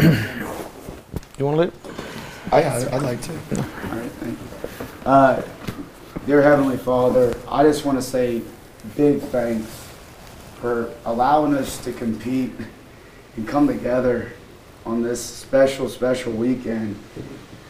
You 1.38 1.44
want 1.46 1.56
to 1.56 1.60
leave? 1.62 2.52
I, 2.52 2.62
I'd 2.96 3.02
like 3.02 3.20
to. 3.22 3.32
All 3.32 3.96
right, 3.96 4.10
thank 4.10 4.38
you. 4.38 4.46
Uh, 5.06 5.42
dear 6.28 6.42
Heavenly 6.42 6.76
Father, 6.76 7.34
I 7.48 7.62
just 7.62 7.86
want 7.86 7.96
to 7.96 8.02
say 8.02 8.42
big 8.98 9.18
thanks 9.18 9.88
for 10.60 10.92
allowing 11.06 11.54
us 11.54 11.82
to 11.84 11.90
compete 11.90 12.52
and 13.36 13.48
come 13.48 13.66
together 13.66 14.32
on 14.84 15.00
this 15.00 15.24
special, 15.24 15.88
special 15.88 16.30
weekend. 16.34 17.02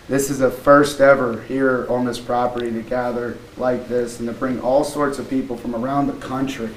This 0.08 0.28
is 0.28 0.40
a 0.40 0.50
first 0.50 1.00
ever 1.00 1.40
here 1.42 1.86
on 1.88 2.04
this 2.04 2.18
property 2.18 2.72
to 2.72 2.82
gather 2.82 3.38
like 3.58 3.86
this 3.86 4.18
and 4.18 4.28
to 4.28 4.34
bring 4.34 4.60
all 4.60 4.82
sorts 4.82 5.20
of 5.20 5.30
people 5.30 5.56
from 5.56 5.76
around 5.76 6.08
the 6.08 6.14
country 6.14 6.70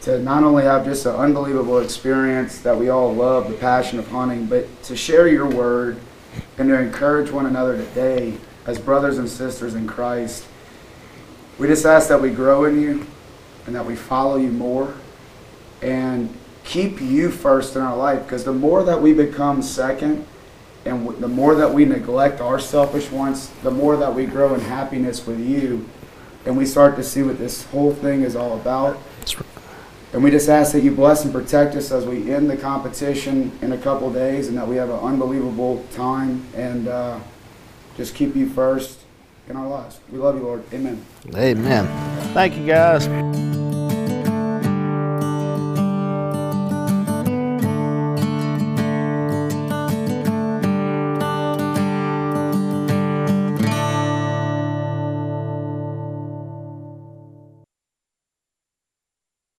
to 0.00 0.18
not 0.20 0.42
only 0.42 0.62
have 0.64 0.86
just 0.86 1.04
an 1.04 1.16
unbelievable 1.16 1.80
experience 1.80 2.60
that 2.60 2.78
we 2.78 2.88
all 2.88 3.12
love, 3.12 3.50
the 3.50 3.58
passion 3.58 3.98
of 3.98 4.08
hunting, 4.08 4.46
but 4.46 4.82
to 4.84 4.96
share 4.96 5.28
your 5.28 5.50
word 5.50 6.00
and 6.56 6.70
to 6.70 6.80
encourage 6.80 7.30
one 7.30 7.44
another 7.44 7.76
today 7.76 8.38
as 8.66 8.78
brothers 8.78 9.18
and 9.18 9.28
sisters 9.28 9.74
in 9.74 9.86
Christ. 9.86 10.44
We 11.58 11.68
just 11.68 11.86
ask 11.86 12.08
that 12.08 12.20
we 12.20 12.30
grow 12.30 12.64
in 12.64 12.80
you 12.80 13.06
and 13.66 13.74
that 13.74 13.86
we 13.86 13.96
follow 13.96 14.36
you 14.36 14.50
more 14.50 14.94
and 15.80 16.34
keep 16.64 17.00
you 17.00 17.30
first 17.30 17.76
in 17.76 17.82
our 17.82 17.96
life 17.96 18.24
because 18.24 18.44
the 18.44 18.52
more 18.52 18.82
that 18.82 19.00
we 19.00 19.12
become 19.12 19.62
second 19.62 20.26
and 20.84 21.08
the 21.20 21.28
more 21.28 21.54
that 21.54 21.72
we 21.72 21.84
neglect 21.84 22.40
our 22.40 22.58
selfish 22.58 23.10
wants, 23.10 23.48
the 23.62 23.70
more 23.70 23.96
that 23.96 24.14
we 24.14 24.26
grow 24.26 24.54
in 24.54 24.60
happiness 24.60 25.26
with 25.26 25.40
you 25.40 25.88
and 26.44 26.56
we 26.56 26.66
start 26.66 26.96
to 26.96 27.02
see 27.02 27.22
what 27.22 27.38
this 27.38 27.64
whole 27.66 27.92
thing 27.92 28.22
is 28.22 28.36
all 28.36 28.54
about. 28.54 28.98
And 30.12 30.22
we 30.22 30.30
just 30.30 30.48
ask 30.48 30.72
that 30.72 30.82
you 30.82 30.92
bless 30.92 31.24
and 31.24 31.32
protect 31.32 31.74
us 31.74 31.90
as 31.90 32.04
we 32.04 32.32
end 32.32 32.48
the 32.48 32.56
competition 32.56 33.56
in 33.60 33.72
a 33.72 33.78
couple 33.78 34.10
days 34.12 34.48
and 34.48 34.56
that 34.56 34.66
we 34.66 34.76
have 34.76 34.88
an 34.88 35.00
unbelievable 35.00 35.84
time 35.92 36.46
and 36.54 36.88
uh, 36.88 37.18
just 37.96 38.14
keep 38.14 38.36
you 38.36 38.48
first 38.48 39.00
in 39.48 39.56
our 39.56 39.66
lives. 39.66 39.98
We 40.10 40.18
love 40.18 40.36
you, 40.36 40.42
Lord. 40.42 40.62
Amen. 40.72 41.04
Amen. 41.34 41.86
Thank 42.34 42.56
you, 42.56 42.66
guys. 42.66 43.45